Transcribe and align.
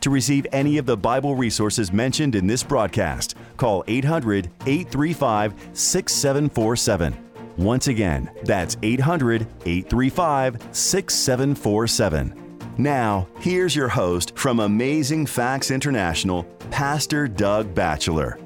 To 0.00 0.10
receive 0.10 0.46
any 0.52 0.78
of 0.78 0.86
the 0.86 0.96
Bible 0.96 1.34
resources 1.34 1.92
mentioned 1.92 2.36
in 2.36 2.46
this 2.46 2.62
broadcast, 2.62 3.34
call 3.56 3.82
800 3.88 4.48
835 4.66 5.54
6747. 5.72 7.16
Once 7.56 7.88
again, 7.88 8.30
that's 8.44 8.76
800 8.82 9.42
835 9.64 10.68
6747. 10.70 12.44
Now, 12.78 13.26
here's 13.40 13.74
your 13.74 13.88
host 13.88 14.38
from 14.38 14.60
Amazing 14.60 15.26
Facts 15.26 15.72
International, 15.72 16.44
Pastor 16.70 17.26
Doug 17.26 17.74
Batchelor. 17.74 18.38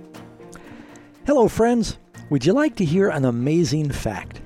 Hello, 1.26 1.48
friends. 1.48 1.98
Would 2.30 2.46
you 2.46 2.54
like 2.54 2.74
to 2.76 2.84
hear 2.86 3.10
an 3.10 3.26
amazing 3.26 3.90
fact? 3.90 4.40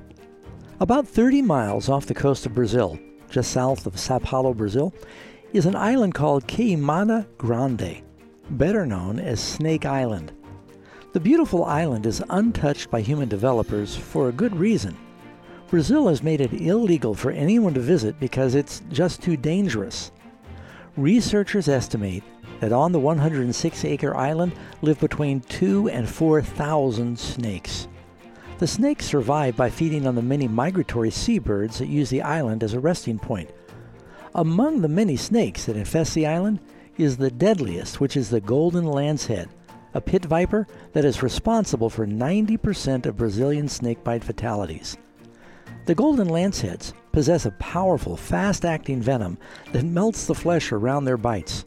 About 0.81 1.07
30 1.07 1.41
miles 1.43 1.89
off 1.89 2.07
the 2.07 2.15
coast 2.15 2.47
of 2.47 2.55
Brazil, 2.55 2.99
just 3.31 3.53
south 3.53 3.87
of 3.87 3.97
Sao 3.97 4.19
Paulo, 4.19 4.53
Brazil, 4.53 4.93
is 5.57 5.65
an 5.65 5.75
island 5.75 6.13
called 6.13 6.47
Queimada 6.47 7.27
Grande, 7.39 8.03
better 8.51 8.85
known 8.85 9.19
as 9.19 9.41
Snake 9.41 9.87
Island. 9.87 10.31
The 11.15 11.21
beautiful 11.21 11.65
island 11.65 12.05
is 12.05 12.23
untouched 12.29 12.91
by 12.91 13.01
human 13.01 13.31
developers 13.31 13.97
for 13.97 14.29
a 14.29 14.33
good 14.33 14.55
reason. 14.55 14.95
Brazil 15.71 16.09
has 16.09 16.23
made 16.23 16.43
it 16.43 16.53
illegal 16.53 17.15
for 17.15 17.31
anyone 17.31 17.73
to 17.73 17.81
visit 17.81 18.21
because 18.21 18.55
it's 18.55 18.83
just 18.91 19.23
too 19.23 19.35
dangerous. 19.35 20.13
Researchers 20.99 21.69
estimate 21.69 22.23
that 22.61 22.73
on 22.73 22.93
the 22.93 23.01
106 23.01 23.85
acre 23.87 24.15
island 24.15 24.53
live 24.83 25.01
between 25.01 25.41
2 25.41 25.89
and 25.89 26.07
4,000 26.07 27.19
snakes. 27.19 27.89
The 28.59 28.67
snakes 28.67 29.07
survive 29.07 29.57
by 29.57 29.71
feeding 29.71 30.07
on 30.07 30.17
the 30.17 30.23
many 30.23 30.49
migratory 30.49 31.11
seabirds 31.11 31.79
that 31.79 31.89
use 31.89 32.11
the 32.11 32.21
island 32.21 32.63
as 32.63 32.75
a 32.75 32.81
resting 32.81 33.19
point. 33.19 33.51
Among 34.37 34.83
the 34.83 34.89
many 34.89 35.17
snakes 35.17 35.65
that 35.65 35.79
infest 35.79 36.15
the 36.15 36.27
island 36.27 36.61
is 36.99 37.17
the 37.17 37.31
deadliest, 37.31 38.01
which 38.01 38.19
is 38.19 38.29
the 38.29 38.43
golden 38.43 38.85
lancehead, 38.85 39.49
a 39.95 40.01
pit 40.03 40.27
viper 40.27 40.67
that 40.93 41.07
is 41.07 41.23
responsible 41.23 41.89
for 41.89 42.07
90% 42.07 43.07
of 43.07 43.17
Brazilian 43.17 43.67
snakebite 43.67 44.23
fatalities. 44.23 44.99
The 45.87 45.95
golden 45.95 46.29
lanceheads 46.29 46.93
possess 47.13 47.47
a 47.47 47.51
powerful, 47.53 48.15
fast 48.15 48.67
acting 48.67 49.01
venom 49.01 49.39
that 49.73 49.87
melts 49.87 50.27
the 50.27 50.35
flesh 50.35 50.71
around 50.71 51.07
their 51.07 51.17
bites. 51.17 51.65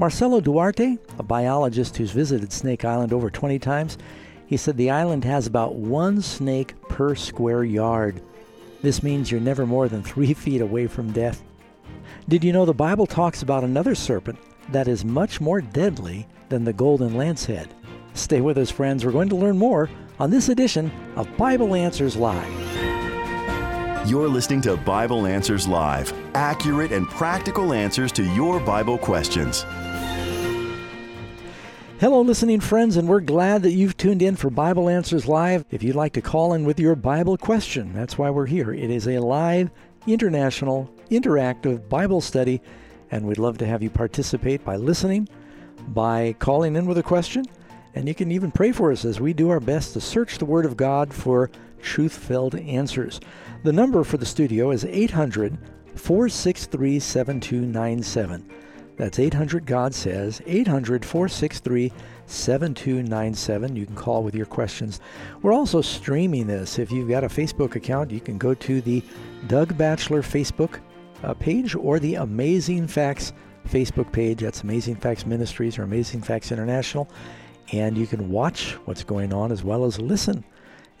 Marcelo 0.00 0.40
Duarte, 0.40 0.98
a 1.16 1.22
biologist 1.22 1.96
who's 1.96 2.10
visited 2.10 2.52
Snake 2.52 2.84
Island 2.84 3.12
over 3.12 3.30
20 3.30 3.56
times, 3.60 3.98
he 4.46 4.56
said 4.56 4.76
the 4.76 4.90
island 4.90 5.22
has 5.22 5.46
about 5.46 5.76
one 5.76 6.22
snake 6.22 6.74
per 6.88 7.14
square 7.14 7.62
yard. 7.62 8.20
This 8.82 9.04
means 9.04 9.30
you're 9.30 9.40
never 9.40 9.64
more 9.64 9.88
than 9.88 10.02
three 10.02 10.34
feet 10.44 10.60
away 10.60 10.88
from 10.88 11.12
death. 11.12 11.44
Did 12.28 12.44
you 12.44 12.52
know 12.52 12.64
the 12.64 12.74
Bible 12.74 13.06
talks 13.06 13.42
about 13.42 13.64
another 13.64 13.94
serpent 13.94 14.38
that 14.70 14.88
is 14.88 15.04
much 15.04 15.40
more 15.40 15.60
deadly 15.60 16.26
than 16.48 16.64
the 16.64 16.72
golden 16.72 17.14
lancehead? 17.14 17.68
Stay 18.14 18.40
with 18.40 18.58
us, 18.58 18.70
friends. 18.70 19.04
We're 19.04 19.12
going 19.12 19.28
to 19.28 19.36
learn 19.36 19.58
more 19.58 19.88
on 20.18 20.30
this 20.30 20.48
edition 20.48 20.90
of 21.16 21.36
Bible 21.36 21.74
Answers 21.74 22.16
Live. 22.16 22.52
You're 24.08 24.28
listening 24.28 24.60
to 24.62 24.76
Bible 24.76 25.26
Answers 25.26 25.68
Live, 25.68 26.12
accurate 26.34 26.92
and 26.92 27.06
practical 27.08 27.72
answers 27.72 28.10
to 28.12 28.24
your 28.34 28.58
Bible 28.60 28.98
questions. 28.98 29.64
Hello, 32.00 32.20
listening 32.20 32.60
friends, 32.60 32.96
and 32.96 33.08
we're 33.08 33.20
glad 33.20 33.62
that 33.64 33.72
you've 33.72 33.96
tuned 33.96 34.22
in 34.22 34.36
for 34.36 34.50
Bible 34.50 34.88
Answers 34.88 35.26
Live. 35.26 35.64
If 35.72 35.82
you'd 35.82 35.96
like 35.96 36.12
to 36.12 36.22
call 36.22 36.52
in 36.54 36.64
with 36.64 36.78
your 36.78 36.94
Bible 36.94 37.36
question, 37.36 37.92
that's 37.92 38.16
why 38.16 38.30
we're 38.30 38.46
here. 38.46 38.72
It 38.72 38.88
is 38.88 39.08
a 39.08 39.18
live, 39.18 39.70
international, 40.12 40.90
interactive 41.10 41.88
Bible 41.88 42.20
study, 42.20 42.60
and 43.10 43.26
we'd 43.26 43.38
love 43.38 43.58
to 43.58 43.66
have 43.66 43.82
you 43.82 43.90
participate 43.90 44.64
by 44.64 44.76
listening, 44.76 45.28
by 45.88 46.34
calling 46.38 46.76
in 46.76 46.86
with 46.86 46.98
a 46.98 47.02
question, 47.02 47.44
and 47.94 48.06
you 48.08 48.14
can 48.14 48.30
even 48.30 48.50
pray 48.50 48.72
for 48.72 48.92
us 48.92 49.04
as 49.04 49.20
we 49.20 49.32
do 49.32 49.50
our 49.50 49.60
best 49.60 49.92
to 49.92 50.00
search 50.00 50.38
the 50.38 50.44
Word 50.44 50.64
of 50.64 50.76
God 50.76 51.12
for 51.12 51.50
truth 51.80 52.16
filled 52.16 52.54
answers. 52.54 53.20
The 53.64 53.72
number 53.72 54.04
for 54.04 54.16
the 54.16 54.26
studio 54.26 54.70
is 54.70 54.84
800 54.84 55.58
463 55.94 57.00
7297. 57.00 58.48
That's 58.96 59.18
800 59.18 59.66
God 59.66 59.94
Says, 59.94 60.42
800 60.46 61.04
463 61.04 61.88
7297. 61.88 61.98
You 62.28 63.86
can 63.86 63.96
call 63.96 64.22
with 64.22 64.34
your 64.34 64.46
questions. 64.46 65.00
We're 65.42 65.52
also 65.52 65.80
streaming 65.80 66.46
this. 66.46 66.78
If 66.78 66.92
you've 66.92 67.08
got 67.08 67.24
a 67.24 67.28
Facebook 67.28 67.74
account, 67.74 68.10
you 68.10 68.20
can 68.20 68.38
go 68.38 68.54
to 68.54 68.80
the 68.80 69.02
Doug 69.46 69.76
Batchelor 69.78 70.22
Facebook 70.22 70.80
uh, 71.22 71.34
page 71.34 71.74
or 71.74 71.98
the 71.98 72.16
Amazing 72.16 72.86
Facts 72.86 73.32
Facebook 73.68 74.12
page. 74.12 74.40
That's 74.40 74.62
Amazing 74.62 74.96
Facts 74.96 75.26
Ministries 75.26 75.78
or 75.78 75.82
Amazing 75.82 76.22
Facts 76.22 76.52
International. 76.52 77.08
And 77.72 77.96
you 77.96 78.06
can 78.06 78.30
watch 78.30 78.72
what's 78.84 79.04
going 79.04 79.32
on 79.32 79.52
as 79.52 79.64
well 79.64 79.84
as 79.84 80.00
listen. 80.00 80.44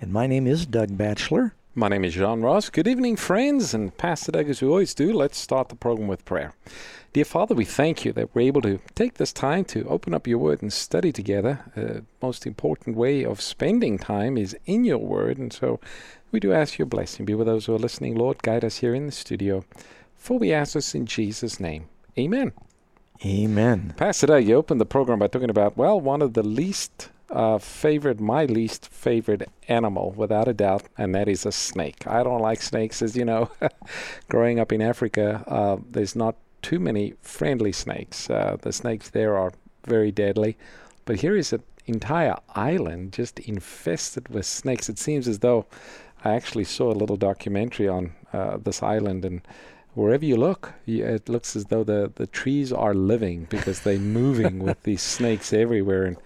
And 0.00 0.12
my 0.12 0.26
name 0.26 0.46
is 0.46 0.66
Doug 0.66 0.96
Batchelor. 0.96 1.54
My 1.74 1.88
name 1.88 2.04
is 2.04 2.14
John 2.14 2.42
Ross. 2.42 2.70
Good 2.70 2.88
evening, 2.88 3.16
friends. 3.16 3.72
And 3.72 3.96
Pastor 3.96 4.32
Doug, 4.32 4.48
as 4.48 4.60
we 4.60 4.68
always 4.68 4.94
do, 4.94 5.12
let's 5.12 5.38
start 5.38 5.68
the 5.68 5.76
program 5.76 6.08
with 6.08 6.24
prayer. 6.24 6.52
Dear 7.14 7.24
Father, 7.24 7.54
we 7.54 7.64
thank 7.64 8.04
you 8.04 8.12
that 8.12 8.34
we're 8.34 8.42
able 8.42 8.60
to 8.60 8.80
take 8.94 9.14
this 9.14 9.32
time 9.32 9.64
to 9.66 9.88
open 9.88 10.12
up 10.12 10.26
your 10.26 10.36
word 10.36 10.60
and 10.60 10.70
study 10.70 11.10
together. 11.10 11.64
The 11.74 12.04
most 12.20 12.46
important 12.46 12.96
way 12.96 13.24
of 13.24 13.40
spending 13.40 13.98
time 13.98 14.36
is 14.36 14.54
in 14.66 14.84
your 14.84 14.98
word. 14.98 15.38
And 15.38 15.50
so 15.50 15.80
we 16.30 16.38
do 16.38 16.52
ask 16.52 16.78
your 16.78 16.84
blessing. 16.84 17.24
Be 17.24 17.34
with 17.34 17.46
those 17.46 17.64
who 17.64 17.74
are 17.74 17.78
listening. 17.78 18.14
Lord, 18.14 18.42
guide 18.42 18.62
us 18.62 18.78
here 18.78 18.94
in 18.94 19.06
the 19.06 19.12
studio. 19.12 19.64
For 20.16 20.38
we 20.38 20.52
ask 20.52 20.74
this 20.74 20.94
in 20.94 21.06
Jesus' 21.06 21.58
name. 21.58 21.86
Amen. 22.18 22.52
Amen. 23.24 23.94
Pastor 23.96 24.26
Doug, 24.26 24.44
you 24.44 24.56
opened 24.56 24.80
the 24.80 24.86
program 24.86 25.18
by 25.18 25.28
talking 25.28 25.50
about, 25.50 25.78
well, 25.78 25.98
one 25.98 26.20
of 26.20 26.34
the 26.34 26.42
least 26.42 27.08
uh, 27.30 27.56
favorite, 27.56 28.20
my 28.20 28.44
least 28.44 28.86
favorite 28.86 29.48
animal, 29.66 30.12
without 30.12 30.46
a 30.46 30.52
doubt, 30.52 30.84
and 30.98 31.14
that 31.14 31.26
is 31.26 31.46
a 31.46 31.52
snake. 31.52 32.06
I 32.06 32.22
don't 32.22 32.42
like 32.42 32.60
snakes, 32.60 33.00
as 33.00 33.16
you 33.16 33.24
know. 33.24 33.50
Growing 34.28 34.60
up 34.60 34.72
in 34.72 34.82
Africa, 34.82 35.42
uh, 35.46 35.78
there's 35.90 36.14
not 36.14 36.36
too 36.62 36.78
many 36.78 37.14
friendly 37.20 37.72
snakes. 37.72 38.28
Uh, 38.30 38.56
the 38.60 38.72
snakes 38.72 39.10
there 39.10 39.36
are 39.36 39.52
very 39.86 40.10
deadly. 40.12 40.56
But 41.04 41.20
here 41.20 41.36
is 41.36 41.52
an 41.52 41.62
entire 41.86 42.36
island 42.54 43.12
just 43.12 43.40
infested 43.40 44.28
with 44.28 44.46
snakes. 44.46 44.88
It 44.88 44.98
seems 44.98 45.26
as 45.26 45.38
though 45.38 45.66
I 46.24 46.34
actually 46.34 46.64
saw 46.64 46.92
a 46.92 47.00
little 47.00 47.16
documentary 47.16 47.88
on 47.88 48.12
uh, 48.32 48.58
this 48.58 48.82
island, 48.82 49.24
and 49.24 49.40
wherever 49.94 50.24
you 50.24 50.36
look, 50.36 50.74
you, 50.84 51.04
it 51.04 51.28
looks 51.28 51.56
as 51.56 51.66
though 51.66 51.84
the, 51.84 52.12
the 52.14 52.26
trees 52.26 52.72
are 52.72 52.94
living 52.94 53.46
because 53.48 53.80
they're 53.80 53.98
moving 53.98 54.58
with 54.58 54.82
these 54.82 55.02
snakes 55.02 55.52
everywhere. 55.52 56.04
And 56.04 56.16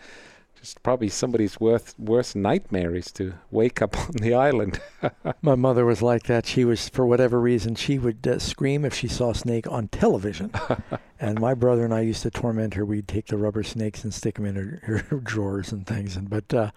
just 0.63 0.81
probably 0.85 1.09
somebody's 1.09 1.59
worst 1.59 1.99
worst 1.99 2.37
nightmare 2.37 2.95
is 2.95 3.11
to 3.11 3.35
wake 3.51 3.83
up 3.83 3.99
on 3.99 4.13
the 4.13 4.33
island. 4.33 4.81
My 5.43 5.57
mother 5.57 5.85
was 5.85 6.01
like 6.01 6.23
that. 6.25 6.47
She 6.47 6.65
was, 6.65 6.89
for 6.89 7.05
whatever 7.05 7.41
reason, 7.41 7.75
she 7.75 7.99
would 7.99 8.25
uh, 8.25 8.39
scream 8.39 8.85
if 8.85 8.95
she 8.95 9.09
saw 9.09 9.31
a 9.31 9.35
snake 9.35 9.67
on 9.67 9.89
television. 9.89 10.53
and 11.21 11.41
my 11.41 11.55
brother 11.55 11.85
and 11.85 11.93
I 11.93 12.03
used 12.03 12.23
to 12.23 12.31
torment 12.31 12.75
her. 12.75 12.85
We'd 12.85 13.09
take 13.09 13.27
the 13.27 13.37
rubber 13.37 13.65
snakes 13.65 14.05
and 14.05 14.15
stick 14.15 14.37
them 14.37 14.47
in 14.47 14.55
her, 14.55 15.03
her 15.09 15.19
drawers 15.19 15.73
and 15.73 15.85
things. 15.85 16.17
And 16.17 16.31
but 16.31 16.55
uh, 16.55 16.71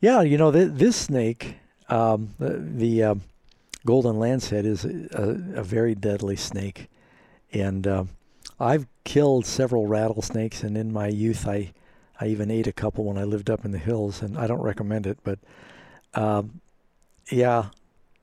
yeah, 0.00 0.20
you 0.20 0.38
know 0.38 0.52
th- 0.52 0.70
this 0.74 0.94
snake, 0.94 1.56
um, 1.88 2.34
the, 2.38 2.58
the 2.58 3.02
um, 3.02 3.22
golden 3.84 4.16
lancehead, 4.16 4.64
is 4.64 4.84
a, 4.84 5.58
a, 5.58 5.64
very 5.64 5.96
deadly 5.96 6.36
snake, 6.36 6.88
and 7.52 7.88
uh, 7.88 8.04
I've 8.60 8.86
killed 9.02 9.46
several 9.46 9.88
rattlesnakes. 9.88 10.62
And 10.62 10.76
in 10.76 10.92
my 10.92 11.08
youth, 11.08 11.48
I 11.48 11.72
I 12.20 12.26
even 12.26 12.50
ate 12.50 12.66
a 12.66 12.72
couple 12.72 13.04
when 13.04 13.16
I 13.16 13.24
lived 13.24 13.48
up 13.48 13.64
in 13.64 13.70
the 13.70 13.78
hills, 13.78 14.20
and 14.20 14.36
I 14.36 14.46
don't 14.46 14.62
recommend 14.62 15.06
it. 15.06 15.18
But 15.24 15.38
um, 16.14 16.60
yeah, 17.30 17.66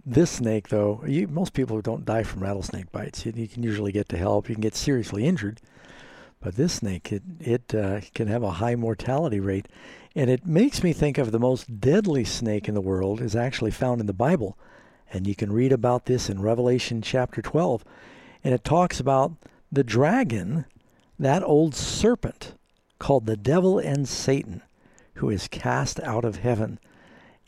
this 0.06 0.32
snake 0.32 0.70
though, 0.70 1.04
you, 1.06 1.28
most 1.28 1.54
people 1.54 1.82
don't 1.82 2.06
die 2.06 2.24
from 2.24 2.44
rattlesnake 2.44 2.92
bites. 2.92 3.26
You, 3.26 3.34
you, 3.36 3.48
can 3.48 3.64
usually 3.64 3.92
get 3.92 4.08
to 4.10 4.18
help. 4.18 4.50
You 4.50 4.56
can 4.56 4.62
get 4.62 4.76
seriously 4.76 5.26
injured, 5.26 5.62
but 6.40 6.56
this 6.56 6.74
snake 6.74 7.12
it 7.12 7.24
it 7.40 7.74
uh, 7.74 8.02
can 8.14 8.28
have 8.28 8.44
a 8.44 8.52
high 8.52 8.76
mortality 8.76 9.40
rate, 9.40 9.68
and 10.16 10.30
it 10.30 10.46
makes 10.46 10.84
me 10.84 10.94
think 10.94 11.18
of 11.18 11.32
the 11.32 11.40
most 11.40 11.80
deadly 11.80 12.24
snake 12.24 12.68
in 12.68 12.76
the 12.76 12.82
world 12.82 13.20
is 13.20 13.36
actually 13.36 13.72
found 13.72 14.00
in 14.00 14.08
the 14.08 14.14
Bible, 14.14 14.58
and 15.12 15.26
you 15.26 15.36
can 15.36 15.52
read 15.52 15.72
about 15.72 16.06
this 16.06 16.30
in 16.30 16.42
Revelation 16.42 17.02
chapter 17.02 17.42
12, 17.42 17.84
and 18.44 18.54
it 18.54 18.64
talks 18.64 19.00
about 19.00 19.34
the 19.72 19.84
dragon, 19.84 20.66
that 21.18 21.44
old 21.44 21.74
serpent 21.74 22.54
called 23.00 23.26
the 23.26 23.38
devil 23.38 23.80
and 23.80 24.08
Satan, 24.08 24.62
who 25.16 25.30
is 25.30 25.48
cast 25.48 26.00
out 26.02 26.26
of 26.26 26.38
heaven. 26.38 26.80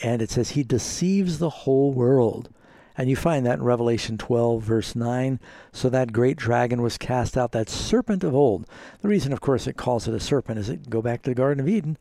And 0.02 0.22
it 0.22 0.30
says 0.30 0.52
he 0.52 0.64
deceives 0.64 1.40
the 1.40 1.50
whole 1.50 1.94
world. 1.94 2.50
And 3.00 3.10
you 3.10 3.16
find 3.16 3.46
that 3.46 3.60
in 3.60 3.64
Revelation 3.64 4.18
12, 4.18 4.62
verse 4.62 4.96
9. 4.96 5.40
So 5.72 5.90
that 5.90 6.12
great 6.12 6.36
dragon 6.36 6.82
was 6.82 6.98
cast 6.98 7.38
out, 7.38 7.54
that 7.54 7.70
serpent 7.70 8.26
of 8.26 8.36
old. 8.36 8.68
The 9.02 9.08
reason, 9.08 9.32
of 9.32 9.40
course, 9.40 9.68
it 9.68 9.78
calls 9.78 10.08
it 10.08 10.14
a 10.14 10.20
serpent 10.20 10.60
is 10.60 10.70
it 10.70 10.90
go 10.90 11.02
back 11.02 11.22
to 11.22 11.30
the 11.30 11.36
Garden 11.36 11.62
of 11.62 11.70
Eden. 11.70 11.98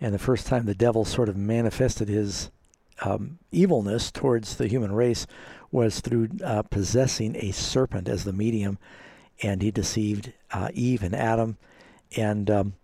And 0.00 0.14
the 0.14 0.18
first 0.18 0.46
time 0.46 0.64
the 0.64 0.74
devil 0.74 1.04
sort 1.04 1.28
of 1.28 1.36
manifested 1.36 2.08
his 2.08 2.50
um, 3.02 3.38
evilness 3.52 4.10
towards 4.10 4.56
the 4.56 4.66
human 4.66 4.92
race 4.92 5.26
was 5.70 6.00
through 6.00 6.30
uh, 6.42 6.62
possessing 6.62 7.36
a 7.36 7.52
serpent 7.52 8.08
as 8.08 8.24
the 8.24 8.32
medium. 8.32 8.78
And 9.42 9.60
he 9.60 9.70
deceived 9.70 10.32
uh, 10.52 10.70
Eve 10.72 11.02
and 11.02 11.14
Adam. 11.14 11.58
And 12.16 12.50
um, 12.50 12.74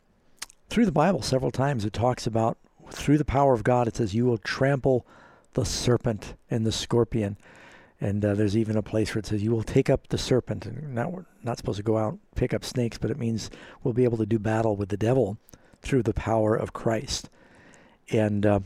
through 0.68 0.86
the 0.86 0.92
Bible, 0.92 1.22
several 1.22 1.50
times 1.50 1.84
it 1.84 1.92
talks 1.92 2.26
about 2.26 2.58
through 2.90 3.18
the 3.18 3.24
power 3.24 3.52
of 3.52 3.64
God, 3.64 3.88
it 3.88 3.96
says, 3.96 4.14
You 4.14 4.26
will 4.26 4.38
trample 4.38 5.06
the 5.54 5.64
serpent 5.64 6.34
and 6.50 6.64
the 6.64 6.72
scorpion. 6.72 7.36
And 8.00 8.24
uh, 8.24 8.34
there's 8.34 8.56
even 8.56 8.76
a 8.76 8.82
place 8.82 9.14
where 9.14 9.20
it 9.20 9.26
says, 9.26 9.42
You 9.42 9.50
will 9.50 9.62
take 9.62 9.88
up 9.90 10.08
the 10.08 10.18
serpent. 10.18 10.66
And 10.66 10.94
now 10.94 11.08
we're 11.08 11.24
not 11.42 11.58
supposed 11.58 11.78
to 11.78 11.82
go 11.82 11.98
out 11.98 12.18
pick 12.34 12.52
up 12.52 12.64
snakes, 12.64 12.98
but 12.98 13.10
it 13.10 13.18
means 13.18 13.50
we'll 13.82 13.94
be 13.94 14.04
able 14.04 14.18
to 14.18 14.26
do 14.26 14.38
battle 14.38 14.76
with 14.76 14.90
the 14.90 14.96
devil 14.96 15.38
through 15.80 16.02
the 16.02 16.14
power 16.14 16.54
of 16.54 16.72
Christ. 16.72 17.30
And 18.10 18.44
uh, 18.44 18.60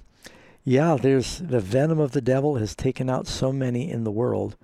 yeah, 0.64 0.96
there's 1.00 1.38
the 1.38 1.60
venom 1.60 1.98
of 1.98 2.12
the 2.12 2.20
devil 2.20 2.56
has 2.56 2.74
taken 2.74 3.08
out 3.08 3.26
so 3.26 3.52
many 3.52 3.90
in 3.90 4.04
the 4.04 4.10
world. 4.10 4.56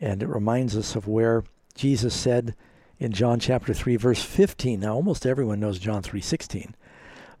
And 0.00 0.22
it 0.22 0.28
reminds 0.28 0.76
us 0.76 0.94
of 0.94 1.08
where 1.08 1.44
Jesus 1.74 2.14
said 2.14 2.54
in 3.02 3.12
John 3.12 3.40
chapter 3.40 3.74
3, 3.74 3.96
verse 3.96 4.22
15. 4.22 4.80
Now, 4.80 4.94
almost 4.94 5.26
everyone 5.26 5.58
knows 5.58 5.78
John 5.78 6.02
3 6.02 6.20
16. 6.20 6.74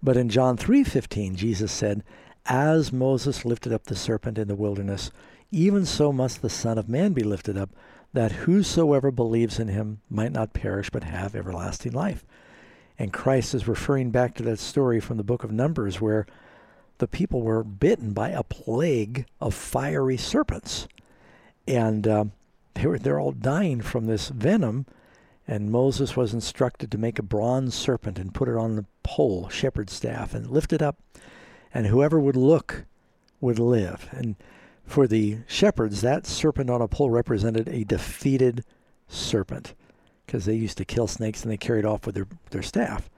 But 0.02 0.16
in 0.16 0.28
John 0.28 0.56
3:15 0.56 1.36
Jesus 1.36 1.70
said, 1.70 2.02
as 2.46 2.92
Moses 2.92 3.44
lifted 3.44 3.72
up 3.72 3.84
the 3.84 3.94
serpent 3.94 4.36
in 4.36 4.48
the 4.48 4.56
wilderness, 4.56 5.12
even 5.52 5.86
so 5.86 6.12
must 6.12 6.42
the 6.42 6.50
Son 6.50 6.76
of 6.76 6.88
Man 6.88 7.12
be 7.12 7.22
lifted 7.22 7.56
up, 7.56 7.70
that 8.12 8.32
whosoever 8.32 9.12
believes 9.12 9.60
in 9.60 9.68
him 9.68 10.00
might 10.10 10.32
not 10.32 10.52
perish 10.52 10.90
but 10.90 11.04
have 11.04 11.36
everlasting 11.36 11.92
life. 11.92 12.24
And 12.98 13.12
Christ 13.12 13.54
is 13.54 13.68
referring 13.68 14.10
back 14.10 14.34
to 14.34 14.42
that 14.42 14.58
story 14.58 14.98
from 14.98 15.16
the 15.16 15.22
book 15.22 15.44
of 15.44 15.52
Numbers 15.52 16.00
where 16.00 16.26
the 16.98 17.06
people 17.06 17.42
were 17.42 17.62
bitten 17.62 18.12
by 18.12 18.30
a 18.30 18.42
plague 18.42 19.26
of 19.40 19.54
fiery 19.54 20.16
serpents. 20.16 20.88
And 21.68 22.08
uh, 22.08 22.24
they 22.74 22.86
were, 22.86 22.98
they're 22.98 23.20
all 23.20 23.32
dying 23.32 23.80
from 23.80 24.06
this 24.06 24.28
venom. 24.28 24.86
And 25.46 25.70
Moses 25.70 26.16
was 26.16 26.32
instructed 26.32 26.90
to 26.92 26.98
make 26.98 27.18
a 27.18 27.22
bronze 27.22 27.74
serpent 27.74 28.18
and 28.18 28.34
put 28.34 28.48
it 28.48 28.56
on 28.56 28.76
the 28.76 28.86
pole, 29.02 29.48
shepherd's 29.48 29.92
staff, 29.92 30.34
and 30.34 30.50
lift 30.50 30.72
it 30.72 30.80
up 30.80 30.98
and 31.74 31.86
whoever 31.86 32.20
would 32.20 32.36
look 32.36 32.84
would 33.40 33.58
live. 33.58 34.08
And 34.12 34.36
for 34.84 35.06
the 35.06 35.38
shepherds, 35.46 36.00
that 36.00 36.26
serpent 36.26 36.70
on 36.70 36.82
a 36.82 36.88
pole 36.88 37.10
represented 37.10 37.68
a 37.68 37.84
defeated 37.84 38.64
serpent 39.08 39.74
because 40.26 40.44
they 40.44 40.54
used 40.54 40.78
to 40.78 40.84
kill 40.84 41.06
snakes 41.06 41.42
and 41.42 41.50
they 41.50 41.56
carried 41.56 41.84
off 41.84 42.06
with 42.06 42.14
their, 42.14 42.26
their 42.50 42.62
staff. 42.62 43.10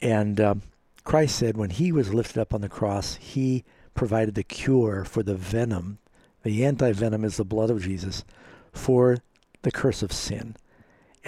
And 0.00 0.40
um, 0.40 0.62
Christ 1.04 1.36
said 1.36 1.56
when 1.56 1.70
he 1.70 1.92
was 1.92 2.14
lifted 2.14 2.40
up 2.40 2.54
on 2.54 2.60
the 2.60 2.68
cross, 2.68 3.16
he 3.16 3.64
provided 3.94 4.34
the 4.34 4.44
cure 4.44 5.04
for 5.04 5.22
the 5.22 5.34
venom. 5.34 5.98
The 6.42 6.64
anti 6.64 6.92
venom 6.92 7.24
is 7.24 7.36
the 7.36 7.44
blood 7.44 7.70
of 7.70 7.82
Jesus 7.82 8.24
for 8.72 9.18
the 9.62 9.72
curse 9.72 10.02
of 10.02 10.12
sin. 10.12 10.56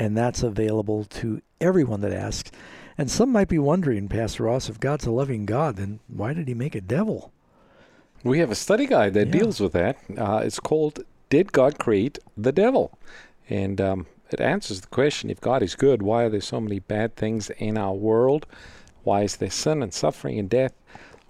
And 0.00 0.16
that's 0.16 0.42
available 0.42 1.04
to 1.04 1.42
everyone 1.60 2.00
that 2.00 2.12
asks. 2.12 2.50
And 2.96 3.10
some 3.10 3.30
might 3.30 3.48
be 3.48 3.58
wondering, 3.58 4.08
Pastor 4.08 4.44
Ross, 4.44 4.70
if 4.70 4.80
God's 4.80 5.04
a 5.04 5.10
loving 5.10 5.44
God, 5.44 5.76
then 5.76 6.00
why 6.08 6.32
did 6.32 6.48
he 6.48 6.54
make 6.54 6.74
a 6.74 6.80
devil? 6.80 7.32
We 8.24 8.38
have 8.38 8.50
a 8.50 8.54
study 8.54 8.86
guide 8.86 9.12
that 9.12 9.26
yeah. 9.26 9.40
deals 9.40 9.60
with 9.60 9.72
that. 9.74 9.98
Uh, 10.16 10.40
it's 10.42 10.58
called 10.58 11.00
Did 11.28 11.52
God 11.52 11.78
Create 11.78 12.18
the 12.34 12.50
Devil? 12.50 12.98
And 13.50 13.78
um, 13.78 14.06
it 14.30 14.40
answers 14.40 14.80
the 14.80 14.86
question 14.86 15.28
if 15.28 15.40
God 15.40 15.62
is 15.62 15.74
good, 15.74 16.00
why 16.00 16.24
are 16.24 16.30
there 16.30 16.40
so 16.40 16.62
many 16.62 16.78
bad 16.78 17.14
things 17.14 17.50
in 17.50 17.76
our 17.76 17.94
world? 17.94 18.46
Why 19.04 19.22
is 19.24 19.36
there 19.36 19.50
sin 19.50 19.82
and 19.82 19.92
suffering 19.92 20.38
and 20.38 20.48
death? 20.48 20.72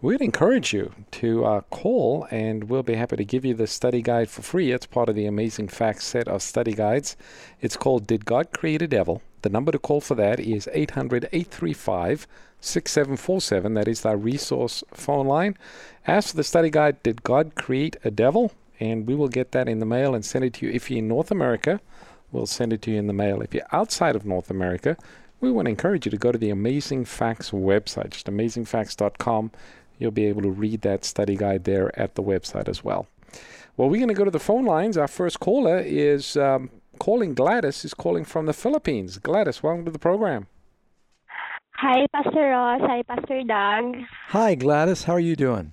We'd 0.02 0.22
encourage 0.22 0.72
you 0.72 0.94
to 1.10 1.44
uh, 1.44 1.60
call, 1.68 2.26
and 2.30 2.70
we'll 2.70 2.82
be 2.82 2.94
happy 2.94 3.16
to 3.16 3.24
give 3.24 3.44
you 3.44 3.52
the 3.52 3.66
study 3.66 4.00
guide 4.00 4.30
for 4.30 4.40
free. 4.40 4.72
It's 4.72 4.86
part 4.86 5.10
of 5.10 5.14
the 5.14 5.26
Amazing 5.26 5.68
Facts 5.68 6.06
set 6.06 6.26
of 6.26 6.40
study 6.42 6.72
guides. 6.72 7.18
It's 7.60 7.76
called 7.76 8.06
Did 8.06 8.24
God 8.24 8.50
Create 8.54 8.80
a 8.80 8.86
Devil? 8.86 9.20
The 9.42 9.50
number 9.50 9.72
to 9.72 9.78
call 9.78 10.00
for 10.00 10.14
that 10.14 10.40
is 10.40 10.70
800 10.72 11.24
835 11.24 12.26
6747. 12.62 13.74
That 13.74 13.88
is 13.88 14.06
our 14.06 14.16
resource 14.16 14.82
phone 14.94 15.26
line. 15.26 15.58
Ask 16.06 16.30
for 16.30 16.36
the 16.38 16.44
study 16.44 16.70
guide 16.70 17.02
Did 17.02 17.22
God 17.22 17.54
Create 17.54 17.98
a 18.02 18.10
Devil? 18.10 18.52
And 18.80 19.06
we 19.06 19.14
will 19.14 19.28
get 19.28 19.52
that 19.52 19.68
in 19.68 19.80
the 19.80 19.86
mail 19.86 20.14
and 20.14 20.24
send 20.24 20.46
it 20.46 20.54
to 20.54 20.66
you. 20.66 20.72
If 20.72 20.90
you're 20.90 21.00
in 21.00 21.08
North 21.08 21.30
America, 21.30 21.78
we'll 22.32 22.46
send 22.46 22.72
it 22.72 22.80
to 22.82 22.90
you 22.90 22.96
in 22.96 23.06
the 23.06 23.12
mail. 23.12 23.42
If 23.42 23.52
you're 23.52 23.64
outside 23.70 24.16
of 24.16 24.24
North 24.24 24.48
America, 24.48 24.96
we 25.42 25.50
want 25.50 25.66
to 25.66 25.70
encourage 25.70 26.06
you 26.06 26.10
to 26.10 26.16
go 26.18 26.32
to 26.32 26.38
the 26.38 26.50
Amazing 26.50 27.06
Facts 27.06 27.50
website, 27.50 28.10
just 28.10 28.26
amazingfacts.com. 28.26 29.50
You'll 30.00 30.10
be 30.10 30.26
able 30.26 30.42
to 30.42 30.50
read 30.50 30.80
that 30.80 31.04
study 31.04 31.36
guide 31.36 31.62
there 31.64 31.96
at 31.96 32.16
the 32.16 32.22
website 32.22 32.68
as 32.68 32.82
well. 32.82 33.06
Well, 33.76 33.88
we're 33.88 33.98
going 33.98 34.08
to 34.08 34.14
go 34.14 34.24
to 34.24 34.30
the 34.30 34.40
phone 34.40 34.64
lines. 34.64 34.96
Our 34.96 35.06
first 35.06 35.38
caller 35.38 35.78
is 35.78 36.36
um, 36.36 36.70
calling 36.98 37.34
Gladys 37.34 37.84
is 37.84 37.94
calling 37.94 38.24
from 38.24 38.46
the 38.46 38.52
Philippines. 38.52 39.18
Gladys, 39.18 39.62
welcome 39.62 39.84
to 39.84 39.90
the 39.90 39.98
program. 39.98 40.48
Hi, 41.72 42.06
Pastor 42.12 42.50
Ross. 42.50 42.80
Hi, 42.82 43.02
Pastor 43.02 43.42
Doug. 43.44 44.04
Hi, 44.28 44.54
Gladys. 44.54 45.04
How 45.04 45.12
are 45.12 45.20
you 45.20 45.36
doing? 45.36 45.72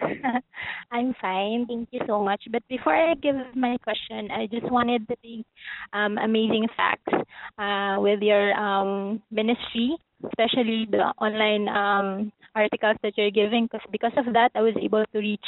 I'm 0.92 1.14
fine. 1.20 1.66
Thank 1.66 1.88
you 1.92 2.00
so 2.06 2.22
much. 2.22 2.42
But 2.50 2.62
before 2.68 2.94
I 2.94 3.14
give 3.14 3.36
my 3.54 3.76
question, 3.82 4.30
I 4.30 4.46
just 4.46 4.70
wanted 4.70 5.08
to 5.08 5.16
thank 5.22 5.46
um, 5.92 6.18
Amazing 6.18 6.68
Facts 6.76 7.12
uh, 7.58 8.00
with 8.00 8.20
your 8.20 8.54
um, 8.54 9.22
ministry, 9.30 9.96
especially 10.26 10.86
the 10.90 11.12
online 11.18 11.68
um, 11.68 12.32
articles 12.54 12.96
that 13.02 13.16
you're 13.16 13.30
giving 13.30 13.68
because 13.70 13.86
because 13.92 14.12
of 14.16 14.32
that 14.34 14.50
I 14.54 14.62
was 14.62 14.74
able 14.80 15.04
to 15.12 15.18
reach 15.18 15.44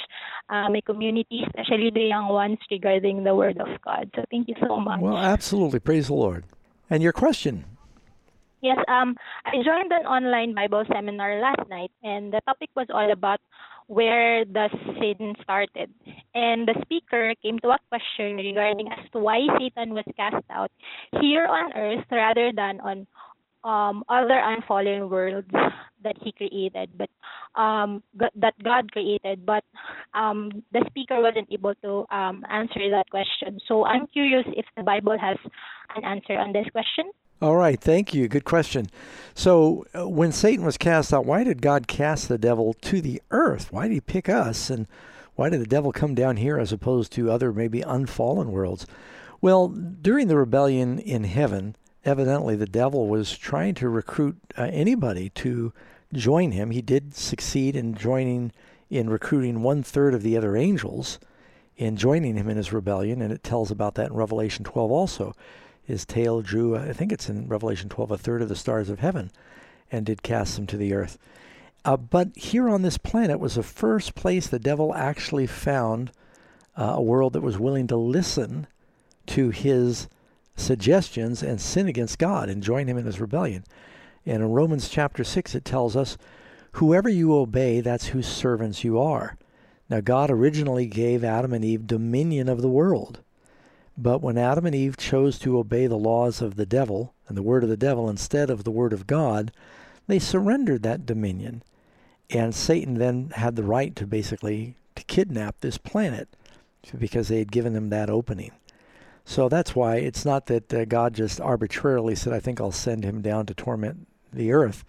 uh, 0.48 0.68
my 0.68 0.80
community, 0.84 1.42
especially 1.46 1.90
the 1.92 2.06
young 2.08 2.28
ones, 2.28 2.58
regarding 2.70 3.24
the 3.24 3.34
Word 3.34 3.58
of 3.58 3.68
God. 3.82 4.10
So 4.14 4.24
thank 4.30 4.48
you 4.48 4.54
so 4.60 4.78
much. 4.78 5.00
Well, 5.00 5.18
absolutely. 5.18 5.80
Praise 5.80 6.08
the 6.08 6.14
Lord. 6.14 6.44
And 6.88 7.02
your 7.02 7.12
question? 7.12 7.64
Yes, 8.62 8.76
um, 8.88 9.16
I 9.46 9.56
joined 9.64 9.90
an 9.90 10.04
online 10.04 10.54
Bible 10.54 10.84
seminar 10.92 11.40
last 11.40 11.66
night, 11.70 11.90
and 12.02 12.30
the 12.30 12.42
topic 12.44 12.68
was 12.76 12.86
all 12.92 13.10
about 13.10 13.40
where 13.90 14.44
the 14.44 14.70
sin 15.02 15.34
started. 15.42 15.90
And 16.32 16.68
the 16.68 16.78
speaker 16.82 17.34
came 17.42 17.58
to 17.58 17.74
a 17.74 17.78
question 17.88 18.36
regarding 18.36 18.86
as 18.86 19.10
to 19.10 19.18
why 19.18 19.42
Satan 19.58 19.94
was 19.94 20.06
cast 20.14 20.46
out 20.48 20.70
here 21.20 21.44
on 21.44 21.72
earth 21.74 22.06
rather 22.08 22.52
than 22.54 22.78
on 22.86 23.06
um, 23.64 24.04
other 24.08 24.38
unfallen 24.38 25.10
worlds 25.10 25.50
that 26.04 26.14
he 26.22 26.30
created, 26.30 26.90
but 26.96 27.10
um, 27.60 28.00
that 28.14 28.54
God 28.62 28.92
created. 28.92 29.44
But 29.44 29.64
um, 30.14 30.62
the 30.72 30.84
speaker 30.86 31.20
wasn't 31.20 31.48
able 31.50 31.74
to 31.82 32.06
um, 32.14 32.46
answer 32.48 32.88
that 32.94 33.10
question. 33.10 33.58
So 33.66 33.84
I'm 33.84 34.06
curious 34.06 34.46
if 34.54 34.66
the 34.76 34.84
Bible 34.84 35.18
has 35.18 35.36
an 35.96 36.04
answer 36.04 36.38
on 36.38 36.52
this 36.52 36.66
question. 36.70 37.10
All 37.42 37.56
right, 37.56 37.80
thank 37.80 38.12
you. 38.12 38.28
Good 38.28 38.44
question. 38.44 38.90
So, 39.34 39.86
uh, 39.94 40.06
when 40.06 40.30
Satan 40.30 40.62
was 40.62 40.76
cast 40.76 41.14
out, 41.14 41.24
why 41.24 41.42
did 41.42 41.62
God 41.62 41.88
cast 41.88 42.28
the 42.28 42.36
devil 42.36 42.74
to 42.82 43.00
the 43.00 43.22
earth? 43.30 43.72
Why 43.72 43.88
did 43.88 43.94
he 43.94 44.00
pick 44.02 44.28
us? 44.28 44.68
And 44.68 44.86
why 45.36 45.48
did 45.48 45.62
the 45.62 45.66
devil 45.66 45.90
come 45.90 46.14
down 46.14 46.36
here 46.36 46.58
as 46.58 46.70
opposed 46.70 47.12
to 47.12 47.30
other 47.30 47.50
maybe 47.50 47.80
unfallen 47.80 48.52
worlds? 48.52 48.86
Well, 49.40 49.68
during 49.68 50.28
the 50.28 50.36
rebellion 50.36 50.98
in 50.98 51.24
heaven, 51.24 51.76
evidently 52.04 52.56
the 52.56 52.66
devil 52.66 53.08
was 53.08 53.38
trying 53.38 53.74
to 53.76 53.88
recruit 53.88 54.36
uh, 54.58 54.64
anybody 54.64 55.30
to 55.30 55.72
join 56.12 56.52
him. 56.52 56.72
He 56.72 56.82
did 56.82 57.14
succeed 57.14 57.74
in 57.74 57.94
joining, 57.94 58.52
in 58.90 59.08
recruiting 59.08 59.62
one 59.62 59.82
third 59.82 60.12
of 60.12 60.22
the 60.22 60.36
other 60.36 60.58
angels 60.58 61.18
in 61.78 61.96
joining 61.96 62.36
him 62.36 62.50
in 62.50 62.58
his 62.58 62.74
rebellion, 62.74 63.22
and 63.22 63.32
it 63.32 63.42
tells 63.42 63.70
about 63.70 63.94
that 63.94 64.10
in 64.10 64.12
Revelation 64.12 64.62
12 64.62 64.90
also. 64.90 65.34
His 65.90 66.06
tail 66.06 66.40
drew, 66.40 66.76
I 66.76 66.92
think 66.92 67.10
it's 67.10 67.28
in 67.28 67.48
Revelation 67.48 67.88
12, 67.88 68.12
a 68.12 68.18
third 68.18 68.42
of 68.42 68.48
the 68.48 68.54
stars 68.54 68.88
of 68.88 69.00
heaven 69.00 69.32
and 69.90 70.06
did 70.06 70.22
cast 70.22 70.54
them 70.54 70.66
to 70.68 70.76
the 70.76 70.94
earth. 70.94 71.18
Uh, 71.84 71.96
but 71.96 72.28
here 72.36 72.68
on 72.68 72.82
this 72.82 72.96
planet 72.96 73.40
was 73.40 73.56
the 73.56 73.64
first 73.64 74.14
place 74.14 74.46
the 74.46 74.60
devil 74.60 74.94
actually 74.94 75.48
found 75.48 76.12
uh, 76.76 76.94
a 76.96 77.02
world 77.02 77.32
that 77.32 77.40
was 77.40 77.58
willing 77.58 77.88
to 77.88 77.96
listen 77.96 78.68
to 79.26 79.50
his 79.50 80.06
suggestions 80.54 81.42
and 81.42 81.60
sin 81.60 81.88
against 81.88 82.20
God 82.20 82.48
and 82.48 82.62
join 82.62 82.86
him 82.86 82.96
in 82.96 83.06
his 83.06 83.20
rebellion. 83.20 83.64
And 84.24 84.44
in 84.44 84.50
Romans 84.50 84.88
chapter 84.88 85.24
6, 85.24 85.56
it 85.56 85.64
tells 85.64 85.96
us, 85.96 86.16
Whoever 86.74 87.08
you 87.08 87.34
obey, 87.34 87.80
that's 87.80 88.06
whose 88.06 88.28
servants 88.28 88.84
you 88.84 89.00
are. 89.00 89.36
Now, 89.88 90.00
God 90.00 90.30
originally 90.30 90.86
gave 90.86 91.24
Adam 91.24 91.52
and 91.52 91.64
Eve 91.64 91.88
dominion 91.88 92.48
of 92.48 92.62
the 92.62 92.68
world. 92.68 93.22
But 94.02 94.22
when 94.22 94.38
Adam 94.38 94.64
and 94.64 94.74
Eve 94.74 94.96
chose 94.96 95.38
to 95.40 95.58
obey 95.58 95.86
the 95.86 95.98
laws 95.98 96.40
of 96.40 96.56
the 96.56 96.64
devil 96.64 97.12
and 97.28 97.36
the 97.36 97.42
word 97.42 97.62
of 97.62 97.68
the 97.68 97.76
devil 97.76 98.08
instead 98.08 98.48
of 98.48 98.64
the 98.64 98.70
word 98.70 98.94
of 98.94 99.06
God, 99.06 99.52
they 100.06 100.18
surrendered 100.18 100.82
that 100.82 101.04
dominion. 101.04 101.62
And 102.30 102.54
Satan 102.54 102.94
then 102.94 103.30
had 103.36 103.56
the 103.56 103.62
right 103.62 103.94
to 103.96 104.06
basically 104.06 104.74
to 104.94 105.04
kidnap 105.04 105.60
this 105.60 105.76
planet 105.76 106.28
because 106.98 107.28
they 107.28 107.40
had 107.40 107.52
given 107.52 107.74
them 107.74 107.90
that 107.90 108.08
opening. 108.08 108.52
So 109.26 109.50
that's 109.50 109.76
why 109.76 109.96
it's 109.96 110.24
not 110.24 110.46
that 110.46 110.72
uh, 110.72 110.86
God 110.86 111.12
just 111.12 111.38
arbitrarily 111.38 112.14
said, 112.14 112.32
I 112.32 112.40
think 112.40 112.58
I'll 112.58 112.72
send 112.72 113.04
him 113.04 113.20
down 113.20 113.44
to 113.46 113.54
torment 113.54 114.06
the 114.32 114.50
earth. 114.50 114.82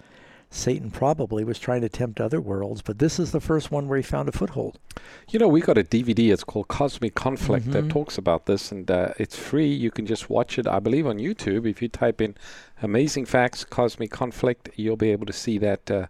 Satan 0.53 0.91
probably 0.91 1.45
was 1.45 1.57
trying 1.57 1.79
to 1.79 1.87
tempt 1.87 2.19
other 2.19 2.41
worlds, 2.41 2.81
but 2.81 2.99
this 2.99 3.19
is 3.19 3.31
the 3.31 3.39
first 3.39 3.71
one 3.71 3.87
where 3.87 3.95
he 3.95 4.03
found 4.03 4.27
a 4.27 4.33
foothold. 4.33 4.77
You 5.29 5.39
know, 5.39 5.47
we 5.47 5.61
got 5.61 5.77
a 5.77 5.83
DVD. 5.83 6.31
It's 6.31 6.43
called 6.43 6.67
Cosmic 6.67 7.15
Conflict 7.15 7.67
mm-hmm. 7.67 7.87
that 7.87 7.89
talks 7.89 8.17
about 8.17 8.47
this, 8.47 8.69
and 8.69 8.91
uh, 8.91 9.13
it's 9.17 9.37
free. 9.37 9.73
You 9.73 9.91
can 9.91 10.05
just 10.05 10.29
watch 10.29 10.59
it, 10.59 10.67
I 10.67 10.79
believe, 10.79 11.07
on 11.07 11.19
YouTube. 11.19 11.65
If 11.65 11.81
you 11.81 11.87
type 11.87 12.19
in 12.19 12.35
"Amazing 12.81 13.27
Facts 13.27 13.63
Cosmic 13.63 14.11
Conflict," 14.11 14.69
you'll 14.75 14.97
be 14.97 15.11
able 15.11 15.25
to 15.25 15.33
see 15.33 15.57
that 15.59 15.89
uh, 15.89 16.07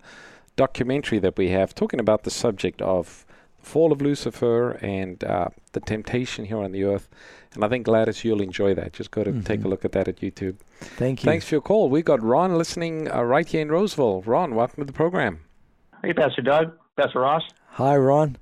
documentary 0.55 1.19
that 1.19 1.38
we 1.38 1.50
have 1.50 1.75
talking 1.75 2.00
about 2.00 2.24
the 2.24 2.31
subject 2.31 2.81
of 2.81 3.25
the 3.60 3.65
fall 3.67 3.91
of 3.91 4.01
Lucifer 4.01 4.71
and 4.81 5.24
uh, 5.24 5.50
the 5.74 5.81
temptation 5.81 6.45
here 6.45 6.57
on 6.57 6.71
the 6.71 6.83
earth. 6.83 7.07
And 7.53 7.65
I 7.65 7.67
think 7.67 7.86
Gladys, 7.86 8.24
you'll 8.24 8.41
enjoy 8.41 8.74
that. 8.75 8.93
Just 8.93 9.12
go 9.12 9.24
to 9.24 9.31
mm-hmm. 9.31 9.41
take 9.41 9.63
a 9.63 9.67
look 9.67 9.84
at 9.84 9.91
that 9.91 10.08
at 10.08 10.17
YouTube. 10.17 10.55
Thank 10.79 11.24
you. 11.24 11.29
Thanks 11.29 11.46
for 11.46 11.55
your 11.55 11.62
call. 11.62 11.89
We've 11.89 12.05
got 12.05 12.24
Ron 12.24 12.58
listening 12.58 13.12
uh, 13.12 13.24
right 13.24 13.48
here 13.48 13.62
in 13.62 13.70
Roseville. 13.70 14.22
Ron, 14.22 14.55
welcome 14.55 14.81
to 14.81 14.86
the 14.86 14.93
program. 14.93 15.41
Hey, 16.01 16.13
Pastor 16.13 16.41
Doug, 16.41 16.74
Pastor 16.98 17.20
Ross. 17.20 17.43
Hi, 17.72 17.96
Ron 17.98 18.38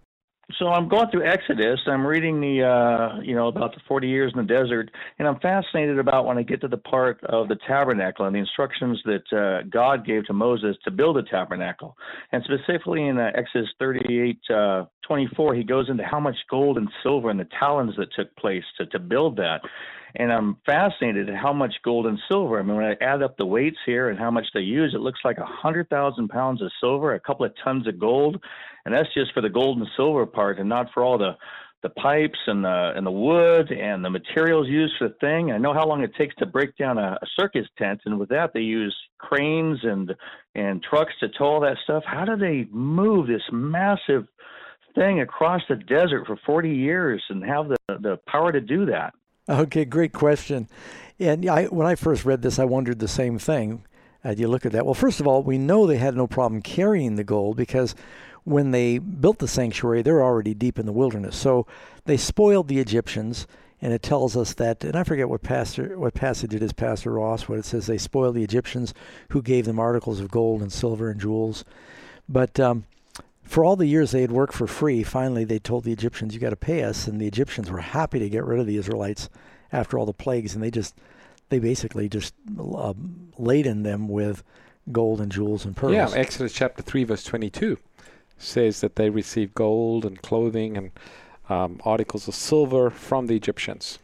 so 0.57 0.67
I'm 0.67 0.89
going 0.89 1.09
through 1.11 1.25
Exodus. 1.25 1.79
I'm 1.85 2.05
reading 2.05 2.41
the, 2.41 2.63
uh, 2.63 3.21
you 3.21 3.35
know, 3.35 3.47
about 3.47 3.73
the 3.75 3.81
40 3.87 4.07
years 4.07 4.31
in 4.35 4.45
the 4.45 4.53
desert, 4.53 4.89
and 5.19 5.27
I'm 5.27 5.39
fascinated 5.39 5.99
about 5.99 6.25
when 6.25 6.37
I 6.37 6.43
get 6.43 6.61
to 6.61 6.67
the 6.67 6.77
part 6.77 7.23
of 7.25 7.47
the 7.47 7.57
tabernacle 7.67 8.25
and 8.25 8.35
the 8.35 8.39
instructions 8.39 8.99
that 9.05 9.37
uh, 9.37 9.67
God 9.69 10.05
gave 10.05 10.25
to 10.25 10.33
Moses 10.33 10.75
to 10.85 10.91
build 10.91 11.17
a 11.17 11.23
tabernacle. 11.23 11.95
And 12.31 12.43
specifically 12.43 13.07
in 13.07 13.19
uh, 13.19 13.31
Exodus 13.35 13.69
38, 13.79 14.39
uh, 14.53 14.85
24, 15.07 15.55
he 15.55 15.63
goes 15.63 15.89
into 15.89 16.03
how 16.03 16.19
much 16.19 16.35
gold 16.49 16.77
and 16.77 16.89
silver 17.03 17.29
and 17.29 17.39
the 17.39 17.47
talents 17.59 17.95
that 17.97 18.13
took 18.15 18.35
place 18.35 18.63
to, 18.77 18.85
to 18.87 18.99
build 18.99 19.37
that 19.37 19.61
and 20.15 20.31
I'm 20.31 20.57
fascinated 20.65 21.29
at 21.29 21.35
how 21.35 21.53
much 21.53 21.73
gold 21.83 22.07
and 22.07 22.19
silver. 22.29 22.59
I 22.59 22.63
mean, 22.63 22.75
when 22.75 22.85
I 22.85 22.95
add 23.03 23.21
up 23.21 23.37
the 23.37 23.45
weights 23.45 23.77
here 23.85 24.09
and 24.09 24.17
how 24.17 24.31
much 24.31 24.45
they 24.53 24.61
use, 24.61 24.93
it 24.93 25.01
looks 25.01 25.19
like 25.23 25.37
a 25.37 25.45
hundred 25.45 25.89
thousand 25.89 26.29
pounds 26.29 26.61
of 26.61 26.71
silver, 26.81 27.13
a 27.13 27.19
couple 27.19 27.45
of 27.45 27.53
tons 27.63 27.87
of 27.87 27.99
gold, 27.99 28.41
and 28.85 28.93
that's 28.93 29.13
just 29.13 29.33
for 29.33 29.41
the 29.41 29.49
gold 29.49 29.77
and 29.77 29.87
silver 29.95 30.25
part, 30.25 30.59
and 30.59 30.69
not 30.69 30.87
for 30.93 31.03
all 31.03 31.17
the 31.17 31.37
the 31.81 31.89
pipes 31.89 32.39
and 32.47 32.65
the 32.65 32.91
and 32.95 33.05
the 33.05 33.11
wood 33.11 33.71
and 33.71 34.03
the 34.03 34.09
materials 34.09 34.67
used 34.67 34.93
for 34.99 35.07
the 35.07 35.15
thing. 35.21 35.51
I 35.51 35.57
know 35.57 35.73
how 35.73 35.87
long 35.87 36.03
it 36.03 36.13
takes 36.15 36.35
to 36.35 36.45
break 36.45 36.75
down 36.77 36.97
a, 36.97 37.17
a 37.21 37.25
circus 37.39 37.67
tent, 37.77 38.01
and 38.05 38.19
with 38.19 38.29
that 38.29 38.51
they 38.53 38.61
use 38.61 38.95
cranes 39.17 39.79
and 39.83 40.13
and 40.55 40.83
trucks 40.83 41.13
to 41.21 41.29
tow 41.29 41.45
all 41.45 41.59
that 41.61 41.77
stuff. 41.83 42.03
How 42.05 42.25
do 42.25 42.35
they 42.35 42.67
move 42.71 43.27
this 43.27 43.43
massive 43.51 44.27
thing 44.95 45.21
across 45.21 45.61
the 45.69 45.75
desert 45.75 46.25
for 46.25 46.37
40 46.45 46.69
years 46.69 47.23
and 47.29 47.43
have 47.45 47.69
the 47.69 47.77
the 47.87 48.19
power 48.27 48.51
to 48.51 48.59
do 48.59 48.85
that? 48.87 49.13
Okay, 49.49 49.83
great 49.83 50.13
question. 50.13 50.69
And 51.19 51.49
I, 51.49 51.65
when 51.65 51.87
I 51.87 51.95
first 51.95 52.23
read 52.23 52.43
this, 52.43 52.59
I 52.59 52.65
wondered 52.65 52.99
the 52.99 53.07
same 53.07 53.39
thing. 53.39 53.83
Uh, 54.23 54.35
you 54.37 54.47
look 54.47 54.65
at 54.65 54.73
that. 54.73 54.85
Well, 54.85 54.93
first 54.93 55.19
of 55.19 55.27
all, 55.27 55.41
we 55.41 55.57
know 55.57 55.87
they 55.87 55.97
had 55.97 56.15
no 56.15 56.27
problem 56.27 56.61
carrying 56.61 57.15
the 57.15 57.23
gold 57.23 57.57
because 57.57 57.95
when 58.43 58.71
they 58.71 58.99
built 58.99 59.39
the 59.39 59.47
sanctuary, 59.47 60.03
they're 60.03 60.23
already 60.23 60.53
deep 60.53 60.77
in 60.77 60.85
the 60.85 60.91
wilderness. 60.91 61.35
So 61.35 61.65
they 62.05 62.15
spoiled 62.15 62.67
the 62.67 62.79
Egyptians, 62.79 63.47
and 63.81 63.91
it 63.91 64.03
tells 64.03 64.37
us 64.37 64.53
that. 64.53 64.83
And 64.83 64.95
I 64.95 65.03
forget 65.03 65.29
what 65.29 65.41
pastor, 65.41 65.97
what 65.97 66.13
passage 66.13 66.53
it 66.53 66.61
is, 66.61 66.71
Pastor 66.71 67.13
Ross. 67.13 67.49
What 67.49 67.57
it 67.57 67.65
says, 67.65 67.87
they 67.87 67.97
spoiled 67.97 68.35
the 68.35 68.43
Egyptians, 68.43 68.93
who 69.29 69.41
gave 69.41 69.65
them 69.65 69.79
articles 69.79 70.19
of 70.19 70.29
gold 70.29 70.61
and 70.61 70.71
silver 70.71 71.09
and 71.09 71.19
jewels. 71.19 71.65
But 72.27 72.59
um, 72.59 72.85
for 73.49 73.65
all 73.65 73.75
the 73.75 73.87
years 73.87 74.11
they 74.11 74.21
had 74.21 74.31
worked 74.31 74.53
for 74.53 74.67
free, 74.67 75.01
finally 75.01 75.43
they 75.43 75.57
told 75.57 75.83
the 75.83 75.91
Egyptians, 75.91 76.35
"You 76.35 76.39
got 76.39 76.51
to 76.51 76.55
pay 76.55 76.83
us." 76.83 77.07
And 77.07 77.19
the 77.19 77.25
Egyptians 77.25 77.71
were 77.71 77.79
happy 77.79 78.19
to 78.19 78.29
get 78.29 78.45
rid 78.45 78.59
of 78.59 78.67
the 78.67 78.77
Israelites 78.77 79.27
after 79.71 79.97
all 79.97 80.05
the 80.05 80.13
plagues, 80.13 80.53
and 80.53 80.63
they 80.63 80.69
just 80.69 80.95
they 81.49 81.57
basically 81.57 82.07
just 82.07 82.35
uh, 82.59 82.93
laden 83.39 83.81
them 83.81 84.07
with 84.07 84.43
gold 84.91 85.19
and 85.19 85.31
jewels 85.31 85.65
and 85.65 85.75
pearls. 85.75 85.93
Yeah, 85.93 86.09
Exodus 86.13 86.53
chapter 86.53 86.83
three, 86.83 87.03
verse 87.03 87.23
twenty-two 87.23 87.79
says 88.37 88.81
that 88.81 88.95
they 88.95 89.09
received 89.09 89.55
gold 89.55 90.05
and 90.05 90.21
clothing 90.21 90.77
and 90.77 90.91
um, 91.49 91.81
articles 91.83 92.27
of 92.27 92.35
silver 92.35 92.91
from 92.91 93.25
the 93.25 93.35
Egyptians. 93.35 93.97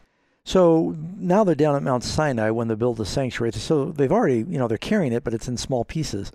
So 0.44 0.96
now 1.16 1.44
they're 1.44 1.54
down 1.54 1.76
at 1.76 1.82
Mount 1.82 2.04
Sinai 2.04 2.50
when 2.50 2.68
they 2.68 2.74
build 2.74 2.98
the 2.98 3.06
sanctuary. 3.06 3.52
So 3.52 3.86
they've 3.92 4.12
already, 4.12 4.38
you 4.38 4.58
know, 4.58 4.68
they're 4.68 4.78
carrying 4.78 5.12
it, 5.12 5.24
but 5.24 5.34
it's 5.34 5.48
in 5.48 5.56
small 5.56 5.84
pieces. 5.84 6.32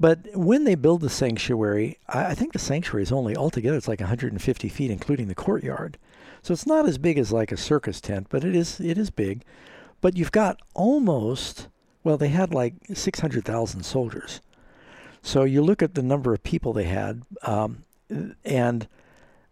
But 0.00 0.34
when 0.34 0.64
they 0.64 0.74
build 0.74 1.02
the 1.02 1.10
sanctuary, 1.10 1.98
I, 2.08 2.34
think 2.34 2.54
the 2.54 2.58
sanctuary 2.58 3.02
is 3.02 3.12
only 3.12 3.36
altogether 3.36 3.76
it's 3.76 3.86
like 3.86 4.00
150 4.00 4.68
feet, 4.70 4.90
including 4.90 5.28
the 5.28 5.34
courtyard. 5.34 5.98
So 6.42 6.54
it's 6.54 6.66
not 6.66 6.88
as 6.88 6.96
big 6.96 7.18
as 7.18 7.30
like 7.30 7.52
a 7.52 7.58
circus 7.58 8.00
tent, 8.00 8.28
but 8.30 8.42
it 8.42 8.56
is 8.56 8.80
it 8.80 8.96
is 8.96 9.10
big. 9.10 9.44
But 10.00 10.16
you've 10.16 10.32
got 10.32 10.58
almost 10.74 11.68
well, 12.02 12.16
they 12.16 12.28
had 12.28 12.54
like 12.54 12.74
600,000 12.92 13.82
soldiers. 13.82 14.40
So 15.22 15.44
you 15.44 15.60
look 15.62 15.82
at 15.82 15.94
the 15.94 16.02
number 16.02 16.32
of 16.32 16.42
people 16.42 16.72
they 16.72 16.84
had, 16.84 17.22
um, 17.42 17.84
and 18.42 18.88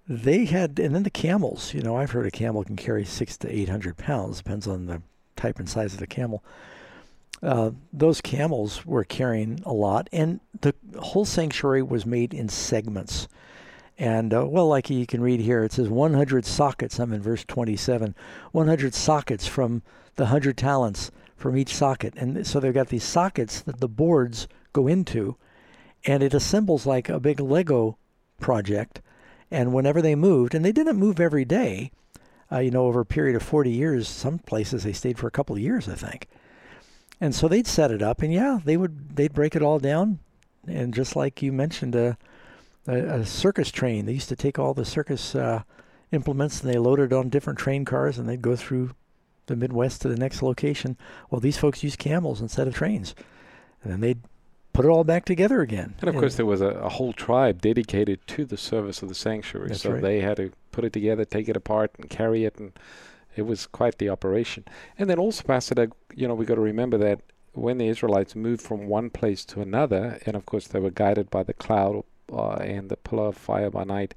they 0.08 0.46
had, 0.46 0.78
and 0.78 0.94
then 0.94 1.02
the 1.02 1.10
camels. 1.10 1.74
You 1.74 1.82
know, 1.82 1.96
I've 1.96 2.12
heard 2.12 2.24
a 2.24 2.30
camel 2.30 2.64
can 2.64 2.76
carry 2.76 3.04
six 3.04 3.36
to 3.38 3.54
eight 3.54 3.68
hundred 3.68 3.98
pounds, 3.98 4.38
depends 4.38 4.66
on 4.66 4.86
the 4.86 5.02
type 5.36 5.58
and 5.58 5.68
size 5.68 5.92
of 5.92 6.00
the 6.00 6.06
camel. 6.06 6.42
Uh, 7.42 7.70
those 7.92 8.20
camels 8.20 8.84
were 8.84 9.04
carrying 9.04 9.60
a 9.64 9.72
lot, 9.72 10.08
and 10.12 10.40
the 10.60 10.74
whole 10.98 11.24
sanctuary 11.24 11.82
was 11.82 12.04
made 12.04 12.34
in 12.34 12.48
segments. 12.48 13.28
And 13.98 14.32
uh, 14.32 14.46
well, 14.46 14.68
like 14.68 14.90
you 14.90 15.06
can 15.06 15.20
read 15.20 15.40
here, 15.40 15.64
it 15.64 15.72
says 15.72 15.88
100 15.88 16.44
sockets. 16.44 16.98
I'm 16.98 17.12
in 17.12 17.20
verse 17.22 17.44
27. 17.44 18.14
100 18.52 18.94
sockets 18.94 19.46
from 19.46 19.82
the 20.16 20.24
100 20.24 20.56
talents 20.56 21.10
from 21.36 21.56
each 21.56 21.74
socket. 21.74 22.14
And 22.16 22.46
so 22.46 22.60
they've 22.60 22.74
got 22.74 22.88
these 22.88 23.04
sockets 23.04 23.60
that 23.60 23.80
the 23.80 23.88
boards 23.88 24.48
go 24.72 24.86
into, 24.86 25.36
and 26.04 26.22
it 26.22 26.34
assembles 26.34 26.86
like 26.86 27.08
a 27.08 27.20
big 27.20 27.40
Lego 27.40 27.98
project. 28.40 29.00
And 29.50 29.72
whenever 29.72 30.02
they 30.02 30.14
moved, 30.14 30.54
and 30.54 30.64
they 30.64 30.72
didn't 30.72 30.96
move 30.96 31.18
every 31.18 31.44
day, 31.44 31.90
uh, 32.52 32.58
you 32.58 32.70
know, 32.70 32.86
over 32.86 33.00
a 33.00 33.06
period 33.06 33.36
of 33.36 33.42
40 33.42 33.70
years, 33.70 34.08
some 34.08 34.38
places 34.38 34.82
they 34.84 34.92
stayed 34.92 35.18
for 35.18 35.26
a 35.26 35.32
couple 35.32 35.56
of 35.56 35.62
years, 35.62 35.88
I 35.88 35.94
think. 35.94 36.28
And 37.20 37.34
so 37.34 37.48
they'd 37.48 37.66
set 37.66 37.90
it 37.90 38.02
up, 38.02 38.22
and 38.22 38.32
yeah, 38.32 38.60
they 38.64 38.76
would 38.76 39.16
they'd 39.16 39.32
break 39.32 39.56
it 39.56 39.62
all 39.62 39.78
down, 39.78 40.20
and 40.66 40.94
just 40.94 41.16
like 41.16 41.42
you 41.42 41.52
mentioned, 41.52 41.94
a, 41.96 42.16
a, 42.86 42.94
a 42.94 43.26
circus 43.26 43.70
train. 43.70 44.06
They 44.06 44.12
used 44.12 44.28
to 44.28 44.36
take 44.36 44.58
all 44.58 44.72
the 44.72 44.84
circus 44.84 45.34
uh, 45.34 45.62
implements 46.12 46.62
and 46.62 46.72
they 46.72 46.78
loaded 46.78 47.12
on 47.12 47.28
different 47.28 47.58
train 47.58 47.84
cars, 47.84 48.18
and 48.18 48.28
they'd 48.28 48.42
go 48.42 48.56
through 48.56 48.90
the 49.46 49.56
Midwest 49.56 50.02
to 50.02 50.08
the 50.08 50.16
next 50.16 50.42
location. 50.42 50.96
Well, 51.30 51.40
these 51.40 51.58
folks 51.58 51.82
used 51.82 51.98
camels 51.98 52.40
instead 52.40 52.68
of 52.68 52.74
trains, 52.74 53.14
and 53.82 53.92
then 53.92 54.00
they'd 54.00 54.22
put 54.72 54.84
it 54.84 54.88
all 54.88 55.04
back 55.04 55.24
together 55.24 55.60
again. 55.60 55.94
And 56.00 56.08
of 56.08 56.14
and 56.14 56.20
course, 56.20 56.36
there 56.36 56.46
was 56.46 56.60
a, 56.60 56.68
a, 56.68 56.88
whole 56.88 57.12
tribe 57.12 57.60
dedicated 57.60 58.24
to 58.28 58.44
the 58.44 58.56
service 58.56 59.02
of 59.02 59.08
the 59.08 59.14
sanctuary, 59.14 59.74
so 59.74 59.92
right. 59.92 60.02
they 60.02 60.20
had 60.20 60.36
to 60.36 60.52
put 60.70 60.84
it 60.84 60.92
together, 60.92 61.24
take 61.24 61.48
it 61.48 61.56
apart, 61.56 61.90
and 61.98 62.08
carry 62.08 62.44
it, 62.44 62.58
and 62.58 62.72
it 63.38 63.46
was 63.46 63.66
quite 63.66 63.98
the 63.98 64.08
operation. 64.08 64.64
And 64.98 65.08
then 65.08 65.18
also, 65.18 65.42
Pastor, 65.42 65.88
you 66.14 66.28
know, 66.28 66.34
we 66.34 66.44
got 66.46 66.56
to 66.56 66.60
remember 66.60 66.98
that 66.98 67.20
when 67.52 67.78
the 67.78 67.88
Israelites 67.88 68.36
moved 68.36 68.62
from 68.62 68.86
one 68.86 69.10
place 69.10 69.44
to 69.46 69.60
another, 69.60 70.20
and 70.26 70.36
of 70.36 70.46
course 70.46 70.68
they 70.68 70.80
were 70.80 70.90
guided 70.90 71.30
by 71.30 71.42
the 71.42 71.54
cloud 71.54 72.04
uh, 72.32 72.54
and 72.54 72.88
the 72.88 72.96
pillar 72.96 73.28
of 73.28 73.36
fire 73.36 73.70
by 73.70 73.84
night, 73.84 74.14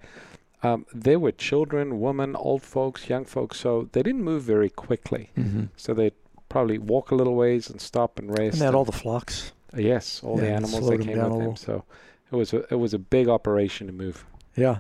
um, 0.63 0.85
there 0.93 1.19
were 1.19 1.31
children, 1.31 1.99
women, 1.99 2.35
old 2.35 2.61
folks, 2.61 3.09
young 3.09 3.25
folks, 3.25 3.59
so 3.59 3.89
they 3.93 4.03
didn't 4.03 4.23
move 4.23 4.43
very 4.43 4.69
quickly. 4.69 5.31
Mm-hmm. 5.37 5.65
So 5.75 5.93
they'd 5.93 6.13
probably 6.49 6.77
walk 6.77 7.11
a 7.11 7.15
little 7.15 7.35
ways 7.35 7.69
and 7.69 7.81
stop 7.81 8.19
and 8.19 8.29
rest. 8.29 8.53
And 8.53 8.61
they 8.61 8.65
had 8.65 8.75
all 8.75 8.85
the 8.85 8.91
flocks. 8.91 9.53
Yes, 9.75 10.21
all 10.23 10.35
yeah, 10.35 10.45
the 10.45 10.51
animals 10.51 10.87
that 10.87 11.01
came 11.01 11.17
with 11.17 11.39
them. 11.39 11.55
So 11.55 11.85
it 12.31 12.35
was 12.35 12.53
a, 12.53 12.59
it 12.69 12.75
was 12.75 12.93
a 12.93 12.99
big 12.99 13.27
operation 13.27 13.87
to 13.87 13.93
move. 13.93 14.25
Yeah. 14.55 14.79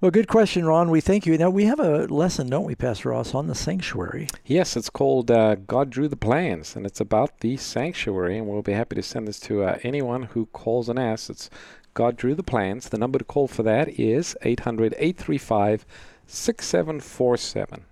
Well, 0.00 0.12
good 0.12 0.28
question, 0.28 0.64
Ron. 0.64 0.90
We 0.90 1.00
thank 1.00 1.26
you. 1.26 1.36
Now, 1.36 1.50
we 1.50 1.64
have 1.64 1.80
a 1.80 2.06
lesson, 2.06 2.48
don't 2.48 2.64
we, 2.64 2.76
Pastor 2.76 3.08
Ross, 3.08 3.34
on 3.34 3.48
the 3.48 3.54
sanctuary? 3.56 4.28
Yes, 4.46 4.76
it's 4.76 4.90
called 4.90 5.28
uh, 5.28 5.56
God 5.56 5.90
Drew 5.90 6.06
the 6.06 6.14
Plans, 6.14 6.76
and 6.76 6.86
it's 6.86 7.00
about 7.00 7.40
the 7.40 7.56
sanctuary. 7.56 8.38
And 8.38 8.46
we'll 8.46 8.62
be 8.62 8.74
happy 8.74 8.94
to 8.94 9.02
send 9.02 9.26
this 9.26 9.40
to 9.40 9.64
uh, 9.64 9.78
anyone 9.82 10.22
who 10.22 10.46
calls 10.46 10.88
and 10.88 11.00
asks. 11.00 11.30
It's 11.30 11.50
God 11.94 12.16
Drew 12.16 12.36
the 12.36 12.44
Plans. 12.44 12.88
The 12.88 12.98
number 12.98 13.18
to 13.18 13.24
call 13.24 13.48
for 13.48 13.64
that 13.64 13.88
is 13.98 14.36
800 14.42 14.94
835 14.98 15.84
6747. 16.28 17.84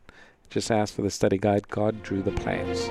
Just 0.48 0.70
ask 0.70 0.94
for 0.94 1.02
the 1.02 1.10
study 1.10 1.38
guide, 1.38 1.66
God 1.66 2.04
Drew 2.04 2.22
the 2.22 2.30
Plans. 2.30 2.88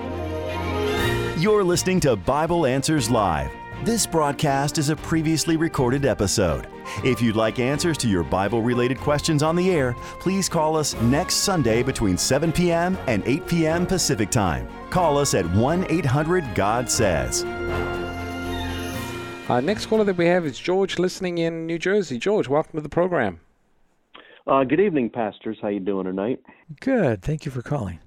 You're 1.41 1.63
listening 1.63 2.01
to 2.01 2.17
Bible 2.17 2.65
Answers 2.65 3.10
Live. 3.10 3.50
This 3.84 4.08
broadcast 4.08 4.77
is 4.77 4.89
a 4.89 4.96
previously 4.96 5.58
recorded 5.58 6.05
episode. 6.05 6.67
If 7.03 7.22
you'd 7.22 7.36
like 7.36 7.60
answers 7.60 7.98
to 8.00 8.08
your 8.08 8.24
Bible 8.24 8.62
related 8.62 8.98
questions 8.98 9.44
on 9.44 9.55
the 9.55 9.70
air, 9.70 9.96
please 10.20 10.50
call 10.50 10.75
us 10.75 11.00
next 11.01 11.36
Sunday 11.36 11.84
between 11.84 12.17
7 12.17 12.51
p.m. 12.51 12.98
and 13.05 13.22
8 13.27 13.46
p.m. 13.46 13.86
Pacific 13.86 14.32
Time. 14.32 14.67
Call 14.89 15.17
us 15.17 15.34
at 15.36 15.46
1 15.51 15.86
800 15.89 16.55
God 16.55 16.89
Says. 16.89 17.44
Our 19.50 19.62
next 19.62 19.86
caller 19.86 20.05
that 20.05 20.17
we 20.17 20.25
have 20.25 20.46
is 20.46 20.58
George, 20.58 20.98
listening 20.98 21.38
in 21.38 21.67
New 21.67 21.77
Jersey. 21.77 22.17
George, 22.17 22.48
welcome 22.48 22.77
to 22.77 22.82
the 22.82 22.89
program. 22.89 23.39
Uh, 24.48 24.63
good 24.63 24.79
evening, 24.79 25.12
pastors. 25.12 25.58
How 25.62 25.67
you 25.67 25.79
doing 25.79 26.05
tonight? 26.05 26.39
Good. 26.79 27.22
Thank 27.22 27.46
you 27.46 27.51
for 27.51 27.62
calling. 27.62 28.00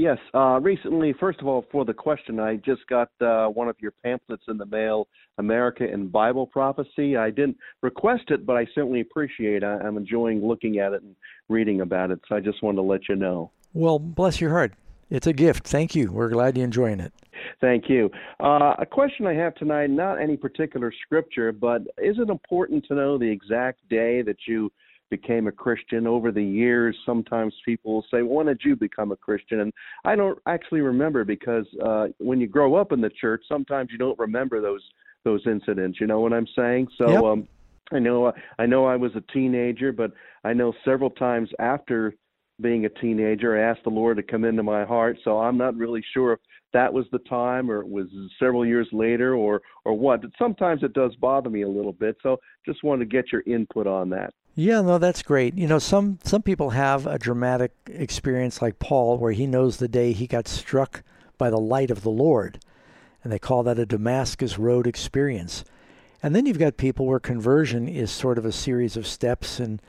Yes. 0.00 0.16
Uh, 0.32 0.58
recently, 0.62 1.12
first 1.20 1.42
of 1.42 1.46
all, 1.46 1.66
for 1.70 1.84
the 1.84 1.92
question, 1.92 2.40
I 2.40 2.56
just 2.56 2.86
got 2.86 3.10
uh, 3.20 3.48
one 3.48 3.68
of 3.68 3.76
your 3.80 3.92
pamphlets 4.02 4.44
in 4.48 4.56
the 4.56 4.64
mail, 4.64 5.08
America 5.36 5.84
and 5.84 6.10
Bible 6.10 6.46
Prophecy. 6.46 7.18
I 7.18 7.28
didn't 7.28 7.58
request 7.82 8.22
it, 8.28 8.46
but 8.46 8.56
I 8.56 8.66
certainly 8.74 9.02
appreciate 9.02 9.62
it. 9.62 9.66
I'm 9.66 9.98
enjoying 9.98 10.42
looking 10.42 10.78
at 10.78 10.94
it 10.94 11.02
and 11.02 11.14
reading 11.50 11.82
about 11.82 12.10
it. 12.10 12.20
So 12.30 12.34
I 12.34 12.40
just 12.40 12.62
wanted 12.62 12.76
to 12.76 12.82
let 12.82 13.10
you 13.10 13.14
know. 13.14 13.50
Well, 13.74 13.98
bless 13.98 14.40
your 14.40 14.48
heart. 14.48 14.72
It's 15.10 15.26
a 15.26 15.34
gift. 15.34 15.68
Thank 15.68 15.94
you. 15.94 16.10
We're 16.10 16.30
glad 16.30 16.56
you're 16.56 16.64
enjoying 16.64 17.00
it. 17.00 17.12
Thank 17.60 17.90
you. 17.90 18.10
Uh, 18.42 18.76
a 18.78 18.86
question 18.86 19.26
I 19.26 19.34
have 19.34 19.54
tonight, 19.56 19.90
not 19.90 20.14
any 20.18 20.38
particular 20.38 20.94
scripture, 21.04 21.52
but 21.52 21.82
is 21.98 22.16
it 22.18 22.30
important 22.30 22.86
to 22.86 22.94
know 22.94 23.18
the 23.18 23.30
exact 23.30 23.86
day 23.90 24.22
that 24.22 24.36
you 24.48 24.72
became 25.10 25.46
a 25.46 25.52
Christian 25.52 26.06
over 26.06 26.32
the 26.32 26.42
years. 26.42 26.96
Sometimes 27.04 27.54
people 27.64 27.94
will 27.94 28.06
say, 28.10 28.22
"When 28.22 28.46
did 28.46 28.60
you 28.64 28.76
become 28.76 29.12
a 29.12 29.16
Christian?" 29.16 29.60
And 29.60 29.72
I 30.04 30.16
don't 30.16 30.38
actually 30.46 30.80
remember 30.80 31.24
because 31.24 31.66
uh, 31.84 32.08
when 32.18 32.40
you 32.40 32.46
grow 32.46 32.76
up 32.76 32.92
in 32.92 33.00
the 33.00 33.10
church, 33.10 33.42
sometimes 33.48 33.90
you 33.90 33.98
don't 33.98 34.18
remember 34.18 34.60
those 34.60 34.82
those 35.24 35.42
incidents. 35.46 36.00
You 36.00 36.06
know 36.06 36.20
what 36.20 36.32
I'm 36.32 36.46
saying? 36.56 36.88
So 36.96 37.10
yep. 37.10 37.22
um, 37.24 37.48
I 37.92 37.98
know 37.98 38.32
I 38.58 38.66
know 38.66 38.86
I 38.86 38.96
was 38.96 39.12
a 39.16 39.32
teenager, 39.32 39.92
but 39.92 40.12
I 40.44 40.52
know 40.52 40.72
several 40.84 41.10
times 41.10 41.50
after 41.58 42.14
being 42.60 42.84
a 42.84 42.88
teenager, 42.88 43.58
I 43.58 43.70
asked 43.70 43.84
the 43.84 43.90
Lord 43.90 44.16
to 44.18 44.22
come 44.22 44.44
into 44.44 44.62
my 44.62 44.84
heart. 44.84 45.18
So 45.24 45.38
I'm 45.38 45.56
not 45.56 45.76
really 45.76 46.04
sure 46.12 46.34
if 46.34 46.40
that 46.72 46.92
was 46.92 47.06
the 47.12 47.18
time 47.20 47.70
or 47.70 47.80
it 47.80 47.88
was 47.88 48.06
several 48.38 48.64
years 48.64 48.88
later 48.92 49.34
or 49.34 49.62
or 49.84 49.94
what. 49.94 50.22
But 50.22 50.30
sometimes 50.38 50.82
it 50.82 50.92
does 50.92 51.14
bother 51.16 51.50
me 51.50 51.62
a 51.62 51.68
little 51.68 51.92
bit. 51.92 52.16
So 52.22 52.38
just 52.66 52.82
wanted 52.84 53.10
to 53.10 53.16
get 53.16 53.32
your 53.32 53.42
input 53.46 53.86
on 53.86 54.10
that. 54.10 54.32
Yeah, 54.54 54.80
no, 54.80 54.98
that's 54.98 55.22
great. 55.22 55.56
You 55.56 55.66
know, 55.66 55.78
some 55.78 56.18
some 56.24 56.42
people 56.42 56.70
have 56.70 57.06
a 57.06 57.18
dramatic 57.18 57.72
experience 57.86 58.60
like 58.60 58.78
Paul, 58.78 59.18
where 59.18 59.32
he 59.32 59.46
knows 59.46 59.76
the 59.76 59.88
day 59.88 60.12
he 60.12 60.26
got 60.26 60.48
struck 60.48 61.02
by 61.38 61.50
the 61.50 61.58
light 61.58 61.90
of 61.90 62.02
the 62.02 62.10
Lord, 62.10 62.58
and 63.22 63.32
they 63.32 63.38
call 63.38 63.62
that 63.62 63.78
a 63.78 63.86
Damascus 63.86 64.58
Road 64.58 64.86
experience. 64.86 65.64
And 66.22 66.34
then 66.34 66.44
you've 66.44 66.58
got 66.58 66.76
people 66.76 67.06
where 67.06 67.20
conversion 67.20 67.88
is 67.88 68.10
sort 68.10 68.36
of 68.36 68.44
a 68.44 68.52
series 68.52 68.96
of 68.96 69.06
steps, 69.06 69.60
and 69.60 69.80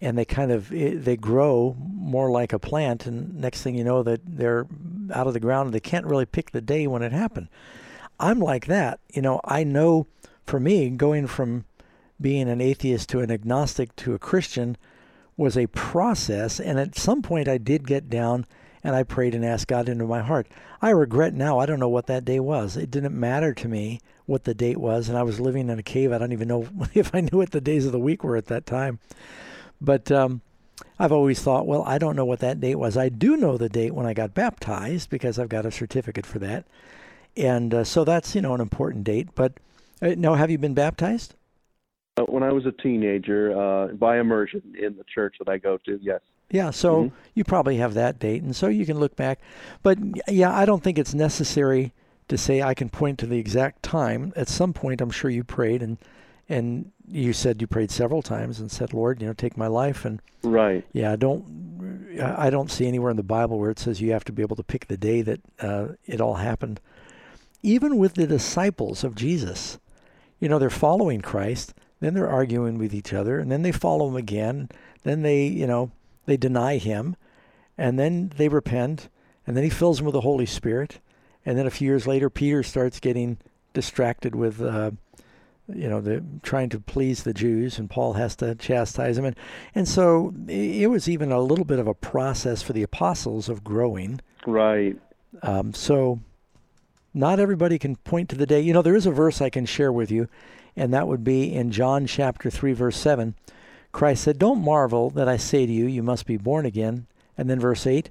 and 0.00 0.16
they 0.16 0.24
kind 0.24 0.52
of 0.52 0.68
they 0.68 1.16
grow 1.16 1.76
more 1.78 2.30
like 2.30 2.52
a 2.52 2.58
plant, 2.58 3.06
and 3.06 3.34
next 3.34 3.62
thing 3.62 3.74
you 3.74 3.84
know, 3.84 4.02
that 4.02 4.20
they're 4.24 4.66
out 5.12 5.26
of 5.26 5.34
the 5.34 5.40
ground, 5.40 5.68
and 5.68 5.74
they 5.74 5.80
can't 5.80 6.06
really 6.06 6.26
pick 6.26 6.50
the 6.50 6.60
day 6.60 6.86
when 6.86 7.02
it 7.02 7.12
happened. 7.12 7.48
I'm 8.18 8.38
like 8.38 8.66
that. 8.66 9.00
You 9.12 9.22
know, 9.22 9.40
I 9.44 9.64
know 9.64 10.06
for 10.46 10.60
me, 10.60 10.90
going 10.90 11.26
from 11.26 11.64
being 12.20 12.48
an 12.48 12.60
atheist 12.60 13.08
to 13.10 13.20
an 13.20 13.30
agnostic 13.30 13.94
to 13.96 14.14
a 14.14 14.18
Christian 14.18 14.76
was 15.36 15.56
a 15.56 15.66
process. 15.68 16.60
And 16.60 16.78
at 16.78 16.98
some 16.98 17.22
point, 17.22 17.48
I 17.48 17.56
did 17.56 17.86
get 17.86 18.10
down 18.10 18.46
and 18.84 18.94
I 18.94 19.02
prayed 19.02 19.34
and 19.34 19.44
asked 19.44 19.68
God 19.68 19.88
into 19.88 20.06
my 20.06 20.20
heart. 20.20 20.48
I 20.82 20.90
regret 20.90 21.34
now, 21.34 21.58
I 21.58 21.66
don't 21.66 21.80
know 21.80 21.88
what 21.88 22.06
that 22.06 22.24
day 22.24 22.40
was. 22.40 22.76
It 22.76 22.90
didn't 22.90 23.18
matter 23.18 23.54
to 23.54 23.68
me 23.68 24.00
what 24.26 24.44
the 24.44 24.54
date 24.54 24.78
was. 24.78 25.08
And 25.08 25.16
I 25.16 25.22
was 25.22 25.40
living 25.40 25.68
in 25.68 25.78
a 25.78 25.82
cave. 25.82 26.12
I 26.12 26.18
don't 26.18 26.32
even 26.32 26.48
know 26.48 26.68
if 26.94 27.14
I 27.14 27.20
knew 27.20 27.38
what 27.38 27.52
the 27.52 27.60
days 27.60 27.86
of 27.86 27.92
the 27.92 27.98
week 27.98 28.22
were 28.22 28.36
at 28.36 28.46
that 28.46 28.66
time. 28.66 28.98
But 29.80 30.10
um, 30.12 30.42
I've 31.00 31.12
always 31.12 31.40
thought, 31.40 31.66
well, 31.66 31.82
I 31.86 31.96
don't 31.96 32.14
know 32.14 32.26
what 32.26 32.40
that 32.40 32.60
date 32.60 32.74
was. 32.74 32.98
I 32.98 33.08
do 33.08 33.34
know 33.38 33.56
the 33.56 33.70
date 33.70 33.94
when 33.94 34.04
I 34.04 34.12
got 34.12 34.34
baptized 34.34 35.08
because 35.08 35.38
I've 35.38 35.48
got 35.48 35.64
a 35.64 35.70
certificate 35.70 36.26
for 36.26 36.38
that. 36.40 36.66
And 37.38 37.72
uh, 37.72 37.84
so 37.84 38.04
that's, 38.04 38.34
you 38.34 38.42
know, 38.42 38.52
an 38.52 38.60
important 38.60 39.04
date. 39.04 39.28
But 39.34 39.54
uh, 40.02 40.14
now, 40.18 40.34
have 40.34 40.50
you 40.50 40.58
been 40.58 40.74
baptized? 40.74 41.36
Uh, 42.18 42.24
when 42.24 42.42
I 42.42 42.52
was 42.52 42.66
a 42.66 42.72
teenager, 42.72 43.58
uh, 43.58 43.94
by 43.94 44.18
immersion 44.18 44.60
in 44.78 44.94
the 44.98 45.04
church 45.04 45.36
that 45.38 45.48
I 45.48 45.56
go 45.56 45.78
to, 45.86 45.98
yes. 46.02 46.20
Yeah, 46.50 46.70
so 46.70 47.04
mm-hmm. 47.04 47.16
you 47.32 47.44
probably 47.44 47.76
have 47.76 47.94
that 47.94 48.18
date, 48.18 48.42
and 48.42 48.54
so 48.54 48.66
you 48.66 48.84
can 48.84 49.00
look 49.00 49.16
back. 49.16 49.40
But 49.82 49.98
yeah, 50.28 50.54
I 50.54 50.66
don't 50.66 50.82
think 50.82 50.98
it's 50.98 51.14
necessary 51.14 51.94
to 52.28 52.36
say 52.36 52.60
I 52.60 52.74
can 52.74 52.90
point 52.90 53.18
to 53.20 53.26
the 53.26 53.38
exact 53.38 53.82
time. 53.82 54.34
At 54.36 54.48
some 54.48 54.74
point, 54.74 55.00
I'm 55.00 55.10
sure 55.10 55.30
you 55.30 55.44
prayed, 55.44 55.80
and 55.80 55.96
and 56.50 56.92
you 57.08 57.32
said 57.32 57.60
you 57.60 57.66
prayed 57.66 57.90
several 57.90 58.20
times 58.20 58.60
and 58.60 58.70
said, 58.70 58.92
"Lord, 58.92 59.22
you 59.22 59.26
know, 59.26 59.32
take 59.32 59.56
my 59.56 59.66
life." 59.66 60.04
And 60.04 60.20
right, 60.42 60.84
yeah, 60.92 61.12
I 61.12 61.16
don't 61.16 62.20
I 62.22 62.50
don't 62.50 62.70
see 62.70 62.86
anywhere 62.86 63.10
in 63.10 63.16
the 63.16 63.22
Bible 63.22 63.58
where 63.58 63.70
it 63.70 63.78
says 63.78 64.00
you 64.00 64.12
have 64.12 64.24
to 64.24 64.32
be 64.32 64.42
able 64.42 64.56
to 64.56 64.62
pick 64.62 64.88
the 64.88 64.98
day 64.98 65.22
that 65.22 65.40
uh, 65.60 65.88
it 66.04 66.20
all 66.20 66.34
happened. 66.34 66.80
Even 67.62 67.96
with 67.96 68.14
the 68.14 68.26
disciples 68.26 69.04
of 69.04 69.14
Jesus, 69.14 69.78
you 70.38 70.48
know, 70.48 70.58
they're 70.58 70.70
following 70.70 71.20
Christ 71.20 71.74
then 72.00 72.14
they're 72.14 72.28
arguing 72.28 72.78
with 72.78 72.94
each 72.94 73.12
other, 73.12 73.38
and 73.38 73.52
then 73.52 73.62
they 73.62 73.72
follow 73.72 74.08
him 74.08 74.16
again. 74.16 74.70
Then 75.02 75.22
they, 75.22 75.44
you 75.46 75.66
know, 75.66 75.92
they 76.26 76.36
deny 76.36 76.78
him, 76.78 77.14
and 77.78 77.98
then 77.98 78.32
they 78.36 78.48
repent, 78.48 79.08
and 79.46 79.56
then 79.56 79.64
he 79.64 79.70
fills 79.70 79.98
them 79.98 80.06
with 80.06 80.14
the 80.14 80.22
Holy 80.22 80.46
Spirit. 80.46 81.00
And 81.44 81.56
then 81.56 81.66
a 81.66 81.70
few 81.70 81.86
years 81.86 82.06
later, 82.06 82.28
Peter 82.28 82.62
starts 82.62 83.00
getting 83.00 83.38
distracted 83.74 84.34
with, 84.34 84.60
uh, 84.60 84.92
you 85.74 85.88
know, 85.88 86.00
the, 86.00 86.22
trying 86.42 86.68
to 86.70 86.80
please 86.80 87.22
the 87.22 87.34
Jews, 87.34 87.78
and 87.78 87.88
Paul 87.88 88.14
has 88.14 88.36
to 88.36 88.54
chastise 88.54 89.18
him. 89.18 89.24
And, 89.24 89.36
and 89.74 89.88
so 89.88 90.34
it 90.48 90.88
was 90.88 91.08
even 91.08 91.32
a 91.32 91.40
little 91.40 91.64
bit 91.64 91.78
of 91.78 91.86
a 91.86 91.94
process 91.94 92.62
for 92.62 92.72
the 92.72 92.82
apostles 92.82 93.48
of 93.48 93.64
growing. 93.64 94.20
Right. 94.46 94.98
Um, 95.42 95.74
so 95.74 96.20
not 97.14 97.40
everybody 97.40 97.78
can 97.78 97.96
point 97.96 98.28
to 98.30 98.36
the 98.36 98.46
day. 98.46 98.60
You 98.60 98.72
know, 98.72 98.82
there 98.82 98.96
is 98.96 99.06
a 99.06 99.12
verse 99.12 99.40
I 99.40 99.50
can 99.50 99.66
share 99.66 99.92
with 99.92 100.10
you 100.10 100.28
and 100.76 100.94
that 100.94 101.08
would 101.08 101.24
be 101.24 101.52
in 101.54 101.70
John 101.70 102.06
chapter 102.06 102.50
3, 102.50 102.72
verse 102.72 102.96
7. 102.96 103.34
Christ 103.92 104.24
said, 104.24 104.38
Don't 104.38 104.64
marvel 104.64 105.10
that 105.10 105.28
I 105.28 105.36
say 105.36 105.66
to 105.66 105.72
you, 105.72 105.86
you 105.86 106.02
must 106.02 106.26
be 106.26 106.36
born 106.36 106.64
again. 106.64 107.06
And 107.36 107.50
then 107.50 107.60
verse 107.60 107.86
8, 107.86 108.10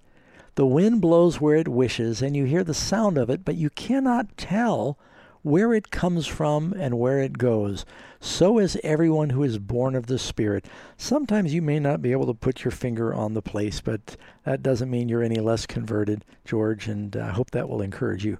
The 0.55 0.65
wind 0.65 1.01
blows 1.01 1.39
where 1.39 1.55
it 1.55 1.67
wishes, 1.67 2.21
and 2.21 2.35
you 2.35 2.45
hear 2.45 2.63
the 2.63 2.73
sound 2.73 3.17
of 3.17 3.29
it, 3.29 3.45
but 3.45 3.55
you 3.55 3.69
cannot 3.69 4.37
tell 4.37 4.97
where 5.41 5.73
it 5.73 5.91
comes 5.91 6.27
from 6.27 6.73
and 6.77 6.99
where 6.99 7.19
it 7.19 7.37
goes. 7.37 7.85
So 8.19 8.59
is 8.59 8.77
everyone 8.83 9.29
who 9.29 9.43
is 9.43 9.57
born 9.57 9.95
of 9.95 10.07
the 10.07 10.19
Spirit. 10.19 10.65
Sometimes 10.97 11.53
you 11.53 11.61
may 11.61 11.79
not 11.79 12.01
be 12.01 12.11
able 12.11 12.25
to 12.27 12.33
put 12.33 12.63
your 12.63 12.71
finger 12.71 13.13
on 13.13 13.33
the 13.33 13.41
place, 13.41 13.79
but 13.79 14.17
that 14.43 14.61
doesn't 14.61 14.89
mean 14.89 15.07
you're 15.07 15.23
any 15.23 15.39
less 15.39 15.65
converted, 15.65 16.25
George, 16.43 16.87
and 16.87 17.15
I 17.15 17.29
hope 17.29 17.51
that 17.51 17.69
will 17.69 17.81
encourage 17.81 18.25
you. 18.25 18.37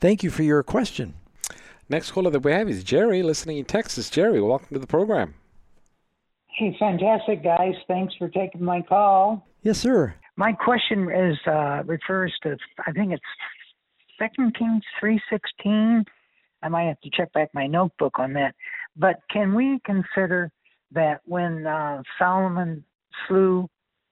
Thank 0.00 0.22
you 0.22 0.30
for 0.30 0.42
your 0.42 0.62
question. 0.62 1.14
Next 1.88 2.10
caller 2.10 2.30
that 2.30 2.40
we 2.40 2.50
have 2.50 2.68
is 2.68 2.82
Jerry, 2.82 3.22
listening 3.22 3.58
in 3.58 3.66
Texas. 3.66 4.10
Jerry, 4.10 4.40
welcome 4.40 4.68
to 4.72 4.80
the 4.80 4.86
program. 4.86 5.34
Hey, 6.56 6.76
fantastic, 6.78 7.44
guys. 7.44 7.74
Thanks 7.86 8.14
for 8.18 8.28
taking 8.28 8.64
my 8.64 8.80
call. 8.82 9.46
Yes, 9.62 9.78
sir. 9.78 10.14
My 10.36 10.52
question 10.52 11.10
is 11.10 11.38
uh, 11.46 11.82
refers 11.84 12.32
to 12.42 12.56
I 12.86 12.92
think 12.92 13.12
it's 13.12 13.22
Second 14.18 14.56
Kings 14.56 14.82
three 14.98 15.20
sixteen. 15.30 16.04
I 16.64 16.68
might 16.68 16.84
have 16.84 17.00
to 17.02 17.10
check 17.12 17.32
back 17.32 17.50
my 17.54 17.66
notebook 17.66 18.18
on 18.18 18.32
that. 18.32 18.54
But 18.96 19.16
can 19.30 19.54
we 19.54 19.78
consider 19.84 20.50
that 20.92 21.20
when 21.24 21.66
uh, 21.66 22.02
Solomon 22.18 22.82
slew 23.28 23.68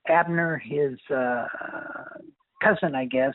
Abner, 0.08 0.58
his 0.58 0.98
uh, 1.14 1.46
cousin, 2.62 2.94
I 2.94 3.06
guess, 3.06 3.34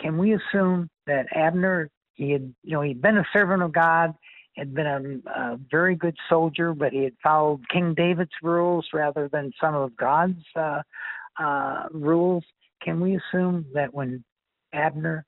can 0.00 0.16
we 0.16 0.34
assume 0.34 0.88
that 1.06 1.26
Abner 1.34 1.90
he 2.14 2.30
had, 2.30 2.54
you 2.62 2.72
know, 2.72 2.82
he'd 2.82 3.02
been 3.02 3.18
a 3.18 3.26
servant 3.32 3.62
of 3.62 3.72
God, 3.72 4.14
had 4.56 4.72
been 4.72 4.86
a, 4.86 5.30
a 5.30 5.58
very 5.70 5.96
good 5.96 6.16
soldier, 6.28 6.72
but 6.72 6.92
he 6.92 7.02
had 7.02 7.14
followed 7.22 7.68
King 7.68 7.92
David's 7.94 8.30
rules 8.42 8.86
rather 8.94 9.28
than 9.28 9.52
some 9.60 9.74
of 9.74 9.96
God's 9.96 10.44
uh, 10.54 10.82
uh, 11.40 11.86
rules. 11.90 12.44
Can 12.82 13.00
we 13.00 13.16
assume 13.16 13.66
that 13.74 13.92
when 13.92 14.22
Abner 14.72 15.24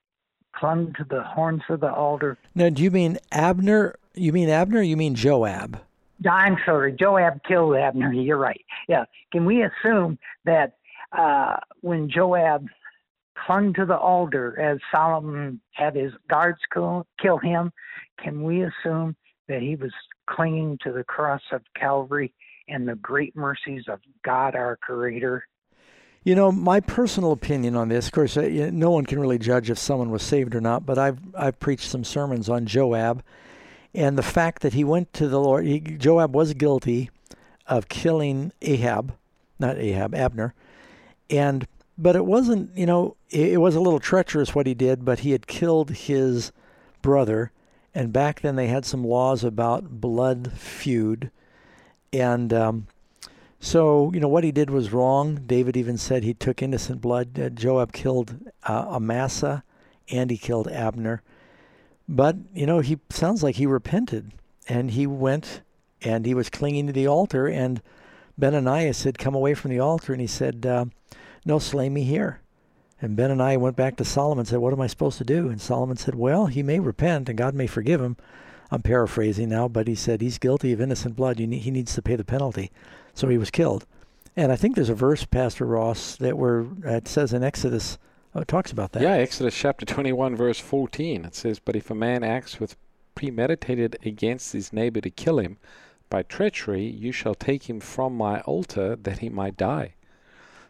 clung 0.57 0.93
to 0.99 1.05
the 1.05 1.23
horns 1.23 1.63
of 1.69 1.81
the 1.81 1.93
altar? 1.93 2.39
Now, 2.55 2.69
do 2.69 2.83
you 2.83 2.91
mean 2.91 3.19
Abner? 3.31 3.97
You 4.15 4.33
mean 4.33 4.49
Abner? 4.49 4.83
you 4.83 4.97
mean 4.97 5.15
Joab? 5.15 5.81
I'm 6.29 6.57
sorry, 6.65 6.93
Joab 6.93 7.43
killed 7.45 7.77
Abner. 7.77 8.13
You're 8.13 8.39
right. 8.39 8.65
Yeah. 8.89 9.05
Can 9.33 9.45
we 9.45 9.63
assume 9.63 10.19
that 10.45 10.77
uh, 11.13 11.57
when 11.83 12.09
Joab 12.11 12.69
clung 13.45 13.75
to 13.75 13.85
the 13.85 13.97
altar 13.97 14.59
as 14.59 14.79
Solomon 14.95 15.61
had 15.73 15.95
his 15.95 16.13
guards 16.29 16.59
kill, 16.73 17.07
kill 17.21 17.39
him, 17.39 17.71
can 18.19 18.43
we 18.43 18.63
assume 18.65 19.15
that 19.49 19.61
he 19.61 19.77
was 19.77 19.93
clinging 20.27 20.79
to 20.83 20.93
the 20.93 21.05
cross 21.05 21.43
of 21.53 21.63
Calvary 21.79 22.33
and 22.69 22.89
the 22.89 22.97
great 22.97 23.37
mercies 23.37 23.85
of 23.89 24.01
God 24.25 24.55
our 24.57 24.77
Creator? 24.77 25.47
You 26.27 26.35
know, 26.35 26.51
my 26.51 26.81
personal 26.81 27.31
opinion 27.31 27.77
on 27.77 27.89
this, 27.89 28.07
of 28.07 28.13
course, 28.13 28.37
uh, 28.37 28.71
no 28.73 28.91
one 28.91 29.07
can 29.07 29.21
really 29.21 29.39
judge 29.39 29.71
if 29.71 29.79
someone 29.79 30.11
was 30.11 30.25
saved 30.25 30.57
or 30.57 30.61
not, 30.61 30.85
but 30.85 30.99
I've, 30.99 31.21
I've 31.37 31.61
preached 31.61 31.89
some 31.89 32.03
sermons 32.03 32.49
on 32.49 32.67
Joab 32.67 33.23
and 33.95 34.19
the 34.19 34.25
fact 34.25 34.63
that 34.63 34.73
he 34.73 34.83
went 34.83 35.13
to 35.13 35.29
the 35.29 35.39
Lord. 35.39 35.67
He, 35.67 35.79
Joab 35.79 36.35
was 36.35 36.53
guilty 36.55 37.11
of 37.69 37.89
killing 37.89 38.51
Ahab, 38.61 39.15
not 39.61 39.79
Ahab, 39.79 40.17
Abner. 40.17 40.53
And 41.31 41.69
but 41.97 42.17
it 42.17 42.27
wasn't, 42.27 42.77
you 42.77 42.87
know, 42.87 43.15
it, 43.31 43.53
it 43.53 43.59
was 43.59 43.77
a 43.77 43.81
little 43.81 44.01
treacherous 44.01 44.53
what 44.53 44.67
he 44.67 44.75
did, 44.75 45.05
but 45.05 45.21
he 45.21 45.31
had 45.31 45.47
killed 45.47 45.91
his 45.91 46.51
brother 47.03 47.53
And 47.95 48.13
back 48.13 48.41
then 48.41 48.57
they 48.57 48.67
had 48.67 48.85
some 48.85 49.05
laws 49.05 49.45
about 49.45 50.01
blood 50.01 50.53
feud. 50.55 51.31
And 52.13 52.53
um, 52.53 52.89
so, 53.67 54.13
you 54.15 54.21
know, 54.21 54.29
what 54.29 54.45
he 54.45 54.53
did 54.53 54.71
was 54.71 54.93
wrong. 54.93 55.41
David 55.45 55.77
even 55.77 55.99
said 55.99 56.23
he 56.23 56.35
took 56.35 56.63
innocent 56.63 57.01
blood. 57.01 57.37
Uh, 57.37 57.49
Joab 57.49 57.93
killed 57.93 58.37
uh, 58.63 58.87
Amasa 58.91 59.65
and 60.09 60.31
he 60.31 60.39
killed 60.39 60.69
Abner. 60.69 61.21
But, 62.09 62.37
you 62.55 62.65
know, 62.65 62.79
he 62.79 63.01
sounds 63.11 63.43
like 63.43 63.57
he 63.57 63.67
repented 63.67 64.31
and 64.69 64.93
he 64.93 65.05
went 65.05 65.63
and 66.01 66.25
he 66.25 66.33
was 66.33 66.49
clinging 66.49 66.87
to 66.87 66.93
the 66.93 67.09
altar. 67.09 67.49
And 67.49 67.83
Benaiah 68.39 68.95
said, 68.95 69.19
Come 69.19 69.35
away 69.35 69.53
from 69.55 69.73
the 69.73 69.81
altar. 69.81 70.13
And 70.13 70.21
he 70.21 70.29
said, 70.29 70.65
uh, 70.65 70.85
No, 71.45 71.59
slay 71.59 71.89
me 71.89 72.05
here. 72.05 72.39
And 73.03 73.17
Benaiah 73.17 73.59
went 73.59 73.75
back 73.75 73.97
to 73.97 74.05
Solomon 74.05 74.43
and 74.43 74.49
said, 74.49 74.61
What 74.61 74.75
am 74.75 74.81
I 74.81 74.87
supposed 74.87 75.19
to 75.19 75.25
do? 75.25 75.49
And 75.49 75.61
Solomon 75.61 75.97
said, 75.97 76.15
Well, 76.15 76.47
he 76.47 76.63
may 76.63 76.79
repent 76.79 77.29
and 77.29 77.37
God 77.37 77.57
may 77.57 77.67
forgive 77.67 78.01
him. 78.01 78.17
I'm 78.71 78.83
paraphrasing 78.83 79.49
now, 79.49 79.67
but 79.67 79.89
he 79.89 79.97
said 79.97 80.21
he's 80.21 80.39
guilty 80.39 80.73
of 80.73 80.81
innocent 80.81 81.17
blood. 81.17 81.41
He 81.41 81.47
needs 81.47 81.97
to 81.97 82.03
pay 82.03 82.15
the 82.15 82.23
penalty. 82.25 82.71
So 83.17 83.29
he 83.29 83.39
was 83.39 83.51
killed. 83.51 83.87
And 84.37 84.53
I 84.53 84.57
think 84.57 84.75
there's 84.75 84.91
a 84.91 84.95
verse, 84.95 85.25
Pastor 85.25 85.65
Ross, 85.65 86.17
that 86.17 86.37
where 86.37 86.67
it 86.85 87.09
says 87.09 87.33
in 87.33 87.43
Exodus, 87.43 87.99
oh, 88.35 88.41
it 88.41 88.49
talks 88.49 88.71
about 88.71 88.93
that. 88.93 89.03
Yeah, 89.03 89.13
Exodus 89.13 89.57
chapter 89.57 89.87
21, 89.87 90.37
verse 90.37 90.61
14. 90.61 91.25
It 91.25 91.35
says, 91.35 91.59
But 91.59 91.75
if 91.75 91.91
a 91.91 91.95
man 91.95 92.23
acts 92.23 92.61
with 92.61 92.77
premeditated 93.15 93.97
against 94.05 94.53
his 94.53 94.73
neighbor 94.73 95.01
to 95.01 95.11
kill 95.11 95.39
him 95.39 95.57
by 96.11 96.23
treachery, 96.23 96.85
you 96.85 97.11
shall 97.11 97.35
take 97.35 97.71
him 97.71 97.81
from 97.81 98.15
my 98.15 98.41
altar 98.43 98.95
that 98.95 99.19
he 99.21 99.31
might 99.31 99.57
die. 99.57 99.95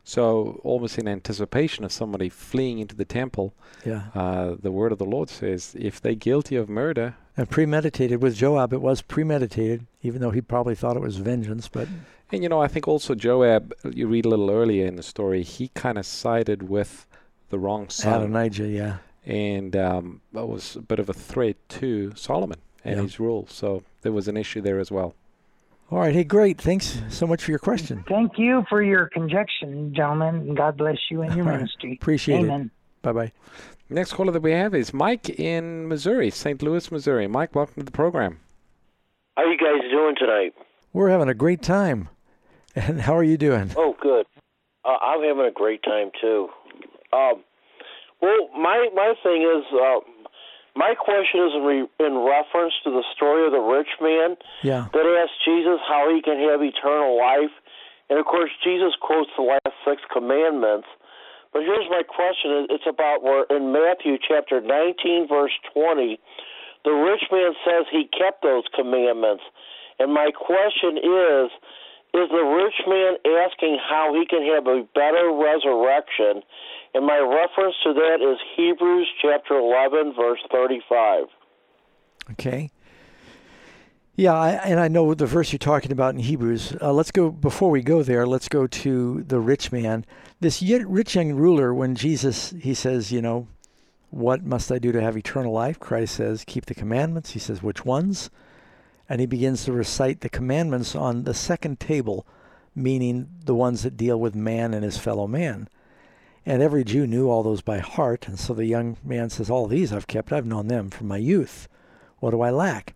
So, 0.05 0.61
almost 0.63 0.99
in 0.99 1.09
anticipation 1.09 1.85
of 1.85 1.91
somebody 1.91 2.29
fleeing 2.29 2.79
into 2.79 2.95
the 2.95 3.05
temple, 3.05 3.55
yeah. 3.85 4.05
Uh, 4.15 4.55
the 4.57 4.71
word 4.71 4.93
of 4.93 4.99
the 4.99 5.05
Lord 5.05 5.29
says, 5.29 5.75
if 5.77 6.01
they're 6.01 6.15
guilty 6.15 6.55
of 6.55 6.69
murder. 6.69 7.17
And 7.37 7.51
premeditated 7.51 8.23
with 8.23 8.37
Joab, 8.37 8.73
it 8.73 8.81
was 8.81 9.03
premeditated, 9.03 9.85
even 10.03 10.21
though 10.21 10.31
he 10.31 10.41
probably 10.41 10.77
thought 10.77 10.97
it 10.97 11.03
was 11.03 11.17
vengeance. 11.17 11.67
But 11.67 11.89
and 12.33 12.43
you 12.43 12.49
know, 12.49 12.61
I 12.61 12.69
think 12.69 12.89
also 12.89 13.15
Joab. 13.15 13.73
You 13.85 14.07
read 14.09 14.25
a 14.25 14.29
little 14.29 14.51
earlier 14.51 14.87
in 14.87 14.97
the 14.97 15.03
story, 15.03 15.43
he 15.43 15.69
kind 15.69 15.99
of 15.99 16.07
sided 16.07 16.69
with 16.69 17.07
the 17.51 17.59
wrong 17.59 17.89
son. 17.89 18.23
Adonijah, 18.23 18.69
yeah. 18.69 18.97
And 19.25 19.75
um, 19.77 20.21
that 20.33 20.47
was 20.47 20.77
a 20.77 20.81
bit 20.81 20.99
of 20.99 21.09
a 21.09 21.15
threat 21.15 21.57
to 21.71 22.13
Solomon 22.15 22.59
and 22.85 23.01
his 23.01 23.19
rule. 23.19 23.47
So 23.51 23.83
there 24.03 24.13
was 24.13 24.29
an 24.29 24.37
issue 24.37 24.61
there 24.61 24.79
as 24.79 24.91
well. 24.91 25.15
All 25.91 25.99
right. 26.01 26.15
Hey, 26.15 26.25
great. 26.25 26.61
Thanks 26.61 27.01
so 27.11 27.27
much 27.27 27.45
for 27.45 27.53
your 27.53 27.61
question. 27.61 28.05
Thank 28.09 28.39
you 28.39 28.65
for 28.69 28.83
your 28.83 29.07
conjunction, 29.07 29.95
gentlemen. 29.95 30.55
God 30.55 30.77
bless 30.77 30.99
you 31.11 31.23
and 31.23 31.35
your 31.35 31.45
ministry. 31.45 31.99
Appreciate 32.01 32.41
Amen. 32.41 32.61
it. 32.63 33.03
Bye 33.03 33.13
bye. 33.13 33.33
Next 33.89 34.15
caller 34.15 34.33
that 34.33 34.43
we 34.43 34.51
have 34.51 34.75
is 34.75 34.93
Mike 34.93 35.29
in 35.29 35.87
Missouri, 35.87 36.29
St. 36.31 36.61
Louis, 36.61 36.91
Missouri. 36.91 37.29
Mike, 37.29 37.55
welcome 37.55 37.75
to 37.77 37.85
the 37.85 37.93
program. 37.93 38.41
How 39.37 39.45
are 39.45 39.47
you 39.47 39.57
guys 39.57 39.89
doing 39.93 40.17
tonight? 40.19 40.55
We're 40.93 41.11
having 41.11 41.29
a 41.29 41.35
great 41.35 41.63
time. 41.63 42.09
And 42.77 43.01
how 43.01 43.17
are 43.17 43.25
you 43.25 43.39
doing? 43.39 43.73
Oh, 43.75 43.97
good. 44.01 44.27
Uh, 44.85 44.99
I'm 45.01 45.25
having 45.25 45.47
a 45.47 45.51
great 45.51 45.83
time 45.83 46.11
too. 46.21 46.49
Um, 47.13 47.43
well, 48.21 48.49
my 48.53 48.89
my 48.95 49.15
thing 49.25 49.43
is, 49.43 49.65
uh, 49.73 50.01
my 50.77 50.95
question 50.95 51.41
is 51.41 51.53
in, 51.57 51.65
re- 51.65 51.93
in 51.99 52.15
reference 52.21 52.75
to 52.85 52.91
the 52.91 53.03
story 53.17 53.47
of 53.47 53.53
the 53.53 53.65
rich 53.65 53.89
man 54.01 54.37
yeah. 54.63 54.89
that 54.93 55.05
asked 55.09 55.41
Jesus 55.45 55.81
how 55.89 56.13
he 56.13 56.21
can 56.21 56.37
have 56.37 56.61
eternal 56.61 57.17
life. 57.17 57.53
And 58.09 58.21
of 58.21 58.27
course, 58.27 58.51
Jesus 58.63 58.93
quotes 59.01 59.31
the 59.37 59.43
last 59.43 59.75
six 59.89 60.03
commandments. 60.13 60.87
But 61.53 61.63
here's 61.65 61.89
my 61.89 62.05
question 62.05 62.69
it's 62.69 62.87
about 62.87 63.25
where 63.25 63.49
in 63.49 63.73
Matthew 63.73 64.21
chapter 64.21 64.61
19, 64.61 65.27
verse 65.29 65.57
20, 65.73 66.21
the 66.85 66.93
rich 66.93 67.25
man 67.33 67.57
says 67.65 67.89
he 67.91 68.05
kept 68.13 68.43
those 68.45 68.65
commandments. 68.77 69.43
And 69.99 70.13
my 70.13 70.31
question 70.31 71.01
is, 71.01 71.49
is 72.15 72.29
the 72.31 72.45
rich 72.45 72.81
man 72.87 73.17
asking 73.45 73.79
how 73.89 74.15
he 74.15 74.27
can 74.27 74.43
have 74.43 74.67
a 74.67 74.87
better 74.95 75.33
resurrection 75.33 76.43
and 76.97 77.05
my 77.05 77.19
reference 77.19 77.77
to 77.85 77.93
that 77.93 78.23
is 78.23 78.39
Hebrews 78.57 79.07
chapter 79.21 79.59
11, 79.59 80.15
verse 80.15 80.39
35. 80.51 81.25
Okay. 82.31 82.71
Yeah, 84.15 84.63
and 84.65 84.81
I 84.81 84.89
know 84.89 85.13
the 85.13 85.27
verse 85.27 85.53
you're 85.53 85.59
talking 85.59 85.93
about 85.93 86.15
in 86.15 86.21
Hebrews. 86.21 86.75
Uh, 86.81 86.95
let's 86.95 87.11
go, 87.11 87.31
before 87.31 87.71
we 87.71 87.83
go 87.83 88.03
there, 88.03 88.27
let's 88.27 88.49
go 88.49 88.67
to 88.67 89.23
the 89.25 89.39
rich 89.39 89.71
man. 89.71 90.07
This 90.41 90.63
rich 90.63 91.17
young 91.17 91.35
ruler, 91.35 91.75
when 91.75 91.95
Jesus, 91.97 92.55
he 92.59 92.73
says, 92.73 93.13
you 93.13 93.21
know, 93.21 93.47
what 94.09 94.43
must 94.43 94.73
I 94.73 94.79
do 94.79 94.91
to 94.91 95.03
have 95.03 95.19
eternal 95.19 95.53
life? 95.53 95.79
Christ 95.79 96.15
says, 96.15 96.45
keep 96.47 96.65
the 96.65 96.75
commandments. 96.75 97.33
He 97.33 97.39
says, 97.39 97.63
which 97.63 97.85
ones? 97.85 98.31
And 99.09 99.21
he 99.21 99.27
begins 99.27 99.65
to 99.65 99.73
recite 99.73 100.21
the 100.21 100.29
commandments 100.29 100.95
on 100.95 101.25
the 101.25 101.35
second 101.35 101.79
table, 101.79 102.27
meaning 102.75 103.29
the 103.45 103.55
ones 103.55 103.83
that 103.83 103.97
deal 103.97 104.19
with 104.19 104.35
man 104.35 104.75
and 104.75 104.85
his 104.85 104.99
fellow 104.99 105.27
man. 105.27 105.69
And 106.45 106.63
every 106.63 106.85
Jew 106.85 107.07
knew 107.07 107.29
all 107.29 107.43
those 107.43 107.61
by 107.63 107.79
heart. 107.79 108.29
And 108.29 108.39
so 108.39 108.55
the 108.55 108.67
young 108.67 108.97
man 109.05 109.31
says, 109.31 109.51
All 109.51 109.67
these 109.67 109.93
I've 109.93 110.07
kept. 110.07 110.33
I've 110.33 110.47
known 110.47 110.69
them 110.69 110.91
from 110.91 111.09
my 111.09 111.17
youth. 111.17 111.69
What 112.19 112.31
do 112.31 112.41
I 112.41 112.51
lack? 112.51 112.95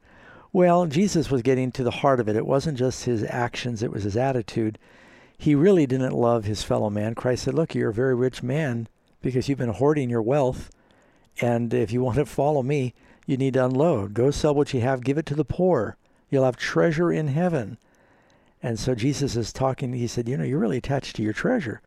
Well, 0.52 0.86
Jesus 0.86 1.30
was 1.30 1.42
getting 1.42 1.70
to 1.72 1.84
the 1.84 1.90
heart 1.90 2.20
of 2.20 2.28
it. 2.28 2.36
It 2.36 2.46
wasn't 2.46 2.78
just 2.78 3.04
his 3.04 3.22
actions, 3.24 3.82
it 3.82 3.92
was 3.92 4.04
his 4.04 4.16
attitude. 4.16 4.78
He 5.36 5.54
really 5.54 5.86
didn't 5.86 6.12
love 6.12 6.44
his 6.44 6.62
fellow 6.62 6.90
man. 6.90 7.14
Christ 7.14 7.44
said, 7.44 7.54
Look, 7.54 7.74
you're 7.74 7.90
a 7.90 7.94
very 7.94 8.14
rich 8.14 8.42
man 8.42 8.88
because 9.22 9.48
you've 9.48 9.58
been 9.58 9.70
hoarding 9.70 10.10
your 10.10 10.22
wealth. 10.22 10.70
And 11.40 11.72
if 11.72 11.92
you 11.92 12.02
want 12.02 12.16
to 12.18 12.26
follow 12.26 12.62
me, 12.62 12.94
you 13.26 13.36
need 13.36 13.54
to 13.54 13.64
unload. 13.64 14.14
Go 14.14 14.30
sell 14.30 14.54
what 14.54 14.74
you 14.74 14.80
have, 14.80 15.04
give 15.04 15.18
it 15.18 15.26
to 15.26 15.34
the 15.34 15.44
poor. 15.44 15.96
You'll 16.30 16.44
have 16.44 16.56
treasure 16.56 17.12
in 17.12 17.28
heaven. 17.28 17.78
And 18.62 18.78
so 18.78 18.94
Jesus 18.94 19.36
is 19.36 19.52
talking. 19.52 19.92
He 19.92 20.06
said, 20.06 20.28
You 20.28 20.36
know, 20.36 20.44
you're 20.44 20.58
really 20.58 20.78
attached 20.78 21.16
to 21.16 21.22
your 21.22 21.32
treasure. 21.32 21.82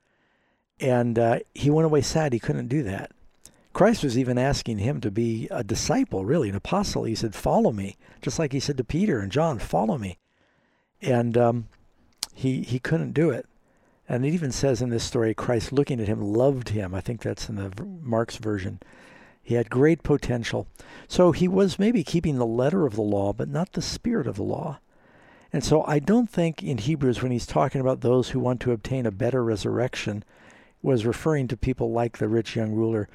And 0.80 1.18
uh, 1.18 1.40
he 1.54 1.70
went 1.70 1.86
away 1.86 2.02
sad 2.02 2.34
he 2.34 2.40
couldn't 2.40 2.68
do 2.68 2.84
that. 2.84 3.12
Christ 3.74 4.04
was 4.04 4.18
even 4.18 4.38
asking 4.38 4.80
him 4.80 5.02
to 5.02 5.10
be 5.10 5.48
a 5.50 5.64
disciple, 5.64 6.26
really, 6.26 6.50
an 6.50 6.56
apostle. 6.56 7.06
He 7.06 7.16
said, 7.16 7.34
Follow 7.34 7.72
me, 7.72 7.98
just 8.22 8.38
like 8.38 8.52
he 8.52 8.60
said 8.60 8.78
to 8.78 8.84
Peter 8.84 9.20
and 9.20 9.32
John, 9.32 9.60
Follow 9.60 9.98
me. 9.98 10.20
And 11.02 11.38
um, 11.38 11.68
he, 12.34 12.62
he 12.62 12.80
couldn't 12.80 13.14
do 13.14 13.30
it. 13.30 13.48
And 14.08 14.26
it 14.26 14.34
even 14.34 14.52
says 14.52 14.82
in 14.82 14.90
this 14.90 15.04
story, 15.04 15.34
Christ 15.34 15.72
looking 15.72 16.00
at 16.00 16.08
him 16.08 16.22
loved 16.22 16.70
him. 16.70 16.94
I 16.94 17.02
think 17.02 17.22
that's 17.22 17.50
in 17.50 17.56
the 17.56 17.72
Mark's 18.02 18.38
version. 18.38 18.80
He 19.44 19.56
had 19.56 19.70
great 19.70 20.04
potential. 20.04 20.68
So 21.08 21.34
he 21.34 21.50
was 21.50 21.78
maybe 21.78 22.04
keeping 22.04 22.38
the 22.38 22.46
letter 22.46 22.86
of 22.86 22.96
the 22.96 23.02
law, 23.02 23.34
but 23.34 23.50
not 23.50 23.74
the 23.74 23.82
spirit 23.82 24.26
of 24.26 24.38
the 24.38 24.44
law. 24.44 24.80
And 25.52 25.64
so 25.64 25.84
I 25.86 26.00
don't 26.00 26.30
think 26.30 26.64
in 26.64 26.80
Hebrews, 26.80 27.22
when 27.22 27.32
he's 27.32 27.46
talking 27.46 27.82
about 27.82 28.02
those 28.02 28.30
who 28.30 28.40
want 28.40 28.62
to 28.62 28.72
obtain 28.72 29.06
a 29.06 29.12
better 29.12 29.44
resurrection, 29.44 30.24
was 30.82 31.06
referring 31.06 31.48
to 31.50 31.58
people 31.58 31.92
like 31.92 32.18
the 32.18 32.28
rich 32.28 32.56
young 32.56 32.72
ruler. 32.72 33.08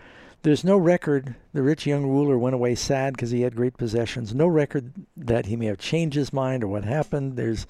There's 0.42 0.62
no 0.62 0.76
record 0.76 1.34
the 1.52 1.62
rich 1.62 1.86
young 1.86 2.06
ruler 2.06 2.38
went 2.38 2.54
away 2.54 2.76
sad 2.76 3.14
because 3.14 3.30
he 3.30 3.40
had 3.40 3.56
great 3.56 3.76
possessions. 3.76 4.34
No 4.34 4.46
record 4.46 4.92
that 5.16 5.46
he 5.46 5.56
may 5.56 5.66
have 5.66 5.78
changed 5.78 6.14
his 6.14 6.32
mind 6.32 6.62
or 6.62 6.68
what 6.68 6.84
happened. 6.84 7.36
There's 7.36 7.66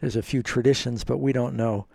there's 0.00 0.16
a 0.16 0.22
few 0.22 0.42
traditions, 0.42 1.04
but 1.04 1.18
we 1.18 1.32
don't 1.32 1.56
know. 1.56 1.86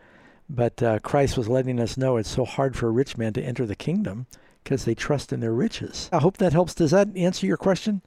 But 0.50 0.82
uh, 0.82 1.00
Christ 1.00 1.38
was 1.38 1.50
letting 1.50 1.80
us 1.80 1.98
know 1.98 2.16
it's 2.16 2.30
so 2.30 2.46
hard 2.46 2.76
for 2.76 2.88
a 2.88 2.92
rich 2.92 3.18
man 3.18 3.34
to 3.34 3.44
enter 3.44 3.66
the 3.66 3.76
kingdom 3.76 4.26
because 4.68 4.84
they 4.84 4.94
trust 4.94 5.32
in 5.32 5.40
their 5.40 5.54
riches. 5.54 6.10
I 6.12 6.18
hope 6.18 6.36
that 6.38 6.52
helps. 6.52 6.76
Does 6.76 6.92
that 6.92 7.08
answer 7.16 7.48
your 7.48 7.56
question? 7.56 8.02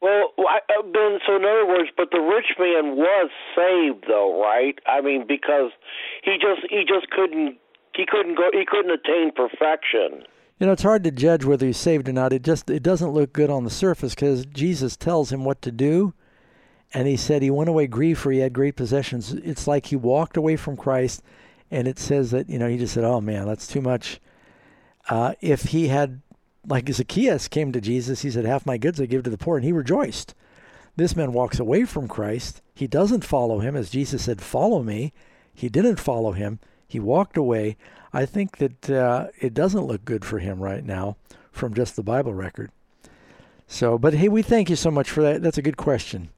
Well, 0.00 0.32
I, 0.36 0.58
uh, 0.76 0.82
Ben. 0.82 1.20
So 1.24 1.36
in 1.36 1.44
other 1.44 1.64
words, 1.64 1.90
but 1.96 2.10
the 2.10 2.18
rich 2.18 2.58
man 2.58 2.96
was 2.96 3.30
saved, 3.54 4.06
though, 4.08 4.42
right? 4.42 4.80
I 4.84 5.00
mean, 5.00 5.26
because 5.28 5.70
he 6.24 6.38
just 6.40 6.62
he 6.70 6.82
just 6.84 7.08
couldn't 7.10 7.56
he 7.94 8.04
couldn't 8.04 8.34
go 8.34 8.50
he 8.52 8.64
couldn't 8.66 8.90
attain 8.90 9.30
perfection 9.30 10.24
you 10.58 10.66
know 10.66 10.72
it's 10.72 10.82
hard 10.82 11.04
to 11.04 11.10
judge 11.10 11.44
whether 11.44 11.66
he's 11.66 11.76
saved 11.76 12.08
or 12.08 12.12
not 12.12 12.32
it 12.32 12.42
just 12.42 12.70
it 12.70 12.82
doesn't 12.82 13.10
look 13.10 13.34
good 13.34 13.50
on 13.50 13.64
the 13.64 13.70
surface 13.70 14.14
because 14.14 14.46
jesus 14.46 14.96
tells 14.96 15.30
him 15.30 15.44
what 15.44 15.60
to 15.60 15.70
do 15.70 16.14
and 16.94 17.06
he 17.06 17.18
said 17.18 17.42
he 17.42 17.50
went 17.50 17.68
away 17.68 17.86
grieved 17.86 18.20
for 18.20 18.32
he 18.32 18.38
had 18.38 18.54
great 18.54 18.76
possessions 18.76 19.34
it's 19.34 19.66
like 19.66 19.86
he 19.86 19.96
walked 19.96 20.38
away 20.38 20.56
from 20.56 20.74
christ 20.74 21.22
and 21.70 21.86
it 21.86 21.98
says 21.98 22.30
that 22.30 22.48
you 22.48 22.58
know 22.58 22.68
he 22.68 22.78
just 22.78 22.94
said 22.94 23.04
oh 23.04 23.20
man 23.20 23.46
that's 23.46 23.66
too 23.66 23.82
much 23.82 24.20
uh, 25.08 25.34
if 25.40 25.64
he 25.64 25.88
had 25.88 26.20
like 26.66 26.88
zacchaeus 26.88 27.48
came 27.48 27.72
to 27.72 27.80
jesus 27.80 28.22
he 28.22 28.30
said 28.30 28.44
half 28.44 28.64
my 28.64 28.78
goods 28.78 29.00
i 29.00 29.06
give 29.06 29.22
to 29.22 29.30
the 29.30 29.38
poor 29.38 29.56
and 29.56 29.64
he 29.64 29.72
rejoiced 29.72 30.34
this 30.96 31.16
man 31.16 31.32
walks 31.32 31.58
away 31.58 31.84
from 31.84 32.06
christ 32.06 32.62
he 32.74 32.86
doesn't 32.86 33.24
follow 33.24 33.58
him 33.58 33.74
as 33.74 33.90
jesus 33.90 34.24
said 34.24 34.40
follow 34.40 34.82
me 34.82 35.12
he 35.52 35.68
didn't 35.68 35.98
follow 35.98 36.32
him 36.32 36.60
he 36.92 37.00
walked 37.00 37.38
away. 37.38 37.78
I 38.12 38.26
think 38.26 38.58
that 38.58 38.90
uh, 38.90 39.28
it 39.40 39.54
doesn't 39.54 39.86
look 39.86 40.04
good 40.04 40.26
for 40.26 40.40
him 40.40 40.60
right 40.60 40.84
now 40.84 41.16
from 41.50 41.72
just 41.72 41.96
the 41.96 42.02
Bible 42.02 42.34
record. 42.34 42.70
So, 43.66 43.96
but 43.96 44.12
hey, 44.12 44.28
we 44.28 44.42
thank 44.42 44.68
you 44.68 44.76
so 44.76 44.90
much 44.90 45.08
for 45.08 45.22
that. 45.22 45.40
That's 45.40 45.56
a 45.56 45.62
good 45.62 45.78
question. 45.78 46.28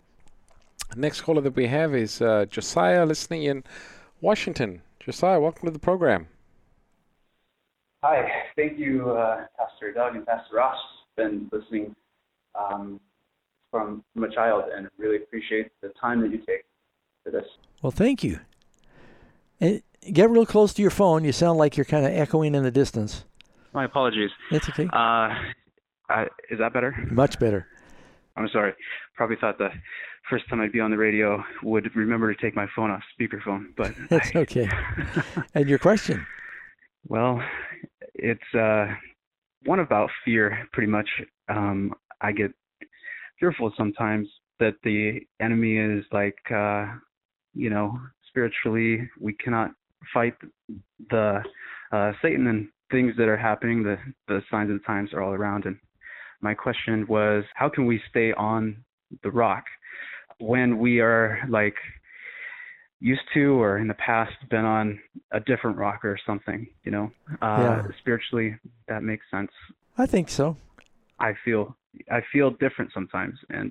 Next 0.95 1.23
caller 1.23 1.41
that 1.41 1.57
we 1.57 1.67
have 1.67 1.93
is 1.93 2.23
uh, 2.23 2.47
Josiah, 2.49 3.05
listening 3.05 3.43
in 3.43 3.65
Washington. 4.21 4.83
Josiah, 5.01 5.41
welcome 5.41 5.67
to 5.67 5.73
the 5.73 5.81
program. 5.81 6.29
Hi, 8.07 8.29
thank 8.55 8.79
you, 8.79 9.13
uh, 9.13 9.47
Pastor 9.59 9.91
Doug 9.95 10.15
and 10.15 10.27
Pastor 10.27 10.57
Ross. 10.57 10.77
Been 11.17 11.49
listening 11.51 11.97
um, 12.55 13.01
from 13.71 14.05
from 14.13 14.25
a 14.25 14.31
child, 14.31 14.65
and 14.77 14.91
really 14.99 15.17
appreciate 15.17 15.71
the 15.81 15.91
time 15.99 16.21
that 16.21 16.31
you 16.31 16.37
take 16.37 16.67
for 17.23 17.31
this. 17.31 17.47
Well, 17.81 17.93
thank 17.93 18.23
you. 18.23 18.41
And 19.59 19.83
get 20.13 20.29
real 20.29 20.45
close 20.45 20.75
to 20.75 20.83
your 20.83 20.91
phone. 20.91 21.25
You 21.25 21.33
sound 21.33 21.57
like 21.57 21.79
you're 21.79 21.87
kind 21.87 22.05
of 22.05 22.13
echoing 22.13 22.55
in 22.55 22.63
the 22.63 22.71
distance. 22.71 23.25
My 23.73 23.87
apologies. 23.87 24.29
That's 24.51 24.69
okay. 24.69 24.85
Uh, 24.93 25.33
I, 26.11 26.27
is 26.51 26.59
that 26.59 26.75
better? 26.75 26.95
Much 27.11 27.39
better. 27.39 27.67
I'm 28.37 28.51
sorry. 28.53 28.75
Probably 29.17 29.37
thought 29.37 29.57
the 29.57 29.71
first 30.29 30.47
time 30.51 30.61
I'd 30.61 30.73
be 30.73 30.81
on 30.81 30.91
the 30.91 30.99
radio 30.99 31.43
would 31.63 31.89
remember 31.97 32.35
to 32.35 32.39
take 32.39 32.55
my 32.55 32.67
phone 32.77 32.91
off 32.91 33.01
speakerphone, 33.19 33.69
but 33.79 33.95
That's 34.11 34.31
I, 34.37 34.41
okay. 34.41 34.69
and 35.55 35.71
your 35.71 35.79
question? 35.79 36.27
Well, 37.07 37.43
it's 38.15 38.55
uh, 38.55 38.87
one 39.65 39.81
about 39.81 40.11
fear, 40.25 40.67
pretty 40.73 40.91
much. 40.91 41.09
Um, 41.49 41.93
I 42.21 42.33
get 42.33 42.53
fearful 43.39 43.73
sometimes 43.77 44.29
that 44.61 44.75
the 44.85 45.21
enemy 45.41 45.77
is 45.79 46.05
like, 46.13 46.39
uh, 46.55 46.87
you 47.55 47.71
know, 47.71 47.99
spiritually, 48.29 49.09
we 49.21 49.35
cannot 49.35 49.71
fight 50.13 50.35
the 51.11 51.43
uh, 51.93 52.13
Satan 52.23 52.47
and 52.47 52.69
things 52.91 53.13
that 53.17 53.29
are 53.29 53.37
happening. 53.37 53.83
The 53.83 53.97
the 54.29 54.41
signs 54.51 54.71
of 54.71 54.79
the 54.79 54.85
times 54.85 55.13
are 55.13 55.23
all 55.23 55.33
around. 55.33 55.67
And 55.67 55.77
my 56.41 56.55
question 56.55 57.07
was, 57.09 57.45
how 57.55 57.69
can 57.69 57.87
we 57.87 58.01
stay 58.11 58.33
on 58.33 58.77
the 59.23 59.31
rock 59.31 59.65
when 60.39 60.79
we 60.79 61.01
are 61.01 61.39
like 61.49 61.77
used 63.01 63.23
to 63.35 63.61
or 63.61 63.79
in 63.79 63.89
the 63.89 63.95
past 63.95 64.33
been 64.51 64.65
on 64.65 64.99
a 65.33 65.41
different 65.41 65.77
rock 65.77 66.05
or 66.05 66.19
something? 66.27 66.67
You 66.85 66.93
know, 66.93 67.13
uh, 67.43 67.61
Yeah. 67.63 67.83
spiritually, 67.99 68.57
that 68.89 69.03
makes 69.03 69.25
sense. 69.31 69.51
I 69.99 70.07
think 70.07 70.29
so. 70.29 70.57
I 71.19 71.35
feel 71.45 71.77
I 72.11 72.23
feel 72.33 72.51
different 72.51 72.93
sometimes, 72.93 73.39
and 73.51 73.71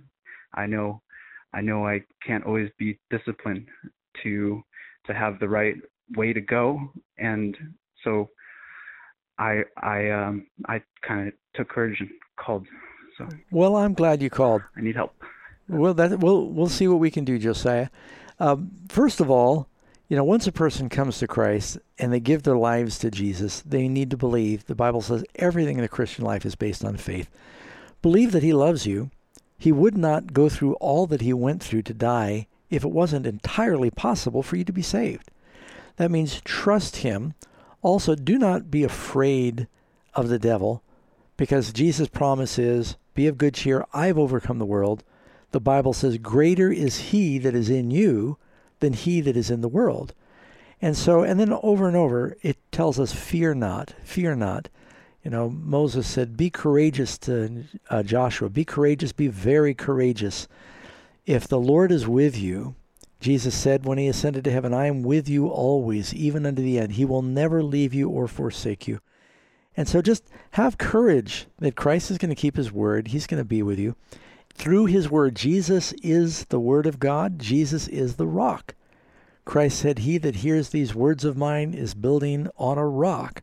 I 0.54 0.66
know 0.66 1.02
I 1.54 1.62
know 1.62 1.86
I 1.86 2.04
can't 2.26 2.46
always 2.46 2.70
be 2.78 3.00
disciplined 3.10 3.68
to 4.24 4.64
to 5.06 5.14
have 5.14 5.40
the 5.40 5.50
right 5.50 5.76
way 6.16 6.32
to 6.34 6.42
go, 6.42 6.92
and 7.18 7.58
so 8.04 8.30
I 9.38 9.64
I 9.78 10.10
um 10.12 10.48
I 10.68 10.82
kind 11.08 11.28
of 11.28 11.34
took 11.54 11.70
courage 11.70 12.00
and 12.00 12.10
called. 12.38 12.66
So 13.18 13.28
Well, 13.52 13.76
I'm 13.76 13.94
glad 13.94 14.22
you 14.22 14.30
called. 14.30 14.62
I 14.78 14.82
need 14.82 14.96
help. 14.96 15.14
Well, 15.68 15.94
that 15.94 16.20
we'll 16.20 16.48
we'll 16.50 16.70
see 16.70 16.88
what 16.88 17.00
we 17.00 17.12
can 17.12 17.26
do, 17.26 17.38
Josiah. 17.38 17.90
Um, 18.40 18.72
first 18.90 19.20
of 19.20 19.30
all, 19.30 19.68
you 20.10 20.18
know, 20.18 20.24
once 20.24 20.48
a 20.48 20.52
person 20.52 20.90
comes 20.90 21.20
to 21.20 21.28
Christ 21.28 21.78
and 21.98 22.12
they 22.12 22.20
give 22.20 22.44
their 22.44 22.58
lives 22.58 23.00
to 23.00 23.10
Jesus, 23.10 23.62
they 23.62 23.88
need 23.88 24.10
to 24.12 24.18
believe. 24.18 24.66
The 24.66 24.76
Bible 24.76 25.02
says 25.02 25.24
everything 25.36 25.78
in 25.78 25.82
the 25.82 25.88
Christian 25.88 26.26
life 26.26 26.46
is 26.46 26.56
based 26.56 26.84
on 26.84 26.98
faith. 26.98 27.30
Believe 28.02 28.32
that 28.34 28.44
He 28.44 28.54
loves 28.54 28.86
you. 28.86 29.10
He 29.58 29.72
would 29.72 29.98
not 29.98 30.34
go 30.34 30.50
through 30.50 30.74
all 30.76 31.08
that 31.08 31.22
He 31.22 31.34
went 31.34 31.64
through 31.64 31.84
to 31.84 31.94
die 31.94 32.48
if 32.70 32.84
it 32.84 32.92
wasn't 32.92 33.26
entirely 33.26 33.90
possible 33.90 34.44
for 34.44 34.56
you 34.56 34.66
to 34.66 34.74
be 34.74 34.82
saved. 34.82 35.32
That 35.96 36.12
means 36.12 36.42
trust 36.42 36.98
Him. 36.98 37.34
Also, 37.82 38.14
do 38.16 38.38
not 38.38 38.70
be 38.70 38.84
afraid 38.84 39.68
of 40.16 40.28
the 40.28 40.40
devil, 40.40 40.84
because 41.38 41.72
Jesus' 41.72 42.08
promise 42.08 42.60
is, 42.60 42.98
"Be 43.14 43.28
of 43.28 43.38
good 43.38 43.54
cheer. 43.54 43.86
I've 43.94 44.18
overcome 44.18 44.60
the 44.60 44.66
world." 44.66 45.04
The 45.54 45.62
Bible 45.62 45.94
says, 45.94 46.18
Greater 46.18 46.72
is 46.72 46.98
he 46.98 47.38
that 47.38 47.56
is 47.56 47.70
in 47.70 47.92
you 47.92 48.38
than 48.80 48.92
he 48.92 49.22
that 49.22 49.38
is 49.38 49.50
in 49.50 49.62
the 49.62 49.70
world. 49.70 50.14
And 50.82 50.98
so, 50.98 51.22
and 51.22 51.40
then 51.40 51.54
over 51.64 51.88
and 51.88 51.96
over, 51.96 52.36
it 52.42 52.58
tells 52.72 53.00
us, 53.00 53.14
Fear 53.14 53.56
not, 53.56 53.94
fear 54.04 54.36
not. 54.36 54.68
You 55.24 55.32
know, 55.32 55.50
Moses 55.50 56.06
said, 56.08 56.36
Be 56.36 56.50
courageous 56.50 57.18
to 57.20 57.64
uh, 57.90 58.04
Joshua, 58.04 58.50
be 58.50 58.66
courageous, 58.66 59.14
be 59.14 59.28
very 59.28 59.74
courageous. 59.74 60.48
If 61.26 61.48
the 61.48 61.60
Lord 61.60 61.92
is 61.92 62.08
with 62.08 62.38
you, 62.38 62.76
Jesus 63.22 63.56
said 63.56 63.86
when 63.86 63.98
he 63.98 64.08
ascended 64.08 64.44
to 64.44 64.52
heaven, 64.52 64.74
I 64.74 64.88
am 64.88 65.04
with 65.04 65.30
you 65.30 65.48
always, 65.48 66.14
even 66.14 66.46
unto 66.46 66.62
the 66.62 66.80
end. 66.80 66.94
He 66.94 67.06
will 67.06 67.22
never 67.22 67.64
leave 67.64 67.94
you 67.94 68.10
or 68.10 68.28
forsake 68.28 68.88
you. 68.88 69.00
And 69.78 69.88
so 69.88 70.02
just 70.02 70.26
have 70.52 70.78
courage 70.78 71.46
that 71.60 71.76
Christ 71.76 72.12
is 72.12 72.18
going 72.18 72.30
to 72.30 72.36
keep 72.36 72.58
his 72.58 72.72
word. 72.72 73.10
He's 73.10 73.28
going 73.28 73.42
to 73.42 73.46
be 73.46 73.64
with 73.64 73.80
you 73.80 73.96
through 74.56 74.86
his 74.86 75.10
word. 75.10 75.36
Jesus 75.36 75.94
is 76.04 76.46
the 76.46 76.60
word 76.60 76.86
of 76.86 77.00
God. 77.00 77.40
Jesus 77.40 77.88
is 77.88 78.16
the 78.16 78.28
rock. 78.28 78.76
Christ 79.46 79.80
said, 79.80 80.00
He 80.00 80.18
that 80.20 80.38
hears 80.38 80.70
these 80.70 80.96
words 80.96 81.26
of 81.26 81.38
mine 81.38 81.74
is 81.74 81.94
building 81.94 82.48
on 82.58 82.78
a 82.78 82.88
rock. 82.88 83.42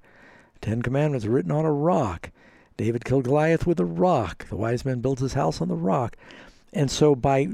Ten 0.60 0.82
Commandments 0.82 1.26
written 1.26 1.50
on 1.50 1.64
a 1.64 1.72
rock. 1.72 2.30
David 2.76 3.04
killed 3.04 3.24
Goliath 3.24 3.66
with 3.66 3.78
a 3.80 3.84
rock. 3.84 4.46
The 4.48 4.56
wise 4.56 4.84
man 4.84 5.00
built 5.00 5.18
his 5.18 5.34
house 5.34 5.60
on 5.60 5.68
the 5.68 5.74
rock. 5.74 6.16
And 6.72 6.90
so 6.90 7.14
by 7.14 7.48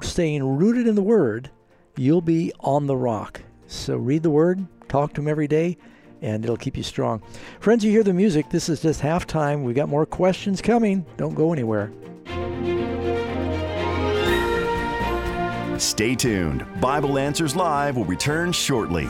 staying 0.00 0.42
rooted 0.44 0.86
in 0.86 0.94
the 0.94 1.02
word, 1.02 1.50
you'll 1.96 2.20
be 2.20 2.52
on 2.60 2.86
the 2.86 2.96
rock. 2.96 3.42
So 3.66 3.96
read 3.96 4.22
the 4.22 4.30
word, 4.30 4.66
talk 4.88 5.12
to 5.14 5.20
him 5.20 5.28
every 5.28 5.46
day, 5.46 5.76
and 6.20 6.44
it'll 6.44 6.56
keep 6.56 6.76
you 6.76 6.82
strong. 6.82 7.22
Friends, 7.60 7.84
you 7.84 7.90
hear 7.90 8.02
the 8.02 8.12
music. 8.12 8.50
This 8.50 8.68
is 8.68 8.80
just 8.80 9.00
halftime. 9.00 9.62
We 9.62 9.72
got 9.72 9.88
more 9.88 10.06
questions 10.06 10.62
coming. 10.62 11.06
Don't 11.16 11.34
go 11.34 11.52
anywhere. 11.52 11.92
Stay 15.82 16.14
tuned. 16.14 16.64
Bible 16.80 17.18
Answers 17.18 17.56
Live 17.56 17.96
will 17.96 18.04
return 18.04 18.52
shortly. 18.52 19.06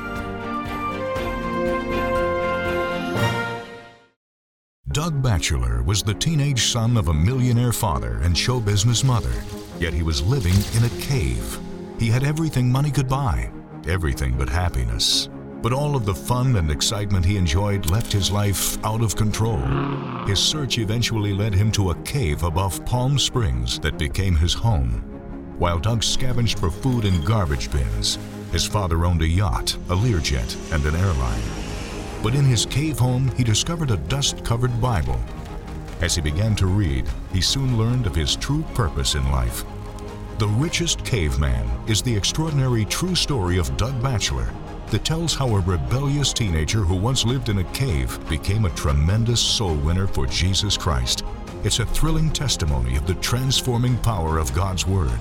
Doug 4.90 5.22
Batchelor 5.22 5.82
was 5.82 6.02
the 6.02 6.14
teenage 6.14 6.64
son 6.64 6.96
of 6.96 7.08
a 7.08 7.14
millionaire 7.14 7.72
father 7.72 8.20
and 8.22 8.36
show 8.36 8.58
business 8.58 9.04
mother, 9.04 9.32
yet 9.78 9.92
he 9.92 10.02
was 10.02 10.22
living 10.22 10.54
in 10.74 10.84
a 10.84 11.02
cave. 11.02 11.58
He 11.98 12.08
had 12.08 12.24
everything 12.24 12.72
money 12.72 12.90
could 12.90 13.08
buy, 13.08 13.50
everything 13.86 14.38
but 14.38 14.48
happiness. 14.48 15.28
But 15.60 15.74
all 15.74 15.94
of 15.94 16.06
the 16.06 16.14
fun 16.14 16.56
and 16.56 16.70
excitement 16.70 17.26
he 17.26 17.36
enjoyed 17.36 17.90
left 17.90 18.10
his 18.10 18.30
life 18.30 18.82
out 18.82 19.02
of 19.02 19.14
control. 19.14 19.60
His 20.26 20.40
search 20.40 20.78
eventually 20.78 21.34
led 21.34 21.52
him 21.52 21.70
to 21.72 21.90
a 21.90 22.02
cave 22.02 22.44
above 22.44 22.84
Palm 22.86 23.18
Springs 23.18 23.78
that 23.80 23.98
became 23.98 24.36
his 24.36 24.54
home. 24.54 25.11
While 25.62 25.78
Doug 25.78 26.02
scavenged 26.02 26.58
for 26.58 26.72
food 26.72 27.04
in 27.04 27.22
garbage 27.22 27.70
bins, 27.70 28.18
his 28.50 28.66
father 28.66 29.04
owned 29.04 29.22
a 29.22 29.28
yacht, 29.28 29.76
a 29.90 29.94
Learjet, 29.94 30.56
and 30.72 30.84
an 30.84 30.96
airline. 30.96 31.40
But 32.20 32.34
in 32.34 32.44
his 32.44 32.66
cave 32.66 32.98
home, 32.98 33.30
he 33.36 33.44
discovered 33.44 33.92
a 33.92 33.96
dust 33.96 34.44
covered 34.44 34.80
Bible. 34.80 35.20
As 36.00 36.16
he 36.16 36.20
began 36.20 36.56
to 36.56 36.66
read, 36.66 37.08
he 37.32 37.40
soon 37.40 37.78
learned 37.78 38.08
of 38.08 38.14
his 38.16 38.34
true 38.34 38.64
purpose 38.74 39.14
in 39.14 39.30
life. 39.30 39.64
The 40.38 40.48
Richest 40.48 41.04
Caveman 41.04 41.70
is 41.86 42.02
the 42.02 42.16
extraordinary 42.16 42.84
true 42.86 43.14
story 43.14 43.56
of 43.56 43.76
Doug 43.76 44.02
Batchelor 44.02 44.52
that 44.88 45.04
tells 45.04 45.32
how 45.32 45.46
a 45.54 45.60
rebellious 45.60 46.32
teenager 46.32 46.80
who 46.80 46.96
once 46.96 47.24
lived 47.24 47.50
in 47.50 47.58
a 47.58 47.72
cave 47.72 48.18
became 48.28 48.64
a 48.64 48.70
tremendous 48.70 49.40
soul 49.40 49.76
winner 49.76 50.08
for 50.08 50.26
Jesus 50.26 50.76
Christ. 50.76 51.22
It's 51.62 51.78
a 51.78 51.86
thrilling 51.86 52.32
testimony 52.32 52.96
of 52.96 53.06
the 53.06 53.14
transforming 53.14 53.96
power 53.98 54.38
of 54.38 54.52
God's 54.56 54.88
Word. 54.88 55.20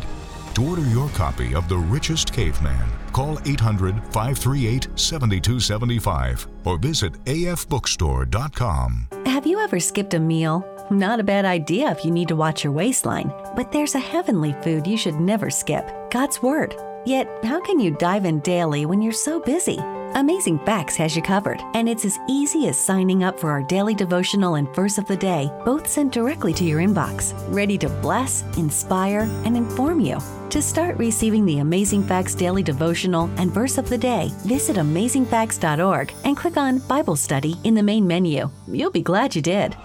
To 0.55 0.67
order 0.67 0.81
your 0.81 1.07
copy 1.09 1.55
of 1.55 1.69
The 1.69 1.77
Richest 1.77 2.33
Caveman, 2.33 2.89
call 3.13 3.39
800 3.45 3.95
538 4.11 4.87
7275 4.95 6.47
or 6.65 6.77
visit 6.77 7.13
afbookstore.com. 7.23 9.07
Have 9.25 9.47
you 9.47 9.59
ever 9.59 9.79
skipped 9.79 10.13
a 10.13 10.19
meal? 10.19 10.67
Not 10.91 11.21
a 11.21 11.23
bad 11.23 11.45
idea 11.45 11.89
if 11.89 12.03
you 12.03 12.11
need 12.11 12.27
to 12.27 12.35
watch 12.35 12.65
your 12.65 12.73
waistline, 12.73 13.31
but 13.55 13.71
there's 13.71 13.95
a 13.95 13.99
heavenly 13.99 14.53
food 14.61 14.85
you 14.85 14.97
should 14.97 15.15
never 15.15 15.49
skip 15.49 15.89
God's 16.11 16.41
Word. 16.41 16.75
Yet, 17.05 17.29
how 17.45 17.61
can 17.61 17.79
you 17.79 17.91
dive 17.91 18.25
in 18.25 18.41
daily 18.41 18.85
when 18.85 19.01
you're 19.01 19.13
so 19.13 19.39
busy? 19.39 19.79
Amazing 20.15 20.59
Facts 20.59 20.97
has 20.97 21.15
you 21.15 21.21
covered, 21.21 21.63
and 21.73 21.87
it's 21.87 22.03
as 22.03 22.19
easy 22.27 22.67
as 22.67 22.77
signing 22.77 23.23
up 23.23 23.39
for 23.39 23.49
our 23.49 23.63
daily 23.63 23.95
devotional 23.95 24.55
and 24.55 24.67
verse 24.75 24.97
of 24.97 25.07
the 25.07 25.15
day, 25.15 25.49
both 25.63 25.87
sent 25.87 26.11
directly 26.11 26.53
to 26.53 26.65
your 26.65 26.81
inbox, 26.81 27.33
ready 27.47 27.77
to 27.77 27.87
bless, 27.87 28.43
inspire, 28.57 29.21
and 29.45 29.55
inform 29.55 30.01
you. 30.01 30.17
To 30.49 30.61
start 30.61 30.97
receiving 30.97 31.45
the 31.45 31.59
Amazing 31.59 32.03
Facts 32.03 32.35
daily 32.35 32.61
devotional 32.61 33.29
and 33.37 33.53
verse 33.53 33.77
of 33.77 33.87
the 33.87 33.97
day, 33.97 34.29
visit 34.45 34.75
amazingfacts.org 34.75 36.13
and 36.25 36.35
click 36.35 36.57
on 36.57 36.79
Bible 36.79 37.15
Study 37.15 37.55
in 37.63 37.73
the 37.73 37.83
main 37.83 38.05
menu. 38.05 38.49
You'll 38.67 38.91
be 38.91 39.01
glad 39.01 39.33
you 39.33 39.41
did. 39.41 39.77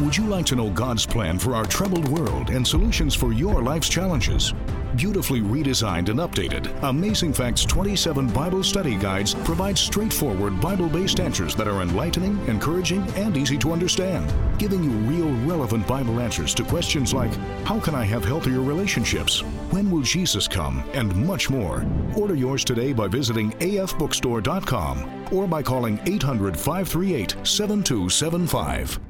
Would 0.00 0.14
you 0.14 0.26
like 0.26 0.44
to 0.46 0.56
know 0.56 0.68
God's 0.70 1.06
plan 1.06 1.38
for 1.38 1.54
our 1.54 1.64
troubled 1.64 2.06
world 2.08 2.50
and 2.50 2.68
solutions 2.68 3.14
for 3.14 3.32
your 3.32 3.62
life's 3.62 3.88
challenges? 3.88 4.52
Beautifully 4.96 5.40
redesigned 5.40 6.08
and 6.08 6.18
updated, 6.18 6.70
Amazing 6.82 7.32
Facts 7.32 7.64
27 7.64 8.26
Bible 8.28 8.64
Study 8.64 8.96
Guides 8.96 9.34
provide 9.34 9.78
straightforward 9.78 10.60
Bible 10.60 10.88
based 10.88 11.20
answers 11.20 11.54
that 11.54 11.68
are 11.68 11.82
enlightening, 11.82 12.38
encouraging, 12.48 13.02
and 13.12 13.36
easy 13.36 13.56
to 13.58 13.72
understand, 13.72 14.32
giving 14.58 14.82
you 14.82 14.90
real, 14.90 15.32
relevant 15.46 15.86
Bible 15.86 16.20
answers 16.20 16.54
to 16.54 16.64
questions 16.64 17.14
like 17.14 17.32
How 17.64 17.78
can 17.78 17.94
I 17.94 18.04
have 18.04 18.24
healthier 18.24 18.60
relationships? 18.60 19.40
When 19.70 19.90
will 19.90 20.02
Jesus 20.02 20.48
come? 20.48 20.82
And 20.92 21.14
much 21.26 21.50
more. 21.50 21.86
Order 22.16 22.34
yours 22.34 22.64
today 22.64 22.92
by 22.92 23.06
visiting 23.06 23.52
afbookstore.com 23.52 25.28
or 25.32 25.46
by 25.46 25.62
calling 25.62 26.00
800 26.06 26.56
538 26.56 27.36
7275. 27.44 29.09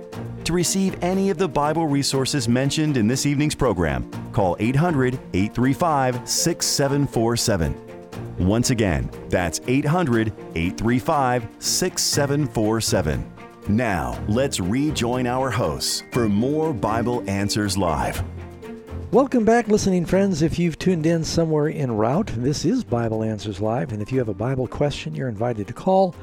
To 0.45 0.53
receive 0.53 1.01
any 1.03 1.29
of 1.29 1.37
the 1.37 1.47
Bible 1.47 1.85
resources 1.85 2.47
mentioned 2.47 2.97
in 2.97 3.07
this 3.07 3.27
evening's 3.27 3.53
program, 3.53 4.09
call 4.31 4.55
800 4.59 5.13
835 5.33 6.27
6747. 6.27 7.75
Once 8.39 8.71
again, 8.71 9.09
that's 9.29 9.61
800 9.67 10.33
835 10.55 11.47
6747. 11.59 13.31
Now, 13.67 14.19
let's 14.27 14.59
rejoin 14.59 15.27
our 15.27 15.51
hosts 15.51 16.03
for 16.11 16.27
more 16.27 16.73
Bible 16.73 17.23
Answers 17.29 17.77
Live. 17.77 18.23
Welcome 19.11 19.45
back, 19.45 19.67
listening 19.67 20.05
friends. 20.05 20.41
If 20.41 20.57
you've 20.57 20.79
tuned 20.79 21.05
in 21.05 21.23
somewhere 21.23 21.69
en 21.69 21.91
route, 21.91 22.31
this 22.37 22.65
is 22.65 22.83
Bible 22.83 23.23
Answers 23.23 23.61
Live. 23.61 23.91
And 23.91 24.01
if 24.01 24.11
you 24.11 24.17
have 24.17 24.29
a 24.29 24.33
Bible 24.33 24.67
question, 24.67 25.13
you're 25.13 25.29
invited 25.29 25.67
to 25.67 25.73
call 25.73 26.15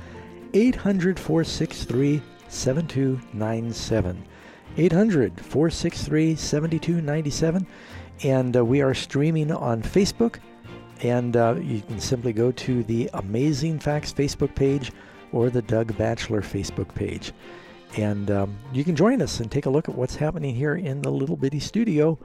800 0.55 1.21
463 1.21 2.21
7297. 2.49 4.25
800 4.77 5.41
463 5.41 6.37
7297. 6.37 7.67
And 8.25 8.57
uh, 8.57 8.65
we 8.65 8.83
are 8.83 8.95
streaming 8.95 9.53
on 9.53 9.83
Facebook. 9.83 10.39
And 11.03 11.37
uh, 11.37 11.57
you 11.61 11.81
can 11.83 12.01
simply 12.01 12.33
go 12.33 12.51
to 12.53 12.83
the 12.85 13.09
Amazing 13.15 13.79
Facts 13.79 14.13
Facebook 14.13 14.55
page 14.55 14.93
or 15.33 15.51
the 15.51 15.63
Doug 15.63 15.97
Batchelor 15.97 16.43
Facebook 16.43 16.93
page. 16.95 17.33
And 17.97 18.31
um, 18.31 18.59
you 18.73 18.85
can 18.85 18.97
join 18.97 19.23
us 19.23 19.41
and 19.41 19.51
take 19.51 19.67
a 19.67 19.71
look 19.71 19.89
at 19.89 19.95
what's 19.95 20.17
happening 20.17 20.55
here 20.55 20.75
in 20.75 21.03
the 21.03 21.11
little 21.11 21.37
bitty 21.37 21.61
studio. 21.61 22.19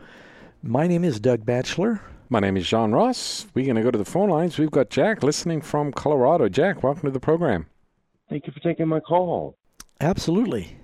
My 0.61 0.87
name 0.87 1.03
is 1.03 1.19
Doug 1.19 1.45
Batchelor. 1.45 2.01
My 2.29 2.39
name 2.39 2.57
is 2.57 2.67
John 2.67 2.91
Ross. 2.91 3.45
We're 3.53 3.65
going 3.65 3.75
to 3.75 3.83
go 3.83 3.91
to 3.91 3.97
the 3.97 4.05
phone 4.05 4.29
lines. 4.29 4.57
We've 4.57 4.71
got 4.71 4.89
Jack 4.89 5.23
listening 5.23 5.61
from 5.61 5.91
Colorado. 5.91 6.49
Jack, 6.49 6.81
welcome 6.81 7.03
to 7.03 7.11
the 7.11 7.19
program. 7.19 7.67
Thank 8.29 8.47
you 8.47 8.53
for 8.53 8.59
taking 8.59 8.87
my 8.87 8.99
call. 8.99 9.57
Absolutely. 10.03 10.77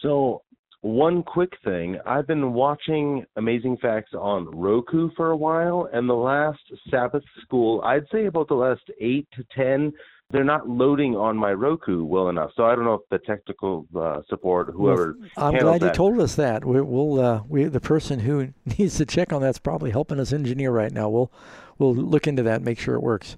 So, 0.00 0.42
one 0.82 1.22
quick 1.22 1.52
thing 1.64 1.98
I've 2.06 2.26
been 2.26 2.52
watching 2.52 3.24
Amazing 3.36 3.78
Facts 3.80 4.12
on 4.14 4.46
Roku 4.46 5.10
for 5.16 5.30
a 5.30 5.36
while, 5.36 5.88
and 5.92 6.08
the 6.08 6.14
last 6.14 6.60
Sabbath 6.90 7.22
school, 7.42 7.80
I'd 7.82 8.04
say 8.12 8.26
about 8.26 8.48
the 8.48 8.54
last 8.54 8.82
eight 9.00 9.28
to 9.34 9.44
ten, 9.56 9.92
they're 10.30 10.44
not 10.44 10.68
loading 10.68 11.14
on 11.14 11.36
my 11.36 11.52
Roku 11.52 12.04
well 12.04 12.28
enough. 12.28 12.50
So 12.56 12.64
I 12.64 12.74
don't 12.74 12.84
know 12.84 12.94
if 12.94 13.02
the 13.10 13.18
technical 13.18 13.86
uh, 13.94 14.20
support, 14.28 14.70
whoever. 14.72 15.16
Well, 15.36 15.46
I'm 15.46 15.58
glad 15.58 15.80
that. 15.80 15.86
you 15.88 15.92
told 15.92 16.20
us 16.20 16.36
that. 16.36 16.64
We, 16.64 16.80
will 16.80 17.20
uh, 17.20 17.42
we 17.48 17.64
the 17.64 17.80
person 17.80 18.20
who 18.20 18.52
needs 18.78 18.96
to 18.98 19.06
check 19.06 19.32
on 19.32 19.42
that's 19.42 19.58
probably 19.58 19.90
helping 19.90 20.20
us 20.20 20.32
engineer 20.32 20.70
right 20.70 20.92
now. 20.92 21.08
We'll 21.08 21.32
we'll 21.78 21.94
look 21.94 22.28
into 22.28 22.44
that, 22.44 22.56
and 22.56 22.64
make 22.64 22.78
sure 22.78 22.94
it 22.94 23.02
works. 23.02 23.36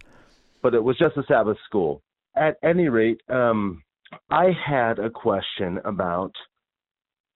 But 0.63 0.75
it 0.75 0.85
was 0.85 0.99
just 0.99 1.17
a 1.17 1.23
Sabbath 1.27 1.59
school. 1.67 2.03
At 2.37 2.57
any 2.65 2.89
rate, 2.89 3.21
um, 3.29 3.84
I 4.31 4.51
had 4.67 4.99
a 4.99 5.11
question 5.11 5.79
about, 5.85 6.33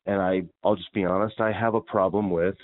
and 0.06 0.20
I 0.20 0.42
I'll 0.64 0.76
just 0.76 0.92
be 0.92 1.04
honest, 1.04 1.40
I 1.40 1.52
have 1.52 1.74
a 1.74 1.80
problem 1.80 2.30
with 2.30 2.56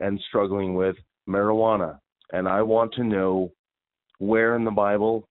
and 0.00 0.20
struggling 0.28 0.74
with 0.74 0.96
marijuana, 1.28 1.98
and 2.32 2.48
I 2.48 2.62
want 2.62 2.92
to 2.94 3.04
know 3.04 3.52
where 4.18 4.56
in 4.56 4.64
the 4.64 4.70
Bible 4.70 5.28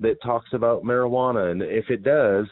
that 0.00 0.22
talks 0.22 0.48
about 0.52 0.82
marijuana, 0.82 1.50
and 1.50 1.62
if 1.62 1.90
it 1.90 2.02
does, 2.02 2.46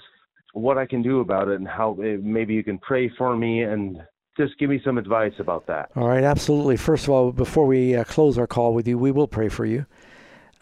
what 0.52 0.78
I 0.78 0.87
can 0.87 1.02
do 1.02 1.20
about 1.20 1.48
it, 1.48 1.59
and 1.59 1.68
how 1.68 1.96
eh, 2.02 2.16
maybe 2.20 2.54
you 2.54 2.64
can 2.64 2.78
pray 2.78 3.11
for 3.16 3.37
me 3.37 3.62
and 3.62 4.00
just 4.37 4.59
give 4.59 4.70
me 4.70 4.81
some 4.85 4.98
advice 4.98 5.33
about 5.38 5.66
that. 5.66 5.90
All 5.96 6.09
right, 6.09 6.22
absolutely. 6.22 6.76
First 6.76 7.04
of 7.04 7.11
all, 7.11 7.33
before 7.33 7.66
we 7.66 7.96
uh, 7.96 8.04
close 8.04 8.38
our 8.38 8.46
call 8.46 8.72
with 8.72 8.87
you, 8.87 8.96
we 8.96 9.11
will 9.11 9.26
pray 9.26 9.48
for 9.48 9.66
you. 9.66 9.85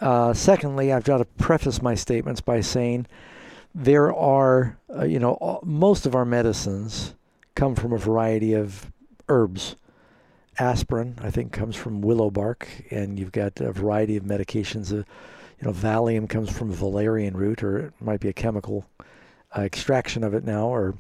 Uh, 0.00 0.32
secondly, 0.32 0.92
I've 0.92 1.04
got 1.04 1.18
to 1.18 1.24
preface 1.24 1.82
my 1.82 1.94
statements 1.94 2.40
by 2.40 2.60
saying 2.60 3.06
there 3.76 4.10
are, 4.14 4.78
uh, 4.90 5.04
you 5.04 5.18
know, 5.18 5.60
most 5.62 6.06
of 6.06 6.14
our 6.14 6.24
medicines 6.24 7.14
come 7.54 7.74
from 7.74 7.92
a 7.92 7.98
variety 7.98 8.54
of 8.54 8.90
herbs. 9.28 9.76
Aspirin, 10.58 11.18
I 11.20 11.30
think, 11.30 11.52
comes 11.52 11.76
from 11.76 12.00
willow 12.00 12.30
bark, 12.30 12.66
and 12.90 13.18
you've 13.18 13.32
got 13.32 13.60
a 13.60 13.72
variety 13.72 14.16
of 14.16 14.24
medications. 14.24 14.90
Uh, 14.90 15.04
you 15.60 15.66
know, 15.66 15.72
Valium 15.72 16.26
comes 16.26 16.50
from 16.50 16.72
valerian 16.72 17.36
root, 17.36 17.62
or 17.62 17.78
it 17.78 17.92
might 18.00 18.20
be 18.20 18.30
a 18.30 18.32
chemical 18.32 18.86
uh, 19.54 19.60
extraction 19.60 20.24
of 20.24 20.32
it 20.32 20.44
now, 20.44 20.68
or 20.68 20.94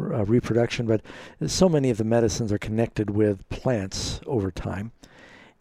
uh, 0.00 0.24
reproduction. 0.24 0.86
But 0.86 1.02
so 1.46 1.68
many 1.68 1.88
of 1.88 1.98
the 1.98 2.04
medicines 2.04 2.50
are 2.50 2.58
connected 2.58 3.10
with 3.10 3.48
plants 3.48 4.20
over 4.26 4.50
time, 4.50 4.90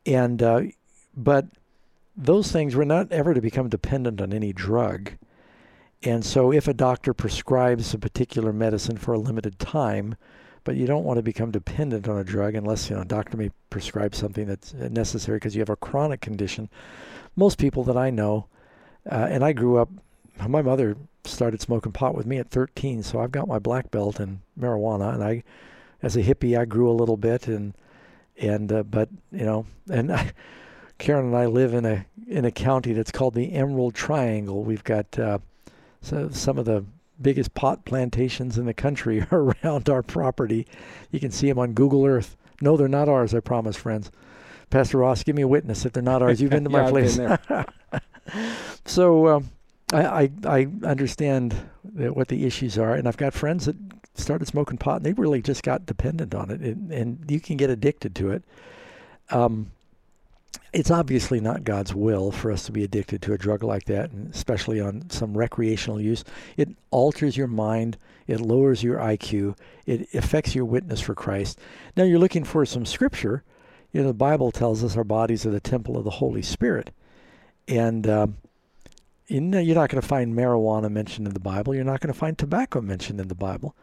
and 0.08 0.42
uh, 0.42 0.62
but 1.16 1.46
those 2.16 2.52
things 2.52 2.76
were 2.76 2.86
not 2.86 3.12
ever 3.12 3.36
to 3.36 3.42
become 3.42 3.70
dependent 3.70 4.22
on 4.22 4.34
any 4.34 4.54
drug. 4.54 5.12
And 6.04 6.24
so, 6.24 6.52
if 6.52 6.68
a 6.68 6.74
doctor 6.74 7.14
prescribes 7.14 7.94
a 7.94 8.00
particular 8.00 8.54
medicine 8.54 8.98
for 8.98 9.14
a 9.14 9.20
limited 9.20 9.58
time, 9.58 10.16
but 10.64 10.76
you 10.76 10.86
don't 10.86 11.06
want 11.06 11.18
to 11.18 11.24
become 11.24 11.50
dependent 11.50 12.08
on 12.08 12.18
a 12.18 12.24
drug 12.24 12.54
unless 12.54 12.90
you 12.90 12.96
know 12.96 13.02
a 13.02 13.06
doctor 13.06 13.38
may 13.38 13.52
prescribe 13.70 14.14
something 14.14 14.46
that's 14.46 14.74
necessary 14.74 15.38
because 15.38 15.56
you 15.56 15.62
have 15.62 15.70
a 15.70 15.76
chronic 15.76 16.22
condition. 16.22 16.70
Most 17.36 17.58
people 17.58 17.84
that 17.86 17.98
I 17.98 18.10
know, 18.10 18.48
uh, 19.10 19.28
and 19.30 19.44
I 19.44 19.54
grew 19.54 19.78
up, 19.78 19.90
my 20.48 20.62
mother 20.62 20.98
started 21.24 21.62
smoking 21.62 21.92
pot 21.92 22.16
with 22.16 22.26
me 22.26 22.38
at 22.38 22.50
13, 22.50 23.02
so 23.02 23.20
I've 23.20 23.32
got 23.32 23.48
my 23.48 23.60
black 23.60 23.92
belt 23.92 24.20
in 24.20 24.42
marijuana, 24.60 25.14
and 25.14 25.24
I, 25.24 25.44
as 26.04 26.16
a 26.16 26.22
hippie, 26.22 26.58
I 26.58 26.66
grew 26.66 26.90
a 26.90 26.94
little 26.94 27.18
bit, 27.18 27.48
and 27.48 27.74
and 28.38 28.72
uh, 28.72 28.84
but 28.84 29.10
you 29.32 29.46
know, 29.46 29.66
and 29.90 30.12
I, 30.14 30.32
Karen 30.98 31.28
and 31.28 31.36
I 31.36 31.46
live 31.48 31.74
in 31.74 31.86
a 31.86 32.06
in 32.28 32.46
a 32.46 32.52
county 32.52 32.94
that's 32.94 33.12
called 33.12 33.34
the 33.34 33.54
Emerald 33.54 33.96
Triangle. 33.96 34.64
We've 34.64 34.84
got 34.84 35.18
uh, 35.18 35.40
so 36.02 36.30
some 36.30 36.58
of 36.58 36.66
the 36.66 36.86
biggest 37.22 37.54
pot 37.54 37.86
plantations 37.86 38.58
in 38.58 38.66
the 38.66 38.74
country 38.74 39.26
are 39.32 39.54
around 39.64 39.90
our 39.90 40.04
property. 40.04 40.68
You 41.12 41.20
can 41.20 41.32
see 41.32 41.48
them 41.48 41.60
on 41.60 41.74
Google 41.74 42.06
Earth. 42.06 42.36
No, 42.62 42.78
they're 42.78 42.88
not 42.88 43.10
ours, 43.10 43.34
I 43.34 43.40
promise, 43.40 43.76
friends. 43.76 44.12
Pastor 44.70 44.98
Ross, 44.98 45.24
give 45.24 45.36
me 45.36 45.44
a 45.44 45.48
witness 45.48 45.86
if 45.86 45.94
they're 45.94 46.04
not 46.04 46.22
ours. 46.22 46.42
You've 46.42 46.52
been 46.52 46.64
to 46.66 46.70
my 46.70 46.84
yeah, 46.84 46.90
place. 46.90 47.20
so 48.86 49.28
um, 49.28 49.50
I, 49.94 50.24
I, 50.24 50.32
I 50.46 50.68
understand 50.84 51.56
what 51.94 52.28
the 52.28 52.46
issues 52.46 52.78
are, 52.78 52.94
and 52.94 53.08
I've 53.08 53.18
got 53.18 53.34
friends 53.34 53.66
that 53.66 53.76
started 54.16 54.48
smoking 54.48 54.78
pot, 54.78 54.98
and 54.98 55.06
they 55.06 55.14
really 55.14 55.42
just 55.42 55.64
got 55.64 55.86
dependent 55.86 56.36
on 56.36 56.50
it, 56.50 56.60
and, 56.62 56.92
and 56.92 57.32
you 57.32 57.40
can 57.40 57.56
get 57.56 57.70
addicted 57.70 58.16
to 58.16 58.32
it. 58.32 58.44
Um, 59.30 59.72
it's 60.74 60.92
obviously 60.92 61.40
not 61.40 61.64
God's 61.64 61.96
will 61.96 62.32
for 62.32 62.52
us 62.52 62.66
to 62.66 62.72
be 62.72 62.84
addicted 62.84 63.22
to 63.22 63.34
a 63.34 63.38
drug 63.38 63.64
like 63.64 63.86
that, 63.86 64.12
and 64.12 64.34
especially 64.34 64.80
on 64.80 65.10
some 65.10 65.38
recreational 65.38 66.02
use. 66.02 66.24
It 66.58 66.70
alters 66.92 67.38
your 67.38 67.48
mind, 67.48 67.98
it 68.28 68.42
lowers 68.42 68.84
your 68.84 68.98
IQ, 68.98 69.58
it 69.86 70.14
affects 70.14 70.56
your 70.56 70.66
witness 70.66 71.00
for 71.00 71.16
Christ. 71.16 71.60
Now 71.96 72.04
you're 72.04 72.20
looking 72.20 72.44
for 72.44 72.66
some 72.66 72.86
scripture. 72.86 73.44
You 73.94 74.02
know, 74.02 74.08
the 74.08 74.14
Bible 74.14 74.52
tells 74.52 74.84
us 74.84 74.98
our 74.98 75.04
bodies 75.04 75.46
are 75.46 75.52
the 75.52 75.60
temple 75.60 75.98
of 75.98 76.04
the 76.04 76.10
Holy 76.12 76.42
Spirit, 76.42 76.92
and 77.68 78.08
um, 78.08 78.38
you 79.28 79.42
know, 79.42 79.60
you're 79.60 79.76
not 79.76 79.90
going 79.90 80.02
to 80.02 80.08
find 80.08 80.34
marijuana 80.34 80.92
mentioned 80.92 81.28
in 81.28 81.34
the 81.34 81.40
Bible. 81.40 81.76
You're 81.76 81.84
not 81.84 82.00
going 82.00 82.14
to 82.14 82.20
find 82.20 82.38
tobacco 82.38 82.82
mentioned 82.82 83.20
in 83.20 83.28
the 83.28 83.36
Bible. 83.36 83.76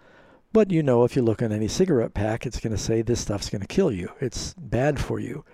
But 0.53 0.71
you 0.71 0.83
know, 0.83 1.05
if 1.05 1.17
you 1.17 1.23
look 1.23 1.43
on 1.43 1.53
any 1.53 1.69
cigarette 1.69 2.15
pack, 2.15 2.47
it's 2.47 2.61
going 2.61 2.75
to 2.75 2.81
say 2.81 3.03
this 3.03 3.21
stuff's 3.21 3.51
going 3.51 3.61
to 3.61 3.67
kill 3.67 3.91
you. 3.91 4.11
It's 4.21 4.55
bad 4.55 5.01
for 5.01 5.19
you. 5.19 5.45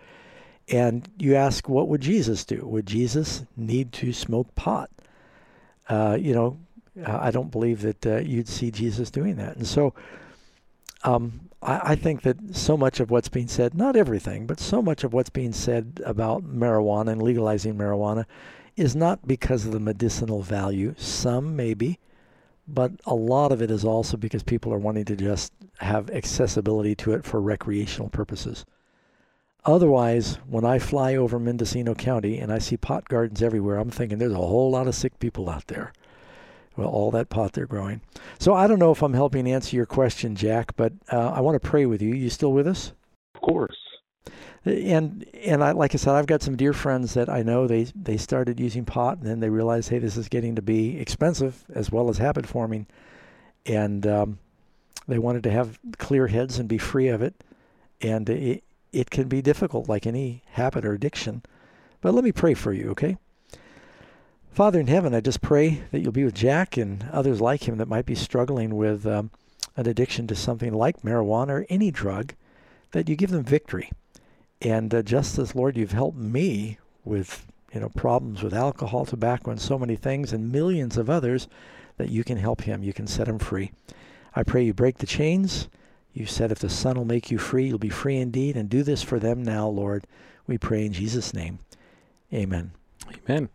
And 0.71 1.09
you 1.18 1.35
ask, 1.35 1.68
what 1.68 1.89
would 1.89 2.01
Jesus 2.01 2.45
do? 2.45 2.64
Would 2.64 2.87
Jesus 2.87 3.45
need 3.57 3.93
to 3.95 4.12
smoke 4.12 4.55
pot? 4.55 4.91
Uh, 5.89 6.16
you 6.21 6.33
know, 6.33 6.59
I 7.05 7.31
don't 7.31 7.51
believe 7.51 7.83
that 7.83 8.07
uh, 8.07 8.16
you'd 8.18 8.49
see 8.49 8.71
Jesus 8.71 9.11
doing 9.11 9.37
that. 9.37 9.57
And 9.57 9.66
so 9.66 9.95
um, 11.03 11.49
I, 11.62 11.93
I, 11.93 11.97
think 11.97 12.23
that 12.23 12.37
so 12.55 12.77
much 12.77 13.01
of 13.01 13.11
what's 13.11 13.29
being 13.29 13.49
said, 13.49 13.75
not 13.75 13.97
everything, 13.97 14.47
but 14.47 14.61
so 14.61 14.83
much 14.83 15.03
of 15.03 15.12
what's 15.12 15.31
being 15.31 15.53
said 15.53 16.01
about 16.05 16.45
marijuana 16.45 17.12
and 17.12 17.23
legalizing 17.23 17.75
marijuana 17.75 18.27
is 18.77 18.95
not 18.95 19.27
because 19.27 19.66
of 19.66 19.73
the 19.73 19.81
medicinal 19.81 20.43
value. 20.43 20.95
Some 20.97 21.57
maybe, 21.57 21.99
but 22.68 22.93
a 23.07 23.14
lot 23.14 23.51
of 23.53 23.62
it 23.62 23.71
is 23.71 23.85
also 23.85 24.16
because 24.16 24.43
people 24.43 24.73
are 24.73 24.79
wanting 24.79 25.05
to 25.07 25.16
just 25.16 25.53
have 25.79 26.11
accessibility 26.11 26.95
to 26.97 27.12
it 27.12 27.25
for 27.25 27.41
recreational 27.41 28.11
purposes. 28.11 28.64
Otherwise, 29.65 30.37
when 30.49 30.65
I 30.65 30.79
fly 30.79 31.15
over 31.17 31.39
Mendocino 31.39 31.95
County 31.95 32.39
and 32.39 32.53
I 32.53 32.59
see 32.59 32.77
pot 32.77 33.09
gardens 33.09 33.43
everywhere, 33.43 33.77
I'm 33.77 33.91
thinking 33.91 34.19
there's 34.19 34.33
a 34.33 34.37
whole 34.37 34.71
lot 34.71 34.87
of 34.87 34.95
sick 34.95 35.19
people 35.19 35.51
out 35.51 35.67
there. 35.67 35.93
well, 36.77 36.89
all 36.89 37.11
that 37.11 37.29
pot 37.29 37.53
they're 37.53 37.67
growing. 37.67 38.01
So 38.39 38.55
I 38.55 38.67
don't 38.67 38.79
know 38.79 38.93
if 38.93 39.03
I'm 39.03 39.15
helping 39.15 39.51
answer 39.51 39.77
your 39.77 39.87
question, 39.87 40.35
Jack, 40.35 40.75
but 40.77 40.93
uh, 41.13 41.31
I 41.31 41.41
want 41.41 41.61
to 41.61 41.69
pray 41.69 41.87
with 41.87 42.01
you. 42.01 42.15
You 42.15 42.31
still 42.31 42.53
with 42.53 42.67
us? 42.67 42.93
Of 43.35 43.43
course. 43.43 43.77
And 44.65 45.25
and 45.43 45.65
I, 45.65 45.73
like 45.73 45.95
I 45.95 45.99
said, 45.99 46.15
I've 46.15 46.27
got 46.27 46.43
some 46.43 46.57
dear 46.57 46.75
friends 46.75 47.15
that 47.15 47.31
I 47.31 47.43
know 47.43 47.67
they 47.67 47.85
they 47.95 48.19
started 48.19 48.61
using 48.61 48.85
pot 48.85 49.19
and 49.19 49.27
then 49.27 49.41
they 49.41 49.49
realized, 49.49 49.89
hey, 49.89 49.99
this 49.99 50.19
is 50.19 50.29
getting 50.29 50.55
to 50.57 50.63
be 50.63 50.99
expensive 50.99 51.65
as 51.75 51.91
well 51.91 52.11
as 52.11 52.19
habit 52.19 52.47
forming, 52.47 52.87
and 53.65 54.07
um, 54.07 54.39
they 55.09 55.19
wanted 55.19 55.43
to 55.45 55.51
have 55.51 55.79
clear 55.97 56.27
heads 56.27 56.59
and 56.59 56.69
be 56.69 56.77
free 56.77 57.09
of 57.09 57.23
it, 57.23 57.43
and 58.03 58.29
it 58.29 58.63
it 58.93 59.11
can 59.11 59.28
be 59.28 59.43
difficult, 59.43 59.88
like 59.88 60.07
any 60.07 60.43
habit 60.53 60.84
or 60.84 60.93
addiction. 60.93 61.43
But 62.01 62.14
let 62.14 62.24
me 62.24 62.32
pray 62.32 62.55
for 62.55 62.72
you, 62.72 62.91
okay? 62.91 63.16
Father 64.51 64.80
in 64.80 64.88
heaven, 64.88 65.14
I 65.14 65.20
just 65.20 65.41
pray 65.41 65.82
that 65.91 66.01
you'll 66.01 66.12
be 66.12 66.24
with 66.24 66.34
Jack 66.34 66.76
and 66.76 67.07
others 67.12 67.41
like 67.41 67.68
him 67.68 67.78
that 67.78 67.88
might 67.88 68.07
be 68.07 68.14
struggling 68.14 68.76
with 68.76 69.07
um, 69.07 69.30
an 69.76 69.88
addiction 69.88 70.26
to 70.26 70.34
something 70.34 70.72
like 70.72 71.03
marijuana 71.03 71.51
or 71.51 71.66
any 71.68 71.91
drug, 71.91 72.34
that 72.93 73.09
you 73.09 73.16
give 73.16 73.30
them 73.30 73.45
victory. 73.45 73.91
And 74.61 74.93
uh, 74.95 75.03
just 75.03 75.38
as, 75.38 75.55
Lord, 75.55 75.76
you've 75.76 75.93
helped 75.93 76.18
me 76.18 76.78
with 77.05 77.47
you 77.72 77.80
know 77.80 77.88
problems 77.91 78.43
with 78.43 78.53
alcohol, 78.53 79.07
tobacco, 79.07 79.53
and 79.53 79.61
so 79.61 79.78
many 79.78 79.97
things, 79.97 80.32
and 80.32 80.53
millions 80.53 80.97
of 80.97 81.09
others, 81.09 81.49
that 81.97 82.11
you 82.11 82.24
can 82.24 82.36
help 82.36 82.62
him. 82.62 82.82
You 82.82 82.93
can 82.93 83.07
set 83.07 83.28
him 83.28 83.38
free. 83.38 83.72
I 84.34 84.43
pray 84.43 84.64
you 84.64 84.74
break 84.74 84.99
the 84.99 85.07
chains. 85.07 85.68
You 86.13 86.27
said 86.27 86.51
if 86.51 86.59
the 86.59 86.69
Son 86.69 86.97
will 86.97 87.05
make 87.05 87.31
you 87.31 87.39
free, 87.39 87.69
you'll 87.69 87.79
be 87.79 87.89
free 87.89 88.17
indeed. 88.17 88.57
And 88.57 88.69
do 88.69 88.83
this 88.83 89.03
for 89.03 89.19
them 89.19 89.43
now, 89.43 89.69
Lord. 89.69 90.07
We 90.47 90.59
pray 90.59 90.85
in 90.85 90.93
Jesus' 90.93 91.33
name. 91.33 91.61
Amen. 92.33 92.73
Amen. 93.29 93.49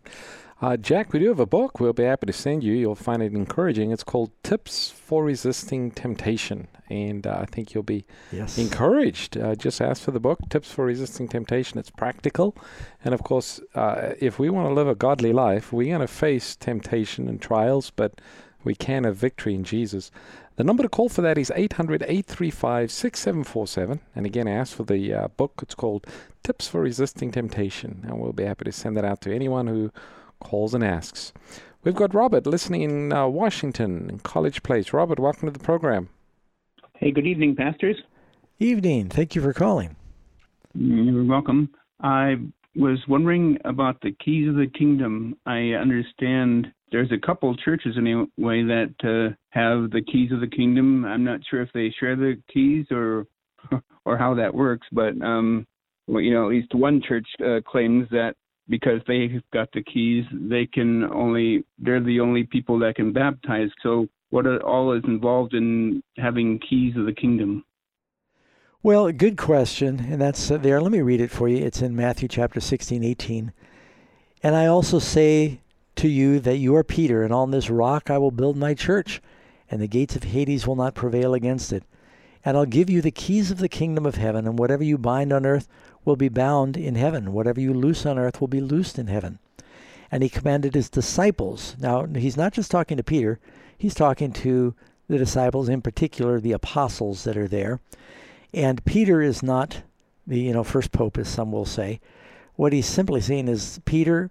Uh, 0.62 0.74
Jack, 0.74 1.12
we 1.12 1.18
do 1.18 1.28
have 1.28 1.40
a 1.40 1.44
book 1.44 1.80
we'll 1.80 1.92
be 1.92 2.04
happy 2.04 2.24
to 2.26 2.32
send 2.32 2.64
you. 2.64 2.72
You'll 2.72 2.94
find 2.94 3.22
it 3.22 3.34
encouraging. 3.34 3.90
It's 3.90 4.02
called 4.02 4.30
Tips 4.42 4.90
for 4.90 5.22
Resisting 5.22 5.90
Temptation. 5.90 6.68
And 6.88 7.26
uh, 7.26 7.40
I 7.42 7.44
think 7.44 7.74
you'll 7.74 7.82
be 7.82 8.06
yes. 8.32 8.56
encouraged. 8.56 9.36
Uh, 9.36 9.54
just 9.54 9.82
ask 9.82 10.02
for 10.02 10.12
the 10.12 10.20
book, 10.20 10.38
Tips 10.48 10.72
for 10.72 10.86
Resisting 10.86 11.28
Temptation. 11.28 11.78
It's 11.78 11.90
practical. 11.90 12.56
And 13.04 13.12
of 13.12 13.22
course, 13.22 13.60
uh, 13.74 14.12
if 14.18 14.38
we 14.38 14.48
want 14.48 14.70
to 14.70 14.72
live 14.72 14.88
a 14.88 14.94
godly 14.94 15.34
life, 15.34 15.74
we're 15.74 15.94
going 15.94 16.00
to 16.00 16.06
face 16.06 16.56
temptation 16.56 17.28
and 17.28 17.42
trials, 17.42 17.90
but 17.90 18.18
we 18.64 18.74
can 18.74 19.04
have 19.04 19.16
victory 19.16 19.54
in 19.54 19.62
Jesus. 19.62 20.10
The 20.56 20.64
number 20.64 20.82
to 20.82 20.88
call 20.88 21.10
for 21.10 21.20
that 21.20 21.36
is 21.36 21.52
800 21.54 22.02
835 22.02 22.90
6747. 22.90 24.00
And 24.14 24.24
again, 24.24 24.48
I 24.48 24.52
ask 24.52 24.74
for 24.74 24.84
the 24.84 25.12
uh, 25.12 25.28
book. 25.28 25.60
It's 25.62 25.74
called 25.74 26.06
Tips 26.42 26.66
for 26.66 26.80
Resisting 26.80 27.30
Temptation. 27.30 28.04
And 28.04 28.18
we'll 28.18 28.32
be 28.32 28.44
happy 28.44 28.64
to 28.64 28.72
send 28.72 28.96
that 28.96 29.04
out 29.04 29.20
to 29.22 29.34
anyone 29.34 29.66
who 29.66 29.92
calls 30.40 30.72
and 30.72 30.82
asks. 30.82 31.34
We've 31.84 31.94
got 31.94 32.14
Robert 32.14 32.46
listening 32.46 32.82
in 32.82 33.12
uh, 33.12 33.26
Washington, 33.26 34.08
in 34.08 34.18
College 34.20 34.62
Place. 34.62 34.94
Robert, 34.94 35.20
welcome 35.20 35.46
to 35.46 35.52
the 35.52 35.62
program. 35.62 36.08
Hey, 36.94 37.12
good 37.12 37.26
evening, 37.26 37.54
pastors. 37.54 37.96
Evening. 38.58 39.10
Thank 39.10 39.34
you 39.34 39.42
for 39.42 39.52
calling. 39.52 39.94
You're 40.74 41.24
welcome. 41.24 41.68
I 42.00 42.36
was 42.74 42.98
wondering 43.08 43.58
about 43.66 44.00
the 44.00 44.12
keys 44.24 44.48
of 44.48 44.54
the 44.54 44.66
kingdom. 44.66 45.36
I 45.44 45.72
understand 45.72 46.72
there's 46.92 47.10
a 47.12 47.26
couple 47.26 47.50
of 47.50 47.58
churches 47.58 47.96
anyway 47.98 48.28
that 48.62 48.94
uh, 49.02 49.34
have 49.50 49.90
the 49.90 50.02
keys 50.02 50.32
of 50.32 50.40
the 50.40 50.46
kingdom. 50.46 51.04
I'm 51.04 51.24
not 51.24 51.40
sure 51.50 51.62
if 51.62 51.72
they 51.72 51.92
share 51.98 52.16
the 52.16 52.40
keys 52.52 52.86
or 52.90 53.26
or 54.04 54.16
how 54.16 54.34
that 54.34 54.54
works, 54.54 54.86
but 54.92 55.20
um, 55.22 55.66
well, 56.06 56.22
you 56.22 56.32
know, 56.32 56.44
at 56.44 56.50
least 56.50 56.74
one 56.74 57.02
church 57.06 57.26
uh, 57.44 57.60
claims 57.66 58.06
that 58.10 58.34
because 58.68 59.00
they've 59.06 59.42
got 59.52 59.68
the 59.72 59.82
keys, 59.82 60.24
they 60.32 60.66
can 60.66 61.04
only 61.04 61.64
they're 61.78 62.02
the 62.02 62.20
only 62.20 62.44
people 62.44 62.78
that 62.80 62.96
can 62.96 63.12
baptize. 63.12 63.70
So 63.82 64.06
what 64.30 64.46
all 64.62 64.92
is 64.92 65.02
involved 65.06 65.54
in 65.54 66.02
having 66.16 66.60
keys 66.68 66.96
of 66.96 67.06
the 67.06 67.12
kingdom? 67.12 67.64
Well, 68.82 69.10
good 69.10 69.36
question, 69.36 70.06
and 70.08 70.20
that's 70.20 70.50
uh, 70.50 70.58
there. 70.58 70.80
Let 70.80 70.92
me 70.92 71.00
read 71.00 71.20
it 71.20 71.30
for 71.30 71.48
you. 71.48 71.56
It's 71.56 71.82
in 71.82 71.96
Matthew 71.96 72.28
chapter 72.28 72.60
16, 72.60 73.02
18. 73.02 73.52
And 74.44 74.54
I 74.54 74.66
also 74.66 75.00
say 75.00 75.60
to 75.96 76.08
you 76.08 76.40
that 76.40 76.58
you 76.58 76.74
are 76.76 76.84
Peter, 76.84 77.22
and 77.22 77.32
on 77.32 77.50
this 77.50 77.70
rock 77.70 78.10
I 78.10 78.18
will 78.18 78.30
build 78.30 78.56
my 78.56 78.74
church, 78.74 79.20
and 79.70 79.80
the 79.80 79.88
gates 79.88 80.16
of 80.16 80.24
Hades 80.24 80.66
will 80.66 80.76
not 80.76 80.94
prevail 80.94 81.34
against 81.34 81.72
it. 81.72 81.84
And 82.44 82.56
I'll 82.56 82.66
give 82.66 82.88
you 82.88 83.02
the 83.02 83.10
keys 83.10 83.50
of 83.50 83.58
the 83.58 83.68
kingdom 83.68 84.06
of 84.06 84.14
heaven, 84.14 84.46
and 84.46 84.58
whatever 84.58 84.84
you 84.84 84.98
bind 84.98 85.32
on 85.32 85.44
earth 85.44 85.66
will 86.04 86.16
be 86.16 86.28
bound 86.28 86.76
in 86.76 86.94
heaven. 86.94 87.32
Whatever 87.32 87.60
you 87.60 87.74
loose 87.74 88.06
on 88.06 88.18
earth 88.18 88.40
will 88.40 88.48
be 88.48 88.60
loosed 88.60 88.98
in 88.98 89.08
heaven. 89.08 89.38
And 90.10 90.22
he 90.22 90.28
commanded 90.28 90.74
his 90.74 90.88
disciples. 90.88 91.76
Now, 91.80 92.06
he's 92.06 92.36
not 92.36 92.52
just 92.52 92.70
talking 92.70 92.96
to 92.96 93.02
Peter, 93.02 93.40
he's 93.76 93.94
talking 93.94 94.32
to 94.34 94.74
the 95.08 95.18
disciples, 95.18 95.68
in 95.68 95.82
particular 95.82 96.40
the 96.40 96.52
apostles 96.52 97.24
that 97.24 97.36
are 97.36 97.48
there. 97.48 97.80
And 98.54 98.84
Peter 98.84 99.20
is 99.20 99.42
not 99.42 99.82
the 100.26 100.40
you 100.40 100.52
know 100.52 100.64
first 100.64 100.92
pope, 100.92 101.18
as 101.18 101.28
some 101.28 101.52
will 101.52 101.64
say. 101.64 102.00
What 102.54 102.72
he's 102.72 102.86
simply 102.86 103.20
saying 103.20 103.48
is, 103.48 103.80
Peter, 103.84 104.30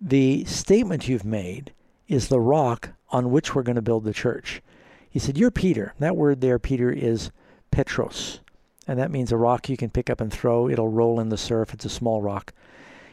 the 0.00 0.44
statement 0.44 1.08
you've 1.08 1.24
made 1.24 1.72
is 2.08 2.28
the 2.28 2.40
rock 2.40 2.90
on 3.10 3.30
which 3.30 3.54
we're 3.54 3.62
going 3.62 3.76
to 3.76 3.82
build 3.82 4.04
the 4.04 4.12
church. 4.12 4.62
He 5.08 5.18
said, 5.18 5.38
You're 5.38 5.50
Peter. 5.50 5.94
That 5.98 6.16
word 6.16 6.40
there, 6.40 6.58
Peter, 6.58 6.90
is 6.90 7.30
Petros 7.70 8.40
and 8.86 8.98
that 8.98 9.10
means 9.10 9.32
a 9.32 9.36
rock 9.36 9.68
you 9.68 9.76
can 9.76 9.90
pick 9.90 10.08
up 10.08 10.20
and 10.20 10.32
throw. 10.32 10.68
It'll 10.68 10.88
roll 10.88 11.18
in 11.18 11.28
the 11.28 11.36
surf. 11.36 11.74
It's 11.74 11.84
a 11.84 11.90
small 11.90 12.22
rock. 12.22 12.52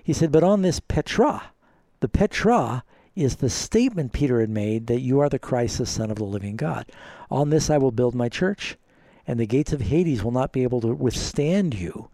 He 0.03 0.13
said, 0.13 0.31
But 0.31 0.43
on 0.43 0.61
this 0.61 0.79
Petra, 0.79 1.51
the 1.99 2.09
Petra 2.09 2.83
is 3.15 3.37
the 3.37 3.49
statement 3.49 4.13
Peter 4.13 4.39
had 4.39 4.49
made 4.49 4.87
that 4.87 5.01
you 5.01 5.19
are 5.19 5.29
the 5.29 5.39
Christ, 5.39 5.77
the 5.79 5.85
Son 5.85 6.11
of 6.11 6.17
the 6.17 6.23
living 6.23 6.55
God. 6.55 6.85
On 7.31 7.49
this 7.49 7.69
I 7.69 7.77
will 7.77 7.91
build 7.91 8.13
my 8.13 8.29
church, 8.29 8.77
and 9.25 9.39
the 9.39 9.47
gates 9.47 9.73
of 9.73 9.81
Hades 9.81 10.23
will 10.23 10.31
not 10.31 10.51
be 10.51 10.63
able 10.63 10.81
to 10.81 10.93
withstand 10.93 11.73
you, 11.73 12.09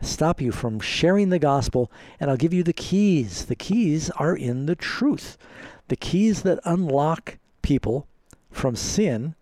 stop 0.00 0.40
you 0.40 0.52
from 0.52 0.80
sharing 0.80 1.30
the 1.30 1.38
gospel, 1.38 1.90
and 2.20 2.30
I'll 2.30 2.36
give 2.36 2.54
you 2.54 2.62
the 2.62 2.72
keys. 2.72 3.46
The 3.46 3.56
keys 3.56 4.10
are 4.10 4.36
in 4.36 4.66
the 4.66 4.76
truth. 4.76 5.36
The 5.88 5.96
keys 5.96 6.42
that 6.42 6.60
unlock 6.64 7.38
people 7.62 8.06
from 8.50 8.76
sin 8.76 9.34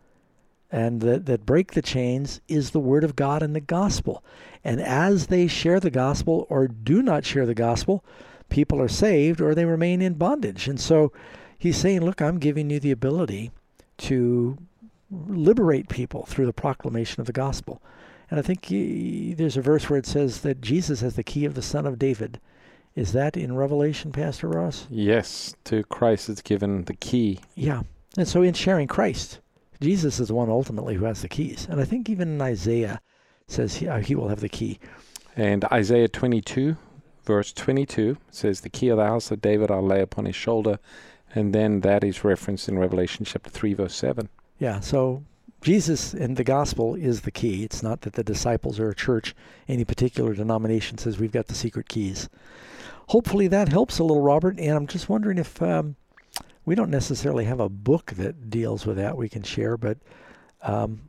and 0.70 1.00
that, 1.00 1.26
that 1.26 1.46
break 1.46 1.72
the 1.72 1.82
chains 1.82 2.40
is 2.48 2.70
the 2.70 2.80
word 2.80 3.04
of 3.04 3.16
God 3.16 3.42
and 3.42 3.54
the 3.54 3.60
gospel. 3.60 4.24
And 4.64 4.80
as 4.80 5.28
they 5.28 5.46
share 5.46 5.80
the 5.80 5.90
gospel 5.90 6.46
or 6.48 6.66
do 6.66 7.02
not 7.02 7.24
share 7.24 7.46
the 7.46 7.54
gospel, 7.54 8.04
people 8.48 8.80
are 8.80 8.88
saved 8.88 9.40
or 9.40 9.54
they 9.54 9.64
remain 9.64 10.02
in 10.02 10.14
bondage. 10.14 10.68
And 10.68 10.80
so 10.80 11.12
he's 11.58 11.76
saying, 11.76 12.00
Look, 12.00 12.20
I'm 12.20 12.38
giving 12.38 12.70
you 12.70 12.80
the 12.80 12.90
ability 12.90 13.52
to 13.98 14.58
liberate 15.10 15.88
people 15.88 16.26
through 16.26 16.46
the 16.46 16.52
proclamation 16.52 17.20
of 17.20 17.26
the 17.26 17.32
gospel. 17.32 17.80
And 18.30 18.40
I 18.40 18.42
think 18.42 18.66
he, 18.66 19.34
there's 19.34 19.56
a 19.56 19.62
verse 19.62 19.88
where 19.88 19.98
it 19.98 20.06
says 20.06 20.40
that 20.40 20.60
Jesus 20.60 21.00
has 21.00 21.16
the 21.16 21.22
key 21.22 21.44
of 21.44 21.54
the 21.54 21.62
Son 21.62 21.86
of 21.86 21.98
David. 21.98 22.40
Is 22.94 23.12
that 23.12 23.36
in 23.36 23.54
Revelation, 23.54 24.10
Pastor 24.10 24.48
Ross? 24.48 24.86
Yes, 24.90 25.54
to 25.64 25.84
Christ 25.84 26.28
is 26.28 26.40
given 26.40 26.84
the 26.84 26.94
key. 26.94 27.40
Yeah. 27.54 27.82
And 28.16 28.26
so 28.26 28.42
in 28.42 28.54
sharing 28.54 28.88
Christ, 28.88 29.40
Jesus 29.80 30.18
is 30.18 30.28
the 30.28 30.34
one 30.34 30.48
ultimately 30.48 30.94
who 30.94 31.04
has 31.04 31.22
the 31.22 31.28
keys. 31.28 31.66
And 31.70 31.80
I 31.80 31.84
think 31.84 32.08
even 32.08 32.28
in 32.28 32.42
Isaiah 32.42 33.00
says 33.46 33.76
he, 33.76 33.88
uh, 33.88 34.00
he 34.00 34.14
will 34.14 34.28
have 34.28 34.40
the 34.40 34.48
key. 34.48 34.78
And 35.36 35.64
Isaiah 35.66 36.08
22, 36.08 36.76
verse 37.24 37.52
22 37.52 38.16
says, 38.30 38.62
The 38.62 38.70
key 38.70 38.88
of 38.88 38.96
the 38.96 39.06
house 39.06 39.30
of 39.30 39.42
David 39.42 39.70
I'll 39.70 39.86
lay 39.86 40.00
upon 40.00 40.24
his 40.24 40.36
shoulder. 40.36 40.78
And 41.34 41.54
then 41.54 41.80
that 41.80 42.02
is 42.02 42.24
referenced 42.24 42.68
in 42.68 42.78
Revelation 42.78 43.26
chapter 43.26 43.50
3, 43.50 43.74
verse 43.74 43.94
7. 43.94 44.30
Yeah, 44.58 44.80
so 44.80 45.22
Jesus 45.60 46.14
and 46.14 46.36
the 46.36 46.44
gospel 46.44 46.94
is 46.94 47.22
the 47.22 47.30
key. 47.30 47.64
It's 47.64 47.82
not 47.82 48.02
that 48.02 48.12
the 48.12 48.22
disciples 48.22 48.78
or 48.78 48.90
a 48.90 48.94
church, 48.94 49.34
any 49.68 49.84
particular 49.84 50.34
denomination 50.34 50.98
says 50.98 51.18
we've 51.18 51.32
got 51.32 51.48
the 51.48 51.54
secret 51.54 51.88
keys. 51.88 52.28
Hopefully 53.08 53.48
that 53.48 53.68
helps 53.68 53.98
a 53.98 54.04
little, 54.04 54.22
Robert. 54.22 54.58
And 54.58 54.76
I'm 54.76 54.86
just 54.86 55.08
wondering 55.08 55.38
if 55.38 55.60
um, 55.62 55.96
we 56.64 56.74
don't 56.74 56.90
necessarily 56.90 57.44
have 57.44 57.60
a 57.60 57.68
book 57.68 58.12
that 58.16 58.50
deals 58.50 58.86
with 58.86 58.96
that 58.96 59.16
we 59.16 59.28
can 59.28 59.42
share, 59.42 59.76
but 59.76 59.98
um, 60.62 61.08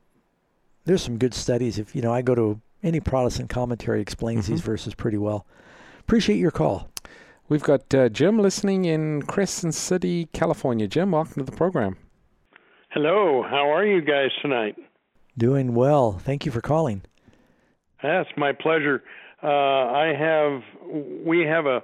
there's 0.85 1.03
some 1.03 1.17
good 1.17 1.33
studies. 1.33 1.79
If 1.79 1.95
you 1.95 2.01
know, 2.01 2.13
I 2.13 2.21
go 2.21 2.35
to 2.35 2.61
any 2.83 2.99
Protestant 2.99 3.49
commentary 3.49 4.01
explains 4.01 4.45
mm-hmm. 4.45 4.53
these 4.53 4.61
verses 4.61 4.93
pretty 4.95 5.17
well. 5.17 5.45
Appreciate 5.99 6.37
your 6.37 6.51
call. 6.51 6.89
We've 7.49 7.63
got 7.63 7.93
uh, 7.93 8.09
Jim 8.09 8.39
listening 8.39 8.85
in 8.85 9.23
Crescent 9.23 9.73
City, 9.73 10.27
California. 10.33 10.87
Jim, 10.87 11.11
welcome 11.11 11.45
to 11.45 11.49
the 11.49 11.55
program. 11.55 11.97
Hello, 12.99 13.43
how 13.47 13.71
are 13.71 13.85
you 13.85 14.01
guys 14.01 14.31
tonight? 14.41 14.75
Doing 15.37 15.75
well. 15.75 16.13
Thank 16.13 16.47
you 16.47 16.51
for 16.51 16.61
calling. 16.61 17.03
That's 18.01 18.27
my 18.35 18.53
pleasure. 18.53 19.03
Uh, 19.43 19.47
I 19.49 20.13
have 20.17 20.63
we 21.23 21.41
have 21.41 21.67
a 21.67 21.83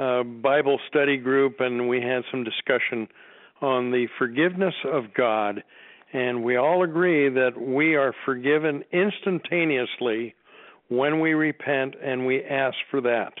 uh, 0.00 0.22
Bible 0.22 0.80
study 0.88 1.18
group, 1.18 1.56
and 1.60 1.90
we 1.90 2.00
had 2.00 2.22
some 2.30 2.42
discussion 2.42 3.06
on 3.60 3.90
the 3.90 4.06
forgiveness 4.18 4.72
of 4.90 5.12
God. 5.14 5.62
And 6.14 6.42
we 6.42 6.56
all 6.56 6.82
agree 6.82 7.28
that 7.28 7.60
we 7.60 7.94
are 7.94 8.14
forgiven 8.24 8.82
instantaneously 8.94 10.34
when 10.88 11.20
we 11.20 11.34
repent 11.34 11.96
and 12.02 12.24
we 12.24 12.42
ask 12.42 12.78
for 12.90 13.02
that. 13.02 13.34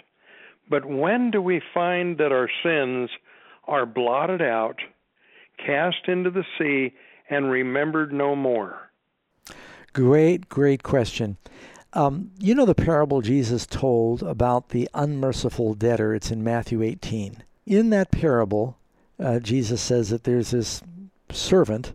But 0.68 0.84
when 0.84 1.30
do 1.30 1.40
we 1.40 1.62
find 1.72 2.18
that 2.18 2.30
our 2.30 2.50
sins 2.62 3.08
are 3.66 3.86
blotted 3.86 4.42
out, 4.42 4.76
cast 5.64 6.08
into 6.08 6.28
the 6.30 6.44
sea, 6.58 6.92
and 7.28 7.50
remembered 7.50 8.12
no 8.12 8.36
more? 8.36 8.90
Great, 9.92 10.48
great 10.48 10.82
question. 10.82 11.36
Um, 11.92 12.30
you 12.38 12.54
know 12.54 12.66
the 12.66 12.74
parable 12.74 13.22
Jesus 13.22 13.66
told 13.66 14.22
about 14.22 14.68
the 14.68 14.88
unmerciful 14.92 15.74
debtor? 15.74 16.14
It's 16.14 16.30
in 16.30 16.44
Matthew 16.44 16.82
18. 16.82 17.42
In 17.64 17.90
that 17.90 18.10
parable, 18.10 18.76
uh, 19.18 19.38
Jesus 19.38 19.80
says 19.80 20.10
that 20.10 20.24
there's 20.24 20.50
this 20.50 20.82
servant 21.30 21.94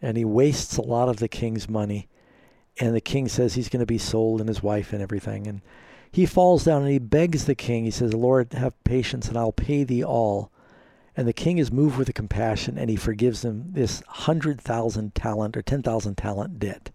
and 0.00 0.16
he 0.16 0.24
wastes 0.24 0.76
a 0.76 0.82
lot 0.82 1.08
of 1.08 1.18
the 1.18 1.28
king's 1.28 1.68
money. 1.68 2.08
And 2.80 2.96
the 2.96 3.00
king 3.00 3.28
says 3.28 3.54
he's 3.54 3.68
going 3.68 3.80
to 3.80 3.86
be 3.86 3.98
sold 3.98 4.40
and 4.40 4.48
his 4.48 4.62
wife 4.62 4.92
and 4.92 5.02
everything. 5.02 5.46
And 5.46 5.60
he 6.10 6.26
falls 6.26 6.64
down 6.64 6.82
and 6.82 6.90
he 6.90 6.98
begs 6.98 7.44
the 7.44 7.54
king. 7.54 7.84
He 7.84 7.90
says, 7.90 8.14
Lord, 8.14 8.52
have 8.54 8.82
patience 8.84 9.28
and 9.28 9.36
I'll 9.36 9.52
pay 9.52 9.84
thee 9.84 10.02
all. 10.02 10.50
And 11.16 11.28
the 11.28 11.32
king 11.32 11.58
is 11.58 11.70
moved 11.70 11.98
with 11.98 12.12
compassion 12.14 12.78
and 12.78 12.88
he 12.88 12.96
forgives 12.96 13.44
him 13.44 13.72
this 13.72 14.00
100,000 14.06 15.14
talent 15.14 15.56
or 15.56 15.62
10,000 15.62 16.14
talent 16.16 16.58
debt. 16.58 16.90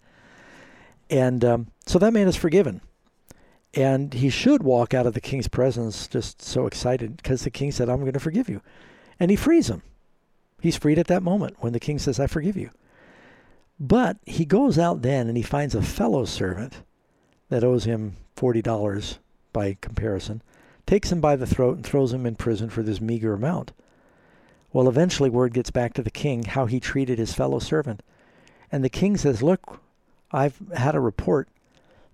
And 1.08 1.44
um, 1.44 1.66
so 1.86 1.98
that 1.98 2.12
man 2.12 2.28
is 2.28 2.36
forgiven. 2.36 2.80
And 3.74 4.14
he 4.14 4.30
should 4.30 4.62
walk 4.62 4.94
out 4.94 5.06
of 5.06 5.14
the 5.14 5.20
king's 5.20 5.48
presence 5.48 6.08
just 6.08 6.42
so 6.42 6.66
excited 6.66 7.16
because 7.16 7.44
the 7.44 7.50
king 7.50 7.70
said, 7.70 7.88
I'm 7.88 8.00
going 8.00 8.12
to 8.12 8.20
forgive 8.20 8.48
you. 8.48 8.60
And 9.20 9.30
he 9.30 9.36
frees 9.36 9.68
him. 9.68 9.82
He's 10.60 10.76
freed 10.76 10.98
at 10.98 11.06
that 11.06 11.22
moment 11.22 11.56
when 11.60 11.72
the 11.72 11.80
king 11.80 11.98
says, 11.98 12.18
I 12.18 12.26
forgive 12.26 12.56
you. 12.56 12.70
But 13.78 14.16
he 14.26 14.44
goes 14.44 14.78
out 14.78 15.02
then 15.02 15.28
and 15.28 15.36
he 15.36 15.42
finds 15.42 15.74
a 15.74 15.82
fellow 15.82 16.24
servant 16.24 16.82
that 17.48 17.62
owes 17.62 17.84
him 17.84 18.16
$40 18.36 19.18
by 19.52 19.76
comparison, 19.80 20.42
takes 20.86 21.12
him 21.12 21.20
by 21.20 21.36
the 21.36 21.46
throat 21.46 21.76
and 21.76 21.86
throws 21.86 22.12
him 22.12 22.26
in 22.26 22.34
prison 22.34 22.70
for 22.70 22.82
this 22.82 23.00
meager 23.00 23.32
amount. 23.34 23.72
Well, 24.72 24.88
eventually 24.88 25.30
word 25.30 25.54
gets 25.54 25.70
back 25.70 25.94
to 25.94 26.02
the 26.02 26.10
king 26.10 26.44
how 26.44 26.66
he 26.66 26.80
treated 26.80 27.18
his 27.18 27.32
fellow 27.32 27.58
servant. 27.58 28.02
And 28.70 28.84
the 28.84 28.90
king 28.90 29.16
says, 29.16 29.42
Look, 29.42 29.80
I've 30.30 30.58
had 30.76 30.94
a 30.94 31.00
report 31.00 31.48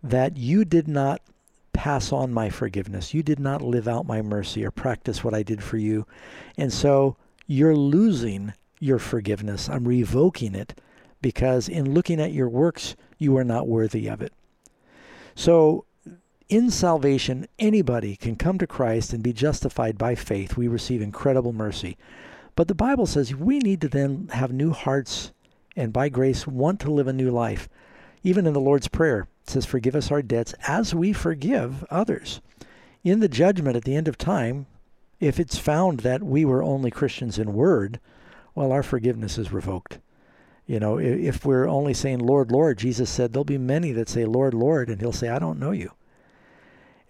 that 0.03 0.37
you 0.37 0.65
did 0.65 0.87
not 0.87 1.21
pass 1.73 2.13
on 2.13 2.33
my 2.33 2.51
forgiveness. 2.51 3.13
You 3.13 3.23
did 3.23 3.41
not 3.41 3.61
live 3.61 3.89
out 3.89 4.07
my 4.07 4.23
mercy 4.23 4.65
or 4.65 4.71
practice 4.71 5.25
what 5.25 5.35
I 5.35 5.43
did 5.43 5.63
for 5.63 5.77
you. 5.77 6.07
And 6.57 6.73
so 6.73 7.17
you're 7.47 7.77
losing 7.77 8.53
your 8.79 8.99
forgiveness. 8.99 9.69
I'm 9.69 9.87
revoking 9.87 10.55
it 10.55 10.81
because 11.21 11.69
in 11.69 11.93
looking 11.93 12.21
at 12.21 12.33
your 12.33 12.49
works, 12.49 12.97
you 13.19 13.37
are 13.37 13.45
not 13.45 13.67
worthy 13.67 14.07
of 14.07 14.23
it. 14.23 14.33
So 15.35 15.85
in 16.49 16.71
salvation, 16.71 17.49
anybody 17.59 18.15
can 18.17 18.37
come 18.37 18.59
to 18.59 18.67
Christ 18.67 19.13
and 19.13 19.23
be 19.23 19.33
justified 19.33 19.99
by 19.99 20.15
faith. 20.15 20.57
We 20.57 20.69
receive 20.69 21.03
incredible 21.03 21.53
mercy. 21.53 21.97
But 22.57 22.69
the 22.69 22.75
Bible 22.75 23.07
says 23.07 23.35
we 23.35 23.59
need 23.59 23.81
to 23.81 23.89
then 23.89 24.29
have 24.33 24.53
new 24.53 24.73
hearts 24.73 25.33
and 25.77 25.93
by 25.93 26.09
grace 26.09 26.47
want 26.47 26.81
to 26.81 26.91
live 26.91 27.09
a 27.09 27.13
new 27.13 27.31
life. 27.31 27.69
Even 28.23 28.47
in 28.47 28.53
the 28.53 28.61
Lord's 28.61 28.89
Prayer, 28.89 29.27
it 29.43 29.51
says, 29.51 29.67
Forgive 29.67 29.95
us 29.95 30.11
our 30.11 30.23
debts 30.23 30.55
as 30.67 30.95
we 30.95 31.13
forgive 31.13 31.85
others. 31.91 32.41
In 33.03 33.21
the 33.21 33.29
judgment 33.29 33.77
at 33.77 33.85
the 33.85 33.97
end 33.97 34.09
of 34.09 34.17
time, 34.17 34.67
if 35.21 35.39
it's 35.39 35.59
found 35.59 36.01
that 36.01 36.23
we 36.23 36.45
were 36.45 36.63
only 36.63 36.91
Christians 36.91 37.39
in 37.39 37.55
word, 37.55 38.01
well, 38.55 38.73
our 38.73 38.83
forgiveness 38.83 39.37
is 39.37 39.53
revoked. 39.53 39.99
You 40.67 40.81
know, 40.81 40.99
if 40.99 41.45
we're 41.45 41.69
only 41.69 41.93
saying, 41.93 42.21
Lord, 42.21 42.51
Lord, 42.51 42.79
Jesus 42.79 43.11
said, 43.11 43.33
there'll 43.33 43.45
be 43.45 43.59
many 43.59 43.93
that 43.93 44.09
say, 44.09 44.25
Lord, 44.25 44.55
Lord, 44.55 44.89
and 44.89 45.01
he'll 45.01 45.13
say, 45.13 45.29
I 45.29 45.39
don't 45.39 45.59
know 45.59 45.73
you. 45.73 45.93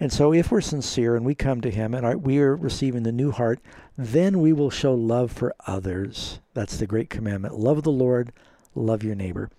And 0.01 0.13
so, 0.13 0.33
if 0.33 0.51
we're 0.51 0.61
sincere 0.61 1.15
and 1.15 1.25
we 1.25 1.35
come 1.35 1.61
to 1.61 1.71
Him 1.71 1.95
and 1.95 2.25
we 2.25 2.39
are 2.41 2.57
receiving 2.57 3.05
the 3.05 3.13
new 3.13 3.31
heart, 3.31 3.61
then 3.97 4.41
we 4.41 4.53
will 4.53 4.71
show 4.71 4.93
love 4.93 5.31
for 5.31 5.55
others. 5.67 6.41
That's 6.53 6.77
the 6.77 6.87
great 6.87 7.11
commandment. 7.11 7.59
Love 7.59 7.85
the 7.85 7.93
Lord, 7.93 8.33
love 8.75 9.05
your 9.05 9.15
neighbor. 9.15 9.51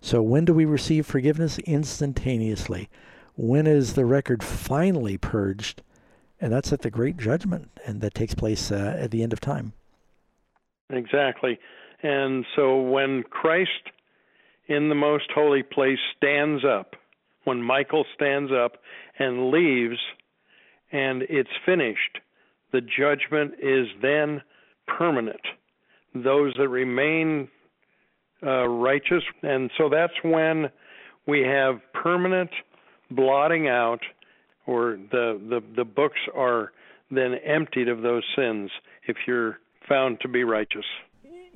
So 0.00 0.22
when 0.22 0.44
do 0.44 0.52
we 0.52 0.64
receive 0.64 1.06
forgiveness? 1.06 1.58
Instantaneously. 1.60 2.88
When 3.36 3.66
is 3.66 3.94
the 3.94 4.04
record 4.04 4.42
finally 4.42 5.16
purged? 5.16 5.82
And 6.40 6.52
that's 6.52 6.72
at 6.72 6.82
the 6.82 6.90
great 6.90 7.16
judgment, 7.16 7.70
and 7.84 8.00
that 8.00 8.14
takes 8.14 8.34
place 8.34 8.70
uh, 8.70 8.96
at 8.98 9.10
the 9.10 9.22
end 9.22 9.32
of 9.32 9.40
time. 9.40 9.72
Exactly. 10.90 11.58
And 12.02 12.44
so 12.54 12.80
when 12.80 13.24
Christ 13.24 13.90
in 14.68 14.88
the 14.88 14.94
most 14.94 15.30
holy 15.34 15.62
place 15.62 15.98
stands 16.16 16.64
up, 16.64 16.94
when 17.44 17.62
Michael 17.62 18.04
stands 18.14 18.52
up 18.52 18.76
and 19.18 19.50
leaves, 19.50 19.98
and 20.92 21.22
it's 21.28 21.48
finished, 21.66 22.18
the 22.72 22.80
judgment 22.80 23.54
is 23.62 23.86
then 24.02 24.42
permanent. 24.86 25.40
Those 26.14 26.54
that 26.58 26.68
remain 26.68 27.48
uh, 28.42 28.66
righteous. 28.68 29.22
And 29.42 29.70
so 29.76 29.88
that's 29.88 30.12
when 30.22 30.70
we 31.26 31.40
have 31.40 31.80
permanent 31.92 32.50
blotting 33.10 33.68
out, 33.68 34.00
or 34.66 34.98
the, 35.10 35.40
the, 35.48 35.60
the 35.76 35.84
books 35.84 36.20
are 36.34 36.72
then 37.10 37.34
emptied 37.44 37.88
of 37.88 38.02
those 38.02 38.22
sins 38.36 38.70
if 39.06 39.16
you're 39.26 39.58
found 39.88 40.20
to 40.20 40.28
be 40.28 40.44
righteous. 40.44 40.84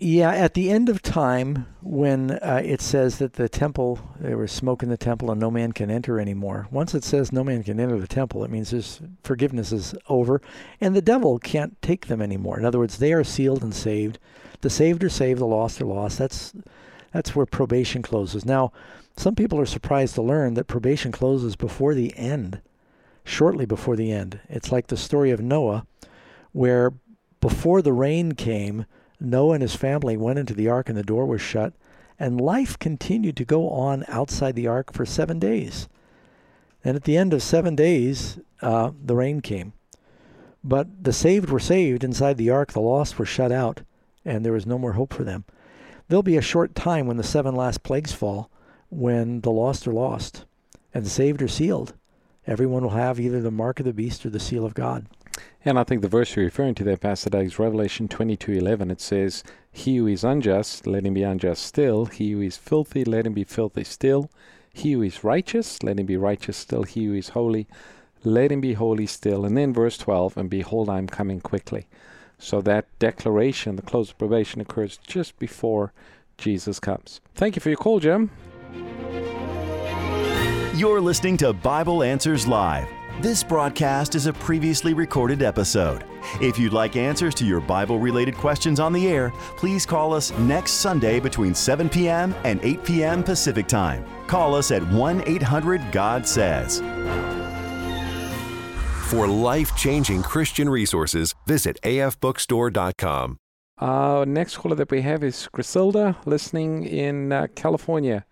Yeah, 0.03 0.31
at 0.31 0.55
the 0.55 0.71
end 0.71 0.89
of 0.89 1.01
time, 1.01 1.67
when 1.81 2.33
uh, 2.33 2.61
it 2.65 2.81
says 2.81 3.19
that 3.19 3.35
the 3.35 3.49
temple, 3.49 4.01
there 4.19 4.37
was 4.37 4.51
smoke 4.51 4.83
in 4.83 4.89
the 4.89 4.97
temple 4.97 5.31
and 5.31 5.41
no 5.41 5.51
man 5.51 5.73
can 5.73 5.91
enter 5.91 6.19
anymore. 6.19 6.67
Once 6.71 6.95
it 6.95 7.05
says 7.05 7.31
no 7.31 7.45
man 7.45 7.63
can 7.63 7.79
enter 7.79 7.99
the 7.99 8.09
temple, 8.09 8.43
it 8.43 8.51
means 8.51 8.71
his 8.71 9.01
forgiveness 9.23 9.71
is 9.71 9.95
over 10.09 10.43
and 10.81 10.97
the 10.97 11.03
devil 11.03 11.39
can't 11.39 11.81
take 11.83 12.07
them 12.07 12.21
anymore. 12.21 12.59
In 12.59 12.65
other 12.65 12.81
words, 12.81 12.99
they 12.99 13.13
are 13.13 13.23
sealed 13.23 13.63
and 13.63 13.75
saved 13.75 14.19
the 14.63 14.71
saved 14.71 15.05
are 15.05 15.09
saved, 15.09 15.41
the 15.41 15.47
lost 15.47 15.81
are 15.81 15.87
lost. 15.87 16.19
That's 16.19 16.55
that's 17.13 17.37
where 17.37 17.47
probation 17.47 18.01
closes. 18.01 18.47
Now, 18.47 18.73
some 19.17 19.35
people 19.35 19.61
are 19.61 19.67
surprised 19.67 20.15
to 20.15 20.23
learn 20.23 20.55
that 20.55 20.65
probation 20.65 21.13
closes 21.13 21.57
before 21.57 21.95
the 21.95 22.17
end, 22.17 22.63
shortly 23.23 23.67
before 23.67 23.97
the 23.97 24.11
end. 24.11 24.41
It's 24.49 24.73
like 24.73 24.87
the 24.87 24.97
story 24.97 25.31
of 25.31 25.41
Noah, 25.41 25.87
where 26.53 26.93
before 27.41 27.83
the 27.83 27.93
rain 27.93 28.33
came, 28.33 28.87
Noah 29.23 29.55
and 29.55 29.63
his 29.63 29.75
family 29.75 30.17
went 30.17 30.39
into 30.39 30.55
the 30.55 30.69
ark 30.69 30.89
and 30.89 30.99
the 30.99 31.03
door 31.03 31.27
was 31.27 31.41
shut, 31.41 31.73
and 32.19 32.41
life 32.41 32.79
continued 32.79 33.37
to 33.37 33.45
go 33.45 33.71
on 33.71 34.05
outside 34.09 34.55
the 34.55 34.67
ark 34.67 34.93
for 34.93 35.07
seven 35.07 35.39
days. 35.39 35.89
And 36.85 36.97
at 36.97 37.05
the 37.05 37.17
end 37.17 37.33
of 37.33 37.43
seven 37.43 37.77
days, 37.77 38.39
uh, 38.61 38.91
the 39.05 39.17
rain 39.17 39.41
came. 39.41 39.73
But 40.65 41.05
the 41.05 41.13
saved 41.13 41.51
were 41.51 41.61
saved 41.61 42.05
inside 42.05 42.37
the 42.37 42.51
ark, 42.51 42.73
the 42.73 42.81
lost 42.81 43.19
were 43.19 43.27
shut 43.27 43.51
out 43.51 43.83
and 44.25 44.45
there 44.45 44.53
was 44.53 44.67
no 44.67 44.79
more 44.79 44.93
hope 44.93 45.13
for 45.13 45.25
them. 45.25 45.45
There'll 46.09 46.23
be 46.23 46.37
a 46.37 46.43
short 46.43 46.75
time 46.75 47.07
when 47.07 47.17
the 47.17 47.23
seven 47.23 47.55
last 47.55 47.83
plagues 47.83 48.13
fall, 48.13 48.51
when 48.91 49.41
the 49.41 49.51
lost 49.51 49.87
are 49.87 49.93
lost 49.93 50.45
and 50.93 51.05
the 51.05 51.11
saved 51.11 51.43
are 51.43 51.49
sealed. 51.49 51.95
Everyone 52.47 52.83
will 52.83 52.91
have 52.91 53.21
either 53.21 53.41
the 53.41 53.51
mark 53.51 53.81
of 53.81 53.87
the 53.87 53.93
beast 53.93 54.27
or 54.27 54.31
the 54.31 54.41
seal 54.41 54.65
of 54.65 54.75
God. 54.75 55.07
And 55.65 55.79
I 55.79 55.85
think 55.85 56.03
the 56.03 56.09
verse 56.09 56.35
you're 56.35 56.45
referring 56.45 56.75
to 56.77 56.85
there, 56.85 56.97
Pastor 56.97 57.31
Doug, 57.31 57.47
is 57.47 57.59
Revelation 57.59 58.09
22:11. 58.09 58.91
It 58.91 59.01
says, 59.01 59.45
"He 59.71 59.97
who 59.97 60.07
is 60.07 60.25
unjust, 60.25 60.87
let 60.87 61.07
him 61.07 61.15
be 61.15 61.23
unjust 61.23 61.65
still. 61.65 62.07
He 62.07 62.33
who 62.33 62.41
is 62.41 62.57
filthy, 62.57 63.05
let 63.05 63.27
him 63.27 63.33
be 63.33 63.45
filthy 63.45 63.85
still. 63.85 64.29
He 64.73 64.93
who 64.93 65.03
is 65.03 65.23
righteous, 65.23 65.83
let 65.83 66.01
him 66.01 66.07
be 66.07 66.17
righteous 66.17 66.57
still. 66.57 66.83
He 66.83 67.05
who 67.05 67.15
is 67.15 67.31
holy, 67.31 67.69
let 68.25 68.51
him 68.51 68.61
be 68.61 68.73
holy 68.75 69.07
still." 69.07 69.45
And 69.45 69.57
then 69.57 69.73
verse 69.73 69.97
12, 69.97 70.37
"And 70.37 70.51
behold, 70.51 70.89
I 70.89 70.99
am 70.99 71.07
coming 71.07 71.41
quickly." 71.41 71.87
So 72.39 72.61
that 72.63 72.87
declaration, 72.99 73.77
the 73.77 73.83
close 73.83 74.11
of 74.11 74.19
probation, 74.19 74.61
occurs 74.61 74.99
just 75.07 75.39
before 75.39 75.93
Jesus 76.39 76.81
comes. 76.81 77.21
Thank 77.37 77.55
you 77.55 77.61
for 77.61 77.69
your 77.69 77.79
call, 77.79 78.01
Jim. 78.01 78.31
You're 80.75 81.01
listening 81.01 81.37
to 81.37 81.53
Bible 81.53 82.03
Answers 82.03 82.49
Live. 82.49 82.89
This 83.21 83.45
broadcast 83.45 84.15
is 84.15 84.27
a 84.27 84.33
previously 84.33 84.95
recorded 84.95 85.43
episode. 85.43 86.05
If 86.41 86.59
you'd 86.59 86.73
like 86.73 86.97
answers 86.97 87.35
to 87.37 87.45
your 87.45 87.61
Bible 87.61 87.99
related 87.99 88.35
questions 88.35 88.81
on 88.81 88.93
the 88.93 89.07
air, 89.07 89.33
please 89.57 89.87
call 89.87 90.13
us 90.13 90.37
next 90.39 90.73
Sunday 90.73 91.21
between 91.21 91.55
7 91.55 91.89
p.m. 91.89 92.35
and 92.43 92.59
8 92.65 92.83
p.m. 92.83 93.23
Pacific 93.23 93.69
Time. 93.69 94.05
Call 94.27 94.55
us 94.55 94.71
at 94.71 94.83
1 94.89 95.23
800 95.27 95.93
God 95.93 96.27
Says. 96.27 96.81
For 99.09 99.29
life 99.29 99.77
changing 99.77 100.23
Christian 100.23 100.69
resources, 100.69 101.35
visit 101.47 101.79
afbookstore.com. 101.83 103.37
Our 103.79 104.27
next 104.27 104.57
caller 104.57 104.75
that 104.77 104.91
we 104.91 105.03
have 105.03 105.23
is 105.23 105.49
Griselda, 105.53 106.17
listening 106.25 106.85
in 106.85 107.31
uh, 107.31 107.49
California. 107.55 108.25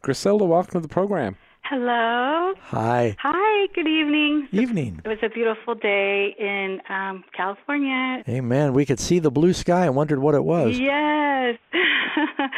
Griselda, 0.00 0.44
welcome 0.44 0.72
to 0.72 0.80
the 0.80 0.88
program. 0.88 1.36
Hello. 1.70 2.54
Hi. 2.62 3.14
Hi, 3.20 3.66
good 3.74 3.86
evening. 3.86 4.48
Evening. 4.52 5.02
It 5.04 5.08
was 5.08 5.18
a 5.22 5.28
beautiful 5.28 5.74
day 5.74 6.34
in 6.38 6.80
um, 6.88 7.24
California. 7.36 8.22
Hey, 8.24 8.38
Amen. 8.38 8.72
We 8.72 8.86
could 8.86 8.98
see 8.98 9.18
the 9.18 9.30
blue 9.30 9.52
sky 9.52 9.84
and 9.84 9.94
wondered 9.94 10.18
what 10.18 10.34
it 10.34 10.44
was. 10.44 10.78
Yes. 10.78 11.58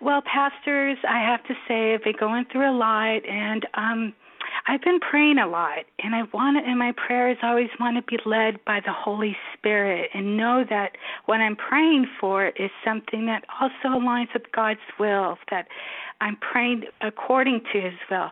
well, 0.00 0.22
pastors, 0.22 0.98
I 1.02 1.18
have 1.18 1.42
to 1.48 1.54
say, 1.66 1.94
I've 1.94 2.04
been 2.04 2.14
going 2.16 2.44
through 2.52 2.70
a 2.70 2.78
lot, 2.78 3.26
and 3.28 3.66
um, 3.74 4.14
I've 4.68 4.82
been 4.82 5.00
praying 5.00 5.38
a 5.38 5.48
lot, 5.48 5.84
and 5.98 6.14
I 6.14 6.22
want 6.32 6.56
to, 6.56 6.70
in 6.70 6.78
my 6.78 6.92
prayers, 6.92 7.36
I 7.42 7.48
always 7.48 7.70
want 7.80 7.96
to 7.96 8.02
be 8.02 8.22
led 8.24 8.64
by 8.64 8.78
the 8.78 8.92
Holy 8.92 9.36
Spirit 9.52 10.10
and 10.14 10.36
know 10.36 10.64
that 10.70 10.92
what 11.26 11.40
I'm 11.40 11.56
praying 11.56 12.06
for 12.20 12.48
is 12.48 12.70
something 12.84 13.26
that 13.26 13.44
also 13.60 13.98
aligns 13.98 14.32
with 14.32 14.44
God's 14.52 14.80
will, 14.98 15.38
that 15.50 15.66
I'm 16.24 16.36
praying 16.36 16.84
according 17.00 17.60
to 17.72 17.80
His 17.80 17.94
will. 18.10 18.30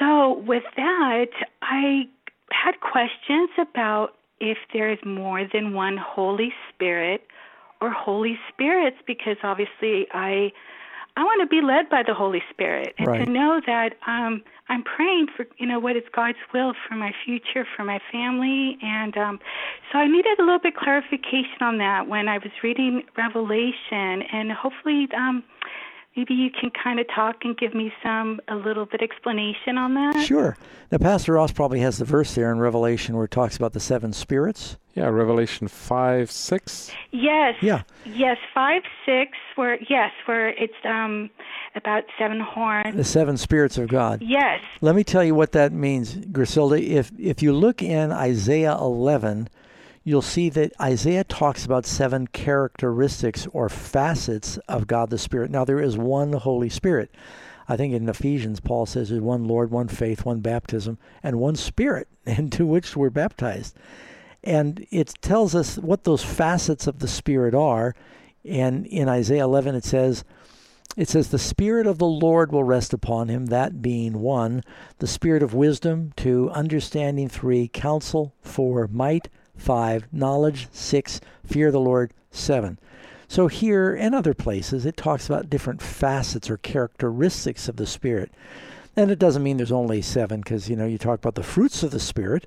So, 0.00 0.38
with 0.40 0.64
that, 0.76 1.26
I 1.62 2.08
had 2.50 2.80
questions 2.80 3.50
about 3.58 4.14
if 4.40 4.58
there 4.72 4.90
is 4.90 4.98
more 5.04 5.46
than 5.52 5.74
one 5.74 5.96
Holy 5.96 6.52
Spirit 6.68 7.22
or 7.80 7.90
Holy 7.90 8.38
Spirits, 8.52 8.96
because 9.06 9.36
obviously 9.42 10.06
I 10.12 10.50
I 11.16 11.22
want 11.22 11.40
to 11.42 11.46
be 11.46 11.64
led 11.64 11.88
by 11.88 12.02
the 12.02 12.12
Holy 12.12 12.42
Spirit 12.50 12.92
and 12.98 13.06
Right. 13.06 13.24
to 13.24 13.30
know 13.30 13.60
that 13.66 13.90
um, 14.08 14.42
I'm 14.68 14.82
praying 14.82 15.28
for 15.36 15.46
you 15.58 15.66
know 15.66 15.78
what 15.78 15.94
is 15.96 16.02
God's 16.12 16.38
will 16.52 16.72
for 16.88 16.96
my 16.96 17.12
future, 17.24 17.64
for 17.76 17.84
my 17.84 18.00
family, 18.10 18.76
and 18.82 19.16
um, 19.16 19.38
so 19.92 19.98
I 19.98 20.08
needed 20.08 20.38
a 20.40 20.42
little 20.42 20.58
bit 20.58 20.74
clarification 20.74 21.60
on 21.60 21.78
that 21.78 22.08
when 22.08 22.26
I 22.28 22.38
was 22.38 22.50
reading 22.62 23.04
Revelation, 23.16 24.22
and 24.32 24.50
hopefully 24.50 25.06
um, 25.16 25.44
maybe 26.16 26.34
you 26.34 26.50
can 26.50 26.70
kind 26.70 27.00
of 27.00 27.06
talk 27.14 27.44
and 27.44 27.56
give 27.56 27.74
me 27.74 27.92
some 28.02 28.40
a 28.48 28.56
little 28.56 28.86
bit 28.86 29.02
explanation 29.02 29.78
on 29.78 29.94
that. 29.94 30.24
Sure. 30.24 30.56
Now, 30.90 30.98
Pastor 30.98 31.32
Ross 31.34 31.52
probably 31.52 31.80
has 31.80 31.98
the 31.98 32.04
verse 32.04 32.34
there 32.34 32.52
in 32.52 32.58
Revelation 32.58 33.16
where 33.16 33.24
it 33.24 33.30
talks 33.30 33.56
about 33.56 33.72
the 33.72 33.80
seven 33.80 34.12
spirits. 34.12 34.76
Yeah, 34.94 35.08
Revelation 35.08 35.66
5, 35.66 36.30
6. 36.30 36.92
Yes. 37.10 37.56
Yeah. 37.60 37.82
Yes, 38.04 38.36
five 38.52 38.82
six. 39.04 39.32
Where 39.56 39.78
yes, 39.88 40.12
where 40.26 40.50
it's 40.50 40.74
um 40.84 41.30
about 41.74 42.04
seven 42.18 42.38
horns. 42.38 42.94
The 42.94 43.04
seven 43.04 43.36
spirits 43.36 43.78
of 43.78 43.88
God. 43.88 44.22
Yes. 44.22 44.60
Let 44.80 44.94
me 44.94 45.02
tell 45.04 45.24
you 45.24 45.34
what 45.34 45.52
that 45.52 45.72
means, 45.72 46.16
Griselda. 46.30 46.80
If 46.80 47.10
if 47.18 47.42
you 47.42 47.52
look 47.52 47.82
in 47.82 48.12
Isaiah 48.12 48.76
11, 48.76 49.48
you'll 50.04 50.22
see 50.22 50.50
that 50.50 50.72
Isaiah 50.80 51.24
talks 51.24 51.64
about 51.64 51.86
seven 51.86 52.26
characteristics 52.26 53.48
or 53.52 53.68
facets 53.68 54.58
of 54.68 54.86
God 54.86 55.10
the 55.10 55.18
Spirit. 55.18 55.50
Now 55.50 55.64
there 55.64 55.80
is 55.80 55.96
one 55.96 56.34
Holy 56.34 56.68
Spirit. 56.68 57.10
I 57.66 57.76
think 57.76 57.94
in 57.94 58.08
Ephesians 58.08 58.60
Paul 58.60 58.84
says 58.84 59.08
there's 59.08 59.22
one 59.22 59.44
Lord, 59.44 59.70
one 59.70 59.88
faith, 59.88 60.24
one 60.24 60.40
baptism, 60.40 60.98
and 61.22 61.40
one 61.40 61.56
Spirit, 61.56 62.08
into 62.26 62.66
which 62.66 62.94
we're 62.94 63.10
baptized. 63.10 63.76
And 64.42 64.86
it 64.90 65.14
tells 65.22 65.54
us 65.54 65.78
what 65.78 66.04
those 66.04 66.22
facets 66.22 66.86
of 66.86 66.98
the 66.98 67.08
Spirit 67.08 67.54
are. 67.54 67.94
And 68.44 68.86
in 68.86 69.08
Isaiah 69.08 69.44
11 69.44 69.74
it 69.74 69.84
says, 69.84 70.22
it 70.96 71.08
says, 71.08 71.30
The 71.30 71.38
Spirit 71.38 71.86
of 71.86 71.98
the 71.98 72.06
Lord 72.06 72.52
will 72.52 72.62
rest 72.62 72.92
upon 72.92 73.28
him, 73.28 73.46
that 73.46 73.82
being 73.82 74.20
one, 74.20 74.62
the 74.98 75.06
Spirit 75.06 75.42
of 75.42 75.54
wisdom, 75.54 76.12
two, 76.14 76.50
understanding, 76.50 77.28
three, 77.28 77.68
counsel, 77.68 78.34
four, 78.42 78.86
might, 78.86 79.28
five, 79.56 80.06
knowledge, 80.12 80.68
six, 80.72 81.20
fear 81.44 81.68
of 81.68 81.72
the 81.72 81.80
Lord, 81.80 82.12
seven. 82.30 82.78
So 83.28 83.48
here 83.48 83.94
and 83.94 84.14
other 84.14 84.34
places, 84.34 84.84
it 84.84 84.96
talks 84.96 85.26
about 85.26 85.50
different 85.50 85.80
facets 85.80 86.50
or 86.50 86.58
characteristics 86.58 87.68
of 87.68 87.76
the 87.76 87.86
Spirit. 87.86 88.32
And 88.96 89.10
it 89.10 89.18
doesn't 89.18 89.42
mean 89.42 89.56
there's 89.56 89.72
only 89.72 90.02
seven, 90.02 90.40
because, 90.40 90.68
you 90.68 90.76
know, 90.76 90.86
you 90.86 90.98
talk 90.98 91.18
about 91.18 91.34
the 91.34 91.42
fruits 91.42 91.82
of 91.82 91.90
the 91.90 92.00
Spirit 92.00 92.46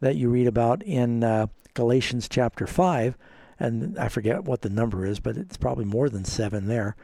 that 0.00 0.16
you 0.16 0.28
read 0.28 0.46
about 0.46 0.82
in 0.82 1.22
uh, 1.22 1.46
Galatians 1.74 2.28
chapter 2.28 2.66
5, 2.66 3.16
and 3.58 3.98
I 3.98 4.08
forget 4.08 4.44
what 4.44 4.62
the 4.62 4.70
number 4.70 5.06
is, 5.06 5.20
but 5.20 5.36
it's 5.36 5.56
probably 5.56 5.84
more 5.84 6.08
than 6.08 6.24
seven 6.24 6.66
there 6.66 6.96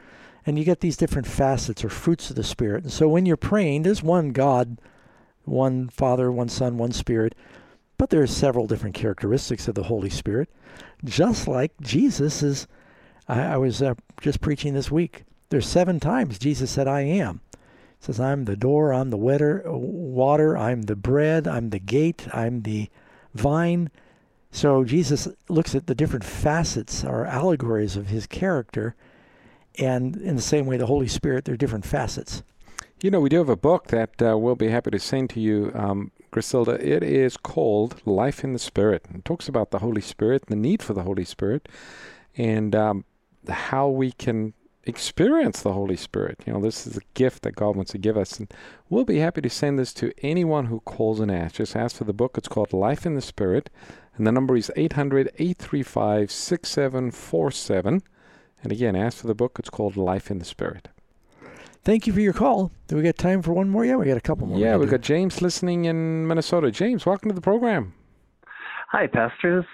and 0.45 0.57
you 0.57 0.65
get 0.65 0.81
these 0.81 0.97
different 0.97 1.27
facets 1.27 1.83
or 1.83 1.89
fruits 1.89 2.29
of 2.29 2.35
the 2.35 2.43
spirit. 2.43 2.83
And 2.83 2.91
so 2.91 3.07
when 3.07 3.25
you're 3.25 3.37
praying, 3.37 3.83
there's 3.83 4.03
one 4.03 4.31
God, 4.31 4.77
one 5.45 5.89
Father, 5.89 6.31
one 6.31 6.49
Son, 6.49 6.77
one 6.77 6.91
Spirit, 6.91 7.35
but 8.09 8.19
are 8.19 8.27
several 8.27 8.67
different 8.67 8.95
characteristics 8.95 9.67
of 9.67 9.75
the 9.75 9.83
Holy 9.83 10.09
Spirit, 10.09 10.49
just 11.03 11.47
like 11.47 11.71
Jesus 11.81 12.43
is. 12.43 12.67
I, 13.27 13.41
I 13.41 13.57
was 13.57 13.81
uh, 13.81 13.95
just 14.21 14.41
preaching 14.41 14.73
this 14.73 14.91
week. 14.91 15.23
There's 15.49 15.67
seven 15.67 15.99
times 15.99 16.39
Jesus 16.39 16.71
said, 16.71 16.87
"I 16.87 17.01
am." 17.01 17.41
He 17.51 18.05
says, 18.05 18.19
"I'm 18.19 18.45
the 18.45 18.55
door. 18.55 18.93
I'm 18.93 19.09
the 19.09 19.17
wetter, 19.17 19.63
water. 19.65 20.57
I'm 20.57 20.83
the 20.83 20.95
bread. 20.95 21.47
I'm 21.47 21.69
the 21.69 21.79
gate. 21.79 22.27
I'm 22.33 22.61
the 22.61 22.89
vine." 23.33 23.89
So 24.51 24.83
Jesus 24.83 25.27
looks 25.49 25.73
at 25.73 25.87
the 25.87 25.95
different 25.95 26.23
facets 26.23 27.03
or 27.03 27.25
allegories 27.25 27.95
of 27.95 28.07
his 28.07 28.27
character 28.27 28.95
and 29.79 30.17
in 30.17 30.35
the 30.35 30.41
same 30.41 30.65
way, 30.65 30.77
the 30.77 30.85
Holy 30.85 31.07
Spirit, 31.07 31.45
there 31.45 31.53
are 31.53 31.57
different 31.57 31.85
facets. 31.85 32.43
You 33.01 33.11
know, 33.11 33.19
we 33.19 33.29
do 33.29 33.37
have 33.39 33.49
a 33.49 33.55
book 33.55 33.87
that 33.87 34.21
uh, 34.21 34.37
we'll 34.37 34.55
be 34.55 34.69
happy 34.69 34.91
to 34.91 34.99
send 34.99 35.29
to 35.31 35.39
you, 35.39 35.71
um, 35.73 36.11
Griselda. 36.33 36.73
It 36.85 37.03
is 37.03 37.37
called 37.37 38.01
Life 38.05 38.43
in 38.43 38.53
the 38.53 38.59
Spirit. 38.59 39.05
It 39.13 39.23
talks 39.23 39.47
about 39.47 39.71
the 39.71 39.79
Holy 39.79 40.01
Spirit, 40.01 40.47
the 40.47 40.55
need 40.55 40.81
for 40.83 40.93
the 40.93 41.03
Holy 41.03 41.23
Spirit, 41.23 41.69
and 42.35 42.75
um, 42.75 43.05
how 43.47 43.87
we 43.87 44.11
can 44.11 44.53
experience 44.85 45.61
the 45.61 45.73
Holy 45.73 45.95
Spirit. 45.95 46.41
You 46.45 46.53
know, 46.53 46.61
this 46.61 46.85
is 46.85 46.97
a 46.97 47.01
gift 47.13 47.43
that 47.43 47.55
God 47.55 47.75
wants 47.75 47.91
to 47.91 47.97
give 47.97 48.17
us. 48.17 48.39
And 48.39 48.51
we'll 48.89 49.05
be 49.05 49.19
happy 49.19 49.41
to 49.41 49.49
send 49.49 49.79
this 49.79 49.93
to 49.93 50.11
anyone 50.21 50.65
who 50.65 50.81
calls 50.81 51.19
and 51.19 51.31
asks. 51.31 51.59
Just 51.59 51.75
ask 51.75 51.95
for 51.95 52.03
the 52.03 52.13
book. 52.13 52.37
It's 52.37 52.47
called 52.47 52.73
Life 52.73 53.05
in 53.05 53.15
the 53.15 53.21
Spirit. 53.21 53.69
And 54.17 54.27
the 54.27 54.31
number 54.31 54.57
is 54.57 54.71
800 54.75 55.27
835 55.37 56.31
6747. 56.31 58.01
And 58.63 58.71
again, 58.71 58.95
ask 58.95 59.19
for 59.19 59.27
the 59.27 59.35
book. 59.35 59.57
It's 59.59 59.69
called 59.69 59.95
Life 59.95 60.29
in 60.29 60.39
the 60.39 60.45
Spirit. 60.45 60.89
Thank 61.83 62.07
you 62.07 62.13
for 62.13 62.21
your 62.21 62.31
call. 62.31 62.71
Do 62.87 62.95
we 62.95 63.01
got 63.01 63.17
time 63.17 63.41
for 63.41 63.51
one 63.51 63.69
more? 63.69 63.83
Yeah, 63.83 63.97
we 63.97 64.05
got 64.05 64.15
a 64.15 64.21
couple 64.21 64.47
more. 64.47 64.57
Yeah, 64.57 64.75
we 64.75 64.81
we've 64.81 64.91
got 64.91 65.01
James 65.01 65.41
listening 65.41 65.83
in 65.83 66.25
Minnesota. 66.25 66.71
James, 66.71 67.05
welcome 67.05 67.29
to 67.29 67.35
the 67.35 67.41
program. 67.41 67.93
Hi, 68.91 69.07
pastors. 69.07 69.65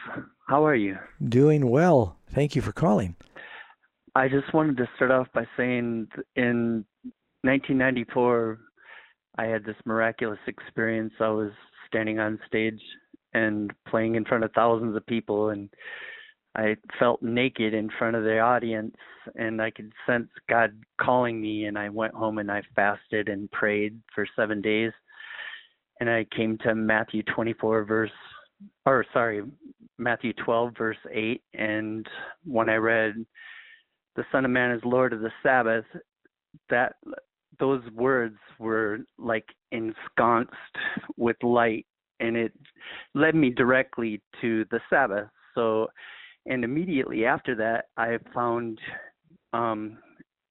How 0.47 0.65
are 0.65 0.75
you? 0.75 0.97
Doing 1.23 1.69
well. 1.69 2.17
Thank 2.33 2.55
you 2.55 2.63
for 2.63 2.71
calling. 2.71 3.15
I 4.15 4.27
just 4.27 4.51
wanted 4.55 4.77
to 4.77 4.89
start 4.95 5.11
off 5.11 5.27
by 5.35 5.45
saying 5.55 6.07
in 6.35 6.83
1994, 7.43 8.59
I 9.37 9.45
had 9.45 9.63
this 9.63 9.75
miraculous 9.85 10.39
experience. 10.47 11.13
I 11.19 11.29
was 11.29 11.51
standing 11.87 12.17
on 12.17 12.39
stage 12.47 12.81
and 13.35 13.71
playing 13.87 14.15
in 14.15 14.25
front 14.25 14.43
of 14.43 14.51
thousands 14.55 14.95
of 14.95 15.05
people, 15.05 15.49
and 15.49 15.69
I 16.59 16.75
felt 16.99 17.23
naked 17.23 17.73
in 17.73 17.89
front 17.97 18.17
of 18.17 18.23
the 18.23 18.39
audience, 18.39 18.95
and 19.35 19.61
I 19.61 19.71
could 19.71 19.93
sense 20.05 20.27
God 20.49 20.77
calling 20.99 21.39
me. 21.39 21.65
And 21.65 21.77
I 21.77 21.87
went 21.87 22.13
home 22.13 22.37
and 22.37 22.51
I 22.51 22.61
fasted 22.75 23.29
and 23.29 23.49
prayed 23.51 23.97
for 24.13 24.27
seven 24.35 24.61
days. 24.61 24.91
And 26.01 26.09
I 26.09 26.25
came 26.35 26.57
to 26.59 26.75
Matthew 26.75 27.23
24, 27.33 27.85
verse, 27.85 28.11
or 28.85 29.05
sorry, 29.13 29.43
Matthew 29.97 30.33
12, 30.33 30.73
verse 30.77 30.97
8. 31.09 31.41
And 31.53 32.05
when 32.45 32.67
I 32.69 32.75
read, 32.75 33.13
the 34.17 34.25
Son 34.29 34.43
of 34.43 34.51
Man 34.51 34.71
is 34.71 34.81
Lord 34.83 35.13
of 35.13 35.21
the 35.21 35.31
Sabbath, 35.41 35.85
that 36.69 36.95
those 37.57 37.83
words 37.93 38.37
were 38.59 38.99
like 39.17 39.45
ensconced 39.71 40.51
with 41.15 41.37
light, 41.41 41.85
and 42.19 42.35
it 42.35 42.51
led 43.15 43.35
me 43.35 43.49
directly 43.49 44.21
to 44.41 44.65
the 44.71 44.81
Sabbath. 44.89 45.29
So, 45.55 45.87
and 46.45 46.63
immediately 46.63 47.25
after 47.25 47.55
that, 47.55 47.85
I 47.97 48.17
found 48.33 48.79
um, 49.53 49.97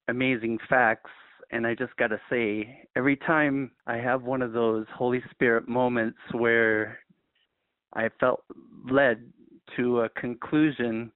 amazing 0.09 0.59
facts. 0.69 1.11
And 1.51 1.67
I 1.67 1.75
just 1.75 1.97
got 1.97 2.09
to 2.09 2.21
say, 2.29 2.85
every 2.95 3.17
time 3.17 3.71
I 3.87 3.97
have 3.97 4.23
one 4.23 4.43
of 4.43 4.53
those 4.53 4.85
Holy 4.95 5.23
Spirit 5.31 5.67
moments 5.67 6.19
where 6.33 6.99
I 7.95 8.11
felt 8.21 8.45
led 8.91 9.33
to 9.77 10.01
a 10.01 10.09
conclusion, 10.11 11.11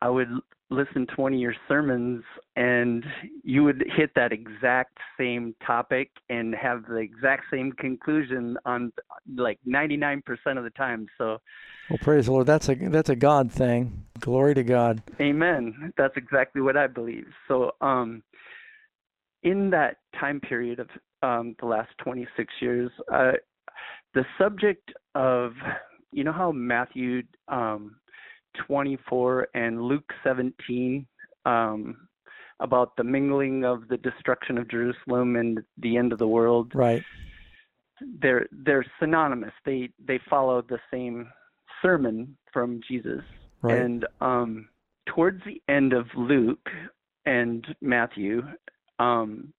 I 0.00 0.08
would 0.08 0.28
listen 0.70 1.06
to 1.06 1.14
one 1.16 1.34
of 1.34 1.38
your 1.40 1.54
sermons 1.68 2.24
and 2.56 3.04
you 3.42 3.62
would 3.64 3.84
hit 3.96 4.10
that 4.16 4.32
exact 4.32 4.98
same 5.18 5.54
topic 5.64 6.10
and 6.30 6.54
have 6.54 6.84
the 6.88 6.96
exact 6.96 7.44
same 7.50 7.72
conclusion 7.72 8.56
on 8.64 8.92
like 9.36 9.58
99% 9.68 10.22
of 10.56 10.64
the 10.64 10.70
time. 10.70 11.06
So, 11.18 11.38
Well, 11.90 11.98
praise 12.00 12.26
the 12.26 12.32
Lord. 12.32 12.46
That's 12.46 12.68
a 12.68 12.74
that's 12.74 13.10
a 13.10 13.16
God 13.16 13.52
thing. 13.52 14.04
Glory 14.20 14.54
to 14.54 14.64
God. 14.64 15.02
amen. 15.20 15.92
That's 15.96 16.16
exactly 16.16 16.62
what 16.62 16.76
I 16.76 16.86
believe. 16.86 17.26
So, 17.48 17.72
um 17.80 18.22
in 19.42 19.68
that 19.70 19.96
time 20.18 20.40
period 20.40 20.80
of 20.80 20.88
um 21.22 21.54
the 21.60 21.66
last 21.66 21.90
26 21.98 22.52
years, 22.60 22.90
uh 23.12 23.32
the 24.14 24.24
subject 24.38 24.92
of 25.14 25.52
you 26.12 26.24
know 26.24 26.32
how 26.32 26.52
Matthew 26.52 27.22
um 27.48 27.96
24 28.66 29.48
and 29.54 29.82
Luke 29.82 30.10
17 30.22 31.06
um, 31.46 32.08
about 32.60 32.96
the 32.96 33.04
mingling 33.04 33.64
of 33.64 33.88
the 33.88 33.96
destruction 33.98 34.58
of 34.58 34.70
Jerusalem 34.70 35.36
and 35.36 35.60
the 35.78 35.96
end 35.96 36.12
of 36.12 36.18
the 36.18 36.28
world. 36.28 36.72
Right. 36.74 37.02
They're 38.20 38.46
they're 38.50 38.84
synonymous. 38.98 39.52
They 39.64 39.90
they 40.04 40.20
follow 40.28 40.62
the 40.62 40.80
same 40.92 41.28
sermon 41.80 42.36
from 42.52 42.80
Jesus. 42.88 43.20
Right. 43.62 43.78
And 43.78 44.06
um, 44.20 44.68
towards 45.06 45.42
the 45.44 45.62
end 45.72 45.92
of 45.92 46.06
Luke 46.16 46.68
and 47.26 47.64
Matthew, 47.80 48.42
um, 48.98 49.52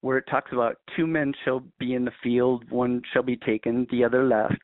where 0.00 0.18
it 0.18 0.24
talks 0.30 0.52
about 0.52 0.76
two 0.96 1.06
men 1.06 1.32
shall 1.44 1.62
be 1.78 1.94
in 1.94 2.04
the 2.04 2.12
field, 2.22 2.70
one 2.70 3.02
shall 3.12 3.22
be 3.22 3.36
taken, 3.36 3.86
the 3.90 4.04
other 4.04 4.24
left. 4.24 4.60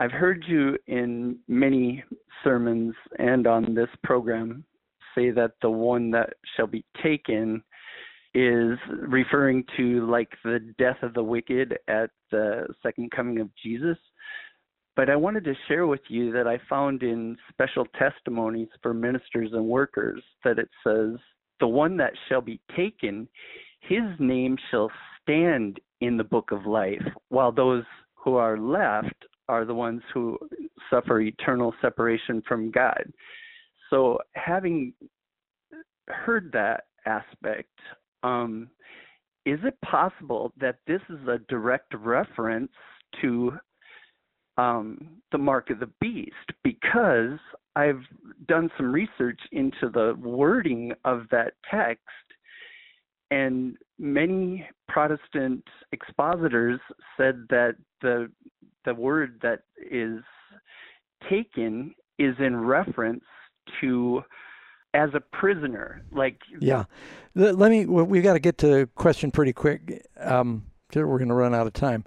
I've 0.00 0.12
heard 0.12 0.44
you 0.46 0.78
in 0.86 1.38
many 1.48 2.04
sermons 2.44 2.94
and 3.18 3.48
on 3.48 3.74
this 3.74 3.88
program 4.04 4.64
say 5.14 5.30
that 5.30 5.52
the 5.60 5.70
one 5.70 6.12
that 6.12 6.34
shall 6.56 6.68
be 6.68 6.84
taken 7.02 7.62
is 8.32 8.78
referring 9.08 9.64
to 9.76 10.08
like 10.08 10.28
the 10.44 10.60
death 10.78 10.98
of 11.02 11.14
the 11.14 11.22
wicked 11.22 11.78
at 11.88 12.10
the 12.30 12.66
second 12.80 13.10
coming 13.10 13.40
of 13.40 13.50
Jesus. 13.60 13.98
But 14.94 15.10
I 15.10 15.16
wanted 15.16 15.42
to 15.44 15.54
share 15.66 15.88
with 15.88 16.02
you 16.08 16.30
that 16.32 16.46
I 16.46 16.60
found 16.68 17.02
in 17.02 17.36
special 17.48 17.86
testimonies 17.98 18.68
for 18.82 18.94
ministers 18.94 19.50
and 19.52 19.66
workers 19.66 20.22
that 20.44 20.60
it 20.60 20.68
says, 20.84 21.16
The 21.58 21.66
one 21.66 21.96
that 21.96 22.12
shall 22.28 22.40
be 22.40 22.60
taken, 22.76 23.28
his 23.80 24.02
name 24.20 24.56
shall 24.70 24.90
stand 25.22 25.80
in 26.00 26.16
the 26.16 26.24
book 26.24 26.52
of 26.52 26.66
life, 26.66 27.02
while 27.30 27.50
those 27.50 27.84
who 28.14 28.36
are 28.36 28.58
left 28.58 29.24
are 29.48 29.64
the 29.64 29.74
ones 29.74 30.02
who 30.12 30.38
suffer 30.90 31.20
eternal 31.20 31.74
separation 31.80 32.42
from 32.46 32.70
God. 32.70 33.04
So, 33.90 34.18
having 34.34 34.92
heard 36.08 36.50
that 36.52 36.84
aspect, 37.06 37.70
um, 38.22 38.68
is 39.46 39.58
it 39.64 39.78
possible 39.82 40.52
that 40.60 40.76
this 40.86 41.00
is 41.08 41.26
a 41.26 41.38
direct 41.48 41.94
reference 41.94 42.72
to 43.22 43.52
um, 44.58 45.08
the 45.32 45.38
mark 45.38 45.70
of 45.70 45.80
the 45.80 45.90
beast? 46.00 46.34
Because 46.62 47.38
I've 47.76 48.02
done 48.46 48.70
some 48.76 48.92
research 48.92 49.40
into 49.52 49.88
the 49.92 50.14
wording 50.20 50.92
of 51.04 51.22
that 51.30 51.54
text, 51.70 52.02
and 53.30 53.76
many 53.98 54.66
Protestant 54.88 55.62
expositors 55.92 56.80
said 57.16 57.46
that 57.50 57.76
the 58.02 58.30
the 58.88 58.94
word 58.94 59.38
that 59.42 59.60
is 59.90 60.20
taken 61.28 61.94
is 62.18 62.34
in 62.38 62.56
reference 62.56 63.24
to 63.80 64.22
as 64.94 65.10
a 65.14 65.20
prisoner 65.20 66.02
like 66.10 66.38
yeah. 66.58 66.84
Let 67.34 67.70
me 67.70 67.84
We've 67.84 68.22
got 68.22 68.32
to 68.32 68.38
get 68.38 68.56
to 68.58 68.66
the 68.66 68.88
question 68.94 69.30
pretty 69.30 69.52
quick. 69.52 70.06
Um 70.18 70.64
we're 70.94 71.18
going 71.18 71.28
to 71.28 71.34
run 71.34 71.54
out 71.54 71.66
of 71.66 71.74
time. 71.74 72.04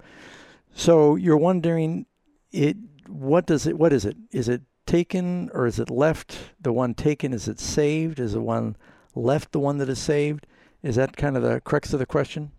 So 0.74 1.14
you're 1.14 1.36
wondering 1.36 2.06
it 2.50 2.76
what 3.06 3.46
does 3.46 3.66
it 3.68 3.78
what 3.78 3.92
is 3.92 4.04
it? 4.04 4.16
Is 4.32 4.48
it 4.48 4.62
taken 4.84 5.50
or 5.54 5.66
is 5.66 5.78
it 5.78 5.88
left 5.88 6.36
the 6.60 6.72
one 6.72 6.94
taken? 6.94 7.32
Is 7.32 7.46
it 7.46 7.60
saved? 7.60 8.18
Is 8.18 8.32
the 8.32 8.40
one 8.40 8.76
left 9.14 9.52
the 9.52 9.60
one 9.60 9.78
that 9.78 9.88
is 9.88 10.00
saved? 10.00 10.48
Is 10.82 10.96
that 10.96 11.16
kind 11.16 11.36
of 11.36 11.44
the 11.44 11.60
crux 11.60 11.92
of 11.92 12.00
the 12.00 12.06
question 12.06 12.50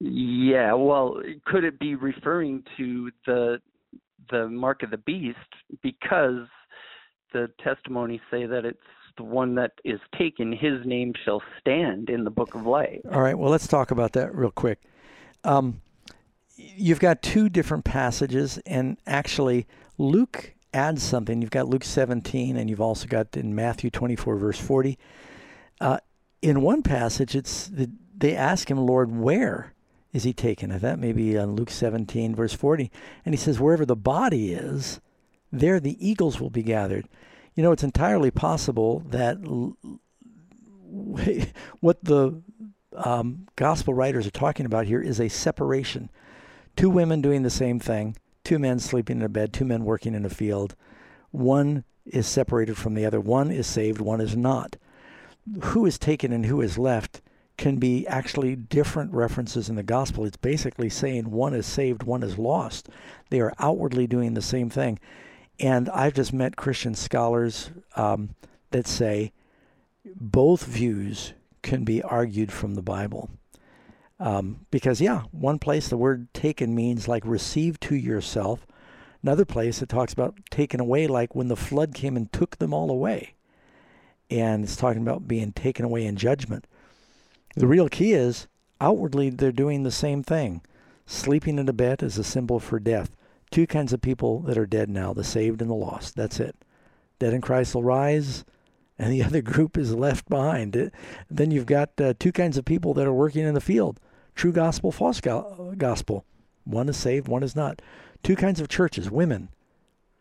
yeah 0.00 0.72
well 0.72 1.20
could 1.44 1.64
it 1.64 1.78
be 1.78 1.94
referring 1.94 2.62
to 2.76 3.10
the 3.26 3.58
the 4.30 4.48
mark 4.48 4.82
of 4.82 4.90
the 4.90 4.98
beast 4.98 5.38
because 5.82 6.46
the 7.32 7.48
testimonies 7.62 8.20
say 8.30 8.46
that 8.46 8.64
it's 8.64 8.78
the 9.16 9.24
one 9.24 9.54
that 9.56 9.72
is 9.84 10.00
taken, 10.18 10.52
his 10.52 10.84
name 10.84 11.12
shall 11.24 11.42
stand 11.60 12.08
in 12.08 12.24
the 12.24 12.30
book 12.30 12.54
of 12.54 12.66
life. 12.66 13.00
All 13.12 13.20
right, 13.20 13.38
well, 13.38 13.50
let's 13.50 13.66
talk 13.66 13.90
about 13.90 14.12
that 14.12 14.34
real 14.34 14.50
quick. 14.50 14.80
Um, 15.44 15.82
you've 16.56 17.00
got 17.00 17.22
two 17.22 17.48
different 17.48 17.84
passages, 17.84 18.58
and 18.66 18.96
actually, 19.06 19.66
Luke 19.98 20.54
adds 20.72 21.02
something. 21.02 21.42
You've 21.42 21.50
got 21.50 21.68
Luke 21.68 21.84
17, 21.84 22.56
and 22.56 22.70
you've 22.70 22.80
also 22.80 23.06
got 23.06 23.36
in 23.36 23.54
Matthew 23.54 23.90
24, 23.90 24.36
verse 24.36 24.58
40. 24.58 24.98
Uh, 25.80 25.98
in 26.42 26.62
one 26.62 26.82
passage, 26.82 27.34
it's 27.34 27.66
the, 27.66 27.90
they 28.16 28.34
ask 28.34 28.70
him, 28.70 28.78
Lord, 28.78 29.14
where 29.14 29.74
is 30.12 30.24
he 30.24 30.32
taken? 30.32 30.70
That 30.70 30.98
may 30.98 31.12
be 31.12 31.38
on 31.38 31.54
Luke 31.54 31.70
17, 31.70 32.34
verse 32.34 32.52
40. 32.52 32.90
And 33.24 33.32
he 33.32 33.38
says, 33.38 33.60
Wherever 33.60 33.86
the 33.86 33.96
body 33.96 34.52
is, 34.52 35.00
there 35.52 35.78
the 35.78 35.96
eagles 36.06 36.40
will 36.40 36.50
be 36.50 36.62
gathered. 36.62 37.08
You 37.54 37.62
know, 37.62 37.72
it's 37.72 37.84
entirely 37.84 38.30
possible 38.30 39.00
that 39.06 39.38
what 41.80 42.04
the 42.04 42.42
um, 42.96 43.46
gospel 43.56 43.94
writers 43.94 44.26
are 44.26 44.32
talking 44.32 44.66
about 44.66 44.86
here 44.86 45.00
is 45.00 45.20
a 45.20 45.28
separation. 45.28 46.10
Two 46.76 46.90
women 46.90 47.20
doing 47.20 47.42
the 47.42 47.50
same 47.50 47.78
thing, 47.78 48.16
two 48.44 48.58
men 48.58 48.78
sleeping 48.78 49.18
in 49.18 49.22
a 49.22 49.28
bed, 49.28 49.52
two 49.52 49.64
men 49.64 49.84
working 49.84 50.14
in 50.14 50.24
a 50.24 50.30
field. 50.30 50.74
One 51.30 51.84
is 52.04 52.26
separated 52.26 52.76
from 52.76 52.94
the 52.94 53.04
other. 53.06 53.20
One 53.20 53.50
is 53.50 53.66
saved, 53.66 54.00
one 54.00 54.20
is 54.20 54.36
not. 54.36 54.76
Who 55.62 55.86
is 55.86 55.98
taken 55.98 56.32
and 56.32 56.46
who 56.46 56.60
is 56.60 56.78
left 56.78 57.20
can 57.60 57.76
be 57.76 58.06
actually 58.06 58.56
different 58.56 59.12
references 59.12 59.68
in 59.68 59.76
the 59.76 59.82
gospel. 59.82 60.24
It's 60.24 60.38
basically 60.38 60.88
saying 60.88 61.30
one 61.30 61.52
is 61.52 61.66
saved, 61.66 62.04
one 62.04 62.22
is 62.22 62.38
lost. 62.38 62.88
They 63.28 63.38
are 63.38 63.52
outwardly 63.58 64.06
doing 64.06 64.32
the 64.32 64.40
same 64.40 64.70
thing. 64.70 64.98
And 65.58 65.90
I've 65.90 66.14
just 66.14 66.32
met 66.32 66.56
Christian 66.56 66.94
scholars 66.94 67.70
um, 67.96 68.30
that 68.70 68.86
say 68.86 69.32
both 70.06 70.64
views 70.64 71.34
can 71.60 71.84
be 71.84 72.02
argued 72.02 72.50
from 72.50 72.76
the 72.76 72.82
Bible. 72.82 73.28
Um, 74.18 74.64
because, 74.70 75.02
yeah, 75.02 75.24
one 75.30 75.58
place 75.58 75.88
the 75.88 75.98
word 75.98 76.32
taken 76.32 76.74
means 76.74 77.08
like 77.08 77.26
receive 77.26 77.78
to 77.80 77.94
yourself. 77.94 78.66
Another 79.22 79.44
place 79.44 79.82
it 79.82 79.90
talks 79.90 80.14
about 80.14 80.38
taken 80.50 80.80
away, 80.80 81.06
like 81.06 81.34
when 81.34 81.48
the 81.48 81.56
flood 81.56 81.92
came 81.92 82.16
and 82.16 82.32
took 82.32 82.56
them 82.56 82.72
all 82.72 82.90
away. 82.90 83.34
And 84.30 84.64
it's 84.64 84.76
talking 84.76 85.02
about 85.02 85.28
being 85.28 85.52
taken 85.52 85.84
away 85.84 86.06
in 86.06 86.16
judgment. 86.16 86.66
The 87.56 87.66
real 87.66 87.88
key 87.88 88.12
is 88.12 88.46
outwardly 88.80 89.30
they're 89.30 89.52
doing 89.52 89.82
the 89.82 89.90
same 89.90 90.22
thing. 90.22 90.62
Sleeping 91.06 91.58
in 91.58 91.68
a 91.68 91.72
bed 91.72 92.02
is 92.02 92.18
a 92.18 92.24
symbol 92.24 92.60
for 92.60 92.78
death 92.78 93.10
two 93.50 93.66
kinds 93.66 93.92
of 93.92 94.00
people 94.00 94.40
that 94.40 94.58
are 94.58 94.66
dead 94.66 94.88
now 94.88 95.12
the 95.12 95.24
saved 95.24 95.60
and 95.60 95.70
the 95.70 95.74
lost. 95.74 96.16
That's 96.16 96.40
it. 96.40 96.56
Dead 97.18 97.34
in 97.34 97.40
Christ 97.40 97.74
will 97.74 97.82
rise, 97.82 98.44
and 98.98 99.12
the 99.12 99.22
other 99.24 99.42
group 99.42 99.76
is 99.76 99.94
left 99.94 100.28
behind. 100.28 100.90
Then 101.28 101.50
you've 101.50 101.66
got 101.66 102.00
uh, 102.00 102.14
two 102.18 102.32
kinds 102.32 102.56
of 102.56 102.64
people 102.64 102.94
that 102.94 103.06
are 103.06 103.12
working 103.12 103.44
in 103.44 103.54
the 103.54 103.60
field 103.60 104.00
true 104.34 104.52
gospel, 104.52 104.90
false 104.90 105.20
go- 105.20 105.74
gospel. 105.76 106.24
One 106.64 106.88
is 106.88 106.96
saved, 106.96 107.28
one 107.28 107.42
is 107.42 107.56
not. 107.56 107.82
Two 108.22 108.36
kinds 108.36 108.60
of 108.60 108.68
churches 108.68 109.10
women 109.10 109.48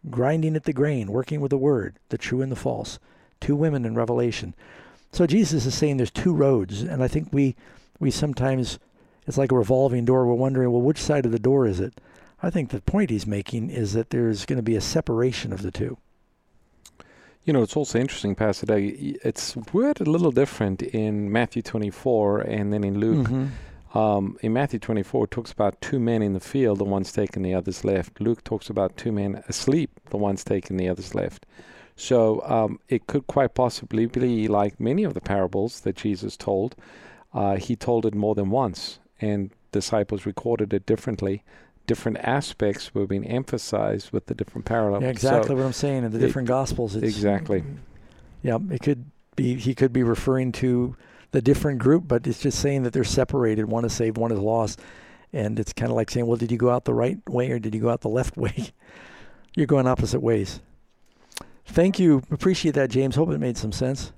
grinding 0.10 0.56
at 0.56 0.64
the 0.64 0.74
grain, 0.74 1.12
working 1.12 1.42
with 1.42 1.52
the 1.52 1.58
word, 1.58 2.00
the 2.10 2.18
true 2.18 2.42
and 2.42 2.52
the 2.52 2.56
false. 2.56 3.00
Two 3.40 3.56
women 3.56 3.86
in 3.86 3.96
Revelation. 3.96 4.56
So 5.12 5.26
Jesus 5.26 5.66
is 5.66 5.76
saying 5.76 5.98
there's 5.98 6.12
two 6.12 6.34
roads, 6.34 6.82
and 6.82 7.04
I 7.04 7.08
think 7.08 7.30
we 7.32 7.56
we 8.00 8.12
sometimes 8.12 8.80
it's 9.28 9.38
like 9.38 9.52
a 9.52 9.56
revolving 9.56 10.06
door. 10.06 10.26
We're 10.26 10.34
wondering, 10.34 10.72
well, 10.72 10.82
which 10.82 11.02
side 11.02 11.26
of 11.26 11.32
the 11.32 11.40
door 11.40 11.68
is 11.68 11.80
it? 11.80 12.00
I 12.42 12.50
think 12.50 12.70
the 12.70 12.82
point 12.82 13.10
he's 13.10 13.28
making 13.28 13.70
is 13.70 13.94
that 13.94 14.12
there's 14.12 14.46
going 14.46 14.58
to 14.58 14.64
be 14.64 14.76
a 14.76 14.82
separation 14.82 15.52
of 15.52 15.62
the 15.62 15.72
two. 15.72 15.98
You 17.44 17.54
know, 17.54 17.62
it's 17.62 17.76
also 17.76 18.00
interesting, 18.00 18.36
Pastor 18.36 18.66
Doug. 18.66 18.82
It's 18.82 19.56
worded 19.74 20.08
a 20.08 20.10
little 20.10 20.32
different 20.32 20.82
in 20.82 21.32
Matthew 21.32 21.62
24 21.62 22.42
and 22.42 22.72
then 22.72 22.84
in 22.84 23.00
Luke. 23.00 23.28
Mm-hmm. 23.28 23.98
Um, 23.98 24.38
in 24.42 24.54
Matthew 24.54 24.78
24, 24.78 25.26
it 25.26 25.32
talks 25.32 25.52
about 25.52 25.82
two 25.82 26.00
men 26.00 26.22
in 26.22 26.34
the 26.34 26.40
field, 26.40 26.78
the 26.78 26.84
one's 26.84 27.12
taken, 27.12 27.42
the 27.42 27.56
other's 27.56 27.84
left. 27.84 28.22
Luke 28.22 28.44
talks 28.44 28.70
about 28.70 28.96
two 28.98 29.12
men 29.12 29.44
asleep, 29.48 30.00
the 30.12 30.18
one's 30.18 30.44
taken, 30.44 30.78
the 30.78 30.88
other's 30.88 31.16
left. 31.16 31.48
So 32.00 32.42
um, 32.46 32.80
it 32.88 33.08
could 33.08 33.28
quite 33.28 33.54
possibly 33.54 34.06
be 34.06 34.48
like 34.48 34.80
many 34.80 35.04
of 35.04 35.14
the 35.14 35.22
parables 35.22 35.82
that 35.82 35.98
Jesus 35.98 36.38
told. 36.38 36.76
Uh, 37.34 37.58
he 37.58 37.76
told 37.76 38.06
it 38.06 38.16
more 38.16 38.36
than 38.36 38.50
once, 38.50 39.00
and 39.20 39.52
disciples 39.72 40.26
recorded 40.26 40.74
it 40.74 40.86
differently 40.86 41.44
different 41.90 42.20
aspects 42.20 42.94
were 42.94 43.08
being 43.08 43.26
emphasized 43.26 44.12
with 44.12 44.28
the 44.28 44.36
different 44.36 44.64
parallels. 44.64 45.02
Yeah, 45.02 45.10
exactly 45.10 45.48
so 45.48 45.56
what 45.56 45.66
I'm 45.66 45.74
saying 45.74 46.04
in 46.04 46.12
the 46.12 46.20
different 46.20 46.48
it, 46.48 46.54
gospels. 46.54 46.96
exactly. 46.96 47.64
Yeah, 48.44 48.60
it 48.70 48.84
could 48.84 49.06
be. 49.36 49.56
He 49.56 49.74
could 49.74 49.92
be 49.92 50.04
referring 50.04 50.52
to 50.64 50.96
the 51.32 51.42
different 51.42 51.80
group, 51.80 52.08
but 52.08 52.28
it's 52.28 52.40
just 52.40 52.60
saying 52.60 52.84
that 52.84 52.94
they're 52.94 53.04
separated. 53.04 53.66
One 53.66 53.86
is 53.86 53.94
saved, 53.94 54.20
one 54.20 54.32
is 54.32 54.38
lost, 54.38 54.80
and 55.34 55.60
it's 55.60 55.74
kind 55.74 55.90
of 55.90 55.96
like 55.96 56.12
saying, 56.12 56.28
"Well, 56.28 56.38
did 56.38 56.52
you 56.52 56.60
go 56.60 56.70
out 56.70 56.86
the 56.86 56.94
right 56.94 57.18
way 57.28 57.50
or 57.50 57.58
did 57.58 57.74
you 57.74 57.82
go 57.82 57.90
out 57.90 58.02
the 58.02 58.08
left 58.08 58.38
way?" 58.46 58.70
You're 59.56 59.66
going 59.66 59.88
opposite 59.88 60.22
ways. 60.22 60.62
Thank 61.72 62.00
you. 62.00 62.24
Appreciate 62.32 62.74
that, 62.74 62.90
James. 62.90 63.16
Hope 63.16 63.30
it 63.30 63.38
made 63.38 63.56
some 63.56 63.72
sense. 63.72 64.12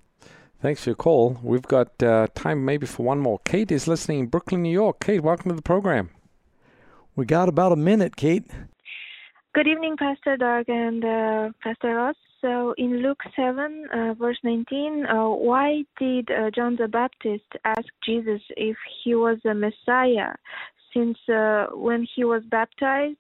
Thanks 0.62 0.84
for 0.84 0.92
your 0.92 0.96
call. 0.96 1.38
We've 1.44 1.62
got 1.62 2.02
uh, 2.02 2.28
time 2.34 2.64
maybe 2.64 2.86
for 2.86 3.04
one 3.04 3.20
more. 3.20 3.40
Kate 3.44 3.72
is 3.72 3.90
listening 3.90 4.20
in 4.20 4.28
Brooklyn, 4.28 4.62
New 4.62 4.72
York. 4.72 5.02
Kate, 5.02 5.22
welcome 5.22 5.50
to 5.50 5.56
the 5.56 5.62
program. 5.62 6.12
We 7.16 7.26
got 7.26 7.50
about 7.50 7.74
a 7.74 7.76
minute, 7.76 8.16
Kate. 8.16 8.46
Good 9.54 9.68
evening, 9.68 9.98
Pastor 9.98 10.38
Doug 10.38 10.70
and 10.70 11.04
uh, 11.04 11.50
Pastor 11.62 11.96
Ross. 11.96 12.16
So 12.40 12.74
in 12.78 13.04
Luke 13.04 13.20
7, 13.36 13.88
uh, 13.94 14.14
verse 14.14 14.40
19, 14.44 15.06
uh, 15.06 15.28
why 15.28 15.84
did 16.00 16.32
uh, 16.32 16.52
John 16.52 16.78
the 16.78 16.88
Baptist 16.88 17.44
ask 17.66 17.86
Jesus 18.06 18.42
if 18.56 18.78
he 19.04 19.14
was 19.14 19.40
a 19.44 19.54
Messiah? 19.54 20.36
Since 20.94 21.18
uh, 21.28 21.68
when 21.74 22.08
he 22.16 22.24
was 22.24 22.44
baptized, 22.50 23.18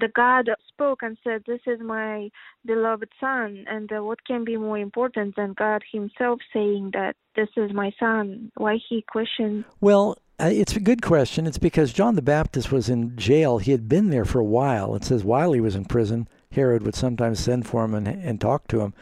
the 0.00 0.08
God 0.08 0.48
spoke 0.68 1.02
and 1.02 1.16
said, 1.24 1.42
This 1.46 1.60
is 1.66 1.80
my 1.80 2.30
beloved 2.64 3.10
Son. 3.20 3.64
And 3.68 3.90
uh, 3.92 4.02
what 4.02 4.24
can 4.24 4.44
be 4.44 4.56
more 4.56 4.78
important 4.78 5.36
than 5.36 5.52
God 5.52 5.82
Himself 5.90 6.40
saying 6.52 6.90
that 6.92 7.16
this 7.36 7.48
is 7.56 7.72
my 7.72 7.92
Son? 7.98 8.50
Why 8.56 8.78
he 8.88 9.02
questioned? 9.02 9.64
Well, 9.80 10.16
Uh, 10.40 10.50
it's 10.52 10.74
a 10.74 10.80
good 10.80 11.00
question. 11.00 11.46
It's 11.46 11.58
because 11.58 11.92
John 11.92 12.16
the 12.16 12.22
Baptist 12.36 12.72
was 12.72 12.88
in 12.88 13.16
jail. 13.16 13.58
He 13.58 13.70
had 13.70 13.88
been 13.88 14.10
there 14.10 14.24
for 14.24 14.40
a 14.40 14.52
while. 14.60 14.96
It 14.96 15.04
says 15.04 15.22
while 15.22 15.52
he 15.52 15.60
was 15.60 15.76
in 15.76 15.84
prison, 15.84 16.26
Herod 16.50 16.82
would 16.82 16.96
sometimes 16.96 17.38
send 17.38 17.68
for 17.68 17.84
him 17.84 17.94
and, 17.94 18.08
and 18.08 18.40
talk 18.40 18.66
to 18.68 18.80
him. 18.80 18.94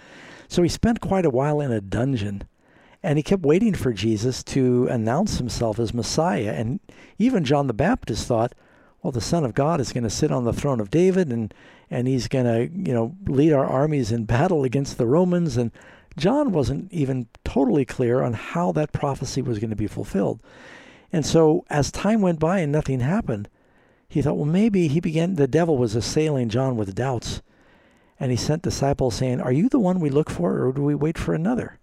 So 0.48 0.62
he 0.62 0.68
spent 0.68 1.00
quite 1.00 1.24
a 1.24 1.30
while 1.30 1.58
in 1.64 1.72
a 1.72 1.80
dungeon. 1.80 2.42
And 3.02 3.18
he 3.18 3.22
kept 3.22 3.42
waiting 3.46 3.74
for 3.74 3.94
Jesus 3.94 4.44
to 4.44 4.86
announce 4.88 5.38
himself 5.38 5.78
as 5.78 5.94
Messiah. 5.94 6.52
And 6.54 6.80
even 7.18 7.44
John 7.44 7.66
the 7.66 7.72
Baptist 7.88 8.28
thought, 8.28 8.54
well, 9.02 9.12
the 9.12 9.20
Son 9.20 9.44
of 9.44 9.54
God 9.54 9.80
is 9.80 9.92
going 9.92 10.04
to 10.04 10.10
sit 10.10 10.30
on 10.30 10.44
the 10.44 10.52
throne 10.52 10.80
of 10.80 10.90
David 10.90 11.32
and, 11.32 11.52
and 11.90 12.06
he's 12.06 12.28
going 12.28 12.44
to, 12.44 12.74
you 12.74 12.94
know, 12.94 13.16
lead 13.26 13.52
our 13.52 13.66
armies 13.66 14.12
in 14.12 14.24
battle 14.24 14.62
against 14.62 14.96
the 14.96 15.06
Romans. 15.06 15.56
And 15.56 15.72
John 16.16 16.52
wasn't 16.52 16.92
even 16.92 17.26
totally 17.44 17.84
clear 17.84 18.22
on 18.22 18.34
how 18.34 18.70
that 18.72 18.92
prophecy 18.92 19.42
was 19.42 19.58
going 19.58 19.70
to 19.70 19.76
be 19.76 19.88
fulfilled. 19.88 20.40
And 21.12 21.26
so 21.26 21.64
as 21.68 21.90
time 21.90 22.20
went 22.20 22.38
by 22.38 22.60
and 22.60 22.70
nothing 22.70 23.00
happened, 23.00 23.48
he 24.08 24.22
thought, 24.22 24.36
well, 24.36 24.46
maybe 24.46 24.88
he 24.88 25.00
began, 25.00 25.34
the 25.34 25.48
devil 25.48 25.76
was 25.76 25.96
assailing 25.96 26.48
John 26.48 26.76
with 26.76 26.94
doubts. 26.94 27.42
And 28.20 28.30
he 28.30 28.36
sent 28.36 28.62
disciples 28.62 29.16
saying, 29.16 29.40
Are 29.40 29.50
you 29.50 29.68
the 29.68 29.80
one 29.80 29.98
we 29.98 30.10
look 30.10 30.30
for, 30.30 30.64
or 30.64 30.72
do 30.72 30.82
we 30.82 30.94
wait 30.94 31.18
for 31.18 31.34
another? 31.34 31.78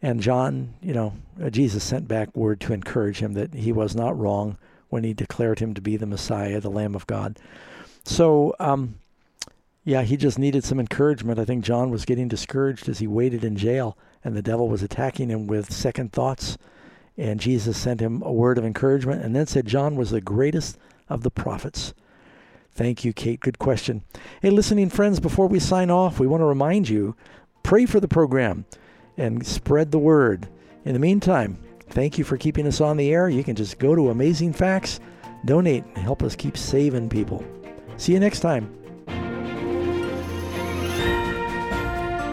And 0.00 0.20
John, 0.20 0.72
you 0.80 0.94
know, 0.94 1.12
uh, 1.42 1.50
Jesus 1.50 1.84
sent 1.84 2.08
back 2.08 2.34
word 2.34 2.60
to 2.60 2.72
encourage 2.72 3.18
him 3.18 3.34
that 3.34 3.52
he 3.52 3.70
was 3.70 3.94
not 3.94 4.18
wrong 4.18 4.56
when 4.90 5.04
he 5.04 5.14
declared 5.14 5.58
him 5.58 5.72
to 5.74 5.80
be 5.80 5.96
the 5.96 6.06
Messiah, 6.06 6.60
the 6.60 6.70
Lamb 6.70 6.94
of 6.94 7.06
God. 7.06 7.38
So, 8.04 8.54
um, 8.60 8.96
yeah, 9.84 10.02
he 10.02 10.16
just 10.16 10.38
needed 10.38 10.62
some 10.62 10.78
encouragement. 10.78 11.38
I 11.38 11.44
think 11.44 11.64
John 11.64 11.90
was 11.90 12.04
getting 12.04 12.28
discouraged 12.28 12.88
as 12.88 12.98
he 12.98 13.06
waited 13.06 13.44
in 13.44 13.56
jail, 13.56 13.96
and 14.22 14.36
the 14.36 14.42
devil 14.42 14.68
was 14.68 14.82
attacking 14.82 15.30
him 15.30 15.46
with 15.46 15.72
second 15.72 16.12
thoughts. 16.12 16.58
And 17.16 17.40
Jesus 17.40 17.76
sent 17.76 18.00
him 18.00 18.22
a 18.22 18.32
word 18.32 18.58
of 18.58 18.64
encouragement 18.64 19.22
and 19.22 19.34
then 19.34 19.46
said 19.46 19.66
John 19.66 19.96
was 19.96 20.10
the 20.10 20.20
greatest 20.20 20.78
of 21.08 21.22
the 21.22 21.30
prophets. 21.30 21.92
Thank 22.72 23.04
you, 23.04 23.12
Kate. 23.12 23.40
Good 23.40 23.58
question. 23.58 24.02
Hey, 24.40 24.50
listening 24.50 24.88
friends, 24.88 25.20
before 25.20 25.46
we 25.46 25.58
sign 25.58 25.90
off, 25.90 26.18
we 26.18 26.26
want 26.26 26.40
to 26.40 26.46
remind 26.46 26.88
you 26.88 27.16
pray 27.62 27.84
for 27.84 28.00
the 28.00 28.08
program 28.08 28.64
and 29.16 29.46
spread 29.46 29.90
the 29.90 29.98
word. 29.98 30.48
In 30.84 30.94
the 30.94 30.98
meantime, 30.98 31.58
thank 31.90 32.18
you 32.18 32.24
for 32.24 32.36
keeping 32.36 32.66
us 32.66 32.80
on 32.80 32.96
the 32.96 33.12
air. 33.12 33.28
You 33.28 33.44
can 33.44 33.56
just 33.56 33.78
go 33.78 33.94
to 33.94 34.10
Amazing 34.10 34.52
Facts, 34.52 35.00
donate, 35.44 35.84
and 35.84 35.98
help 35.98 36.22
us 36.22 36.34
keep 36.34 36.56
saving 36.56 37.08
people. 37.08 37.44
See 37.96 38.12
you 38.12 38.20
next 38.20 38.40
time. 38.40 38.74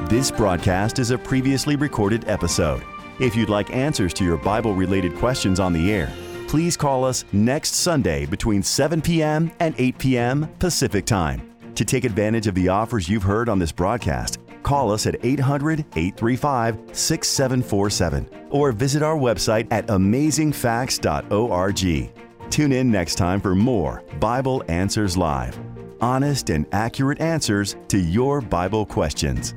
This 0.10 0.32
broadcast 0.32 1.00
is 1.00 1.12
a 1.12 1.18
previously 1.18 1.76
recorded 1.76 2.30
episode. 2.30 2.82
If 3.20 3.36
you'd 3.36 3.50
like 3.50 3.76
answers 3.76 4.14
to 4.14 4.24
your 4.24 4.38
Bible 4.38 4.74
related 4.74 5.14
questions 5.16 5.60
on 5.60 5.74
the 5.74 5.92
air, 5.92 6.14
please 6.48 6.78
call 6.78 7.04
us 7.04 7.26
next 7.34 7.74
Sunday 7.74 8.26
between 8.26 8.64
7 8.64 9.02
p.m. 9.02 9.52
and 9.60 9.76
8 9.78 9.98
p.m. 9.98 10.48
Pacific 10.60 11.06
Time. 11.06 11.52
To 11.76 11.84
take 11.84 12.06
advantage 12.06 12.48
of 12.48 12.56
the 12.56 12.70
offers 12.70 13.10
you've 13.10 13.24
heard 13.24 13.50
on 13.50 13.60
this 13.60 13.74
broadcast, 13.74 14.40
call 14.68 14.92
us 14.92 15.08
at 15.08 15.16
800 15.24 15.80
835 15.96 16.78
6747 16.92 18.30
or 18.52 18.74
visit 18.74 19.02
our 19.02 19.18
website 19.18 19.66
at 19.72 19.88
amazingfacts.org. 19.88 22.12
Tune 22.50 22.72
in 22.72 22.90
next 22.92 23.16
time 23.16 23.42
for 23.42 23.56
more 23.56 24.04
Bible 24.20 24.64
Answers 24.68 25.18
Live 25.18 25.60
honest 26.02 26.50
and 26.50 26.66
accurate 26.72 27.22
answers 27.22 27.76
to 27.88 27.98
your 27.98 28.42
Bible 28.42 28.86
questions. 28.86 29.56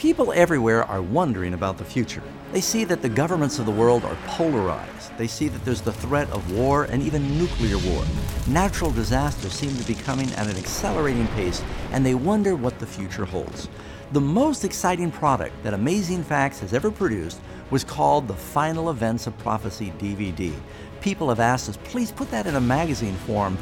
People 0.00 0.32
everywhere 0.32 0.82
are 0.84 1.02
wondering 1.02 1.52
about 1.52 1.76
the 1.76 1.84
future. 1.84 2.22
They 2.52 2.62
see 2.62 2.84
that 2.84 3.02
the 3.02 3.08
governments 3.10 3.58
of 3.58 3.66
the 3.66 3.70
world 3.70 4.02
are 4.02 4.16
polarized. 4.28 5.14
They 5.18 5.26
see 5.26 5.48
that 5.48 5.62
there's 5.62 5.82
the 5.82 5.92
threat 5.92 6.30
of 6.30 6.52
war 6.52 6.84
and 6.84 7.02
even 7.02 7.38
nuclear 7.38 7.76
war. 7.92 8.02
Natural 8.48 8.90
disasters 8.90 9.52
seem 9.52 9.76
to 9.76 9.86
be 9.86 9.92
coming 9.92 10.32
at 10.36 10.46
an 10.46 10.56
accelerating 10.56 11.26
pace, 11.28 11.62
and 11.92 12.04
they 12.04 12.14
wonder 12.14 12.56
what 12.56 12.78
the 12.78 12.86
future 12.86 13.26
holds. 13.26 13.68
The 14.12 14.22
most 14.22 14.64
exciting 14.64 15.10
product 15.10 15.54
that 15.64 15.74
Amazing 15.74 16.22
Facts 16.22 16.60
has 16.60 16.72
ever 16.72 16.90
produced 16.90 17.38
was 17.70 17.84
called 17.84 18.26
the 18.26 18.32
Final 18.32 18.88
Events 18.88 19.26
of 19.26 19.36
Prophecy 19.36 19.92
DVD. 19.98 20.54
People 21.02 21.28
have 21.28 21.40
asked 21.40 21.68
us, 21.68 21.76
please 21.84 22.10
put 22.10 22.30
that 22.30 22.46
in 22.46 22.56
a 22.56 22.60
magazine 22.60 23.16
form. 23.26 23.58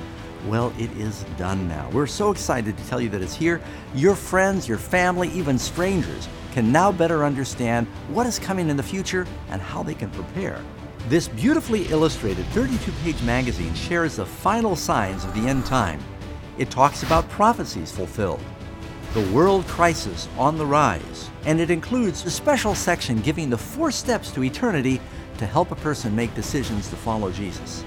Well, 0.46 0.72
it 0.78 0.90
is 0.92 1.24
done 1.36 1.68
now. 1.68 1.90
We're 1.92 2.06
so 2.06 2.30
excited 2.30 2.76
to 2.76 2.86
tell 2.86 3.00
you 3.00 3.08
that 3.10 3.22
it's 3.22 3.34
here. 3.34 3.60
Your 3.94 4.14
friends, 4.14 4.68
your 4.68 4.78
family, 4.78 5.28
even 5.30 5.58
strangers 5.58 6.28
can 6.52 6.70
now 6.70 6.92
better 6.92 7.24
understand 7.24 7.86
what 8.08 8.26
is 8.26 8.38
coming 8.38 8.68
in 8.70 8.76
the 8.76 8.82
future 8.82 9.26
and 9.50 9.60
how 9.60 9.82
they 9.82 9.94
can 9.94 10.10
prepare. 10.10 10.62
This 11.08 11.28
beautifully 11.28 11.86
illustrated 11.88 12.46
32 12.46 12.92
page 13.02 13.22
magazine 13.22 13.74
shares 13.74 14.16
the 14.16 14.26
final 14.26 14.76
signs 14.76 15.24
of 15.24 15.34
the 15.34 15.48
end 15.48 15.66
time. 15.66 16.00
It 16.58 16.70
talks 16.70 17.02
about 17.02 17.28
prophecies 17.28 17.90
fulfilled, 17.90 18.42
the 19.14 19.28
world 19.32 19.66
crisis 19.66 20.28
on 20.36 20.58
the 20.58 20.66
rise, 20.66 21.30
and 21.44 21.60
it 21.60 21.70
includes 21.70 22.24
a 22.24 22.30
special 22.30 22.74
section 22.74 23.20
giving 23.20 23.48
the 23.48 23.56
four 23.56 23.90
steps 23.90 24.30
to 24.32 24.44
eternity 24.44 25.00
to 25.38 25.46
help 25.46 25.70
a 25.70 25.76
person 25.76 26.14
make 26.14 26.34
decisions 26.34 26.88
to 26.90 26.96
follow 26.96 27.30
Jesus. 27.30 27.84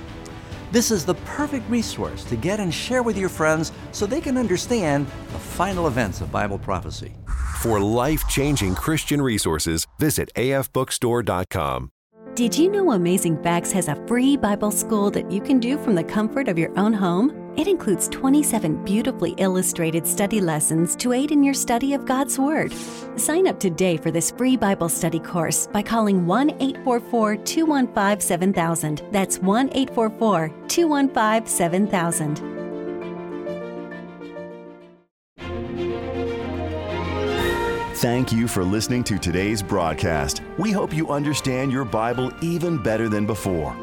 This 0.71 0.89
is 0.89 1.05
the 1.05 1.15
perfect 1.25 1.69
resource 1.69 2.23
to 2.25 2.37
get 2.37 2.61
and 2.61 2.73
share 2.73 3.03
with 3.03 3.17
your 3.17 3.27
friends 3.27 3.73
so 3.91 4.05
they 4.05 4.21
can 4.21 4.37
understand 4.37 5.05
the 5.05 5.39
final 5.39 5.87
events 5.87 6.21
of 6.21 6.31
Bible 6.31 6.57
prophecy. 6.57 7.13
For 7.59 7.81
life 7.81 8.25
changing 8.29 8.75
Christian 8.75 9.21
resources, 9.21 9.85
visit 9.99 10.31
afbookstore.com. 10.35 11.91
Did 12.35 12.57
you 12.57 12.71
know 12.71 12.91
Amazing 12.91 13.43
Facts 13.43 13.73
has 13.73 13.89
a 13.89 13.95
free 14.07 14.37
Bible 14.37 14.71
school 14.71 15.11
that 15.11 15.29
you 15.29 15.41
can 15.41 15.59
do 15.59 15.77
from 15.77 15.95
the 15.95 16.05
comfort 16.05 16.47
of 16.47 16.57
your 16.57 16.77
own 16.79 16.93
home? 16.93 17.40
It 17.57 17.67
includes 17.67 18.07
27 18.07 18.85
beautifully 18.85 19.31
illustrated 19.37 20.07
study 20.07 20.39
lessons 20.39 20.95
to 20.97 21.11
aid 21.11 21.31
in 21.31 21.43
your 21.43 21.53
study 21.53 21.93
of 21.93 22.05
God's 22.05 22.39
Word. 22.39 22.73
Sign 23.17 23.45
up 23.47 23.59
today 23.59 23.97
for 23.97 24.09
this 24.09 24.31
free 24.31 24.55
Bible 24.55 24.87
study 24.87 25.19
course 25.19 25.67
by 25.67 25.81
calling 25.81 26.25
1 26.25 26.51
844 26.61 27.35
215 27.37 28.21
7000. 28.21 29.01
That's 29.11 29.39
1 29.39 29.69
844 29.73 30.53
215 30.67 31.45
7000. 31.45 32.61
Thank 37.97 38.31
you 38.31 38.47
for 38.47 38.63
listening 38.63 39.03
to 39.03 39.19
today's 39.19 39.61
broadcast. 39.61 40.41
We 40.57 40.71
hope 40.71 40.91
you 40.91 41.09
understand 41.11 41.71
your 41.71 41.85
Bible 41.85 42.31
even 42.41 42.81
better 42.81 43.07
than 43.07 43.27
before. 43.27 43.75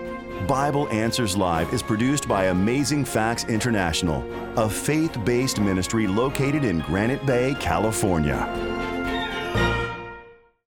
Bible 0.47 0.89
Answers 0.89 1.36
Live 1.36 1.72
is 1.74 1.82
produced 1.82 2.28
by 2.28 2.45
Amazing 2.47 3.05
Facts 3.05 3.45
International, 3.45 4.24
a 4.57 4.70
faith 4.70 5.18
based 5.24 5.61
ministry 5.61 6.07
located 6.07 6.64
in 6.64 6.78
Granite 6.80 7.24
Bay, 7.26 7.57
California. 7.59 8.78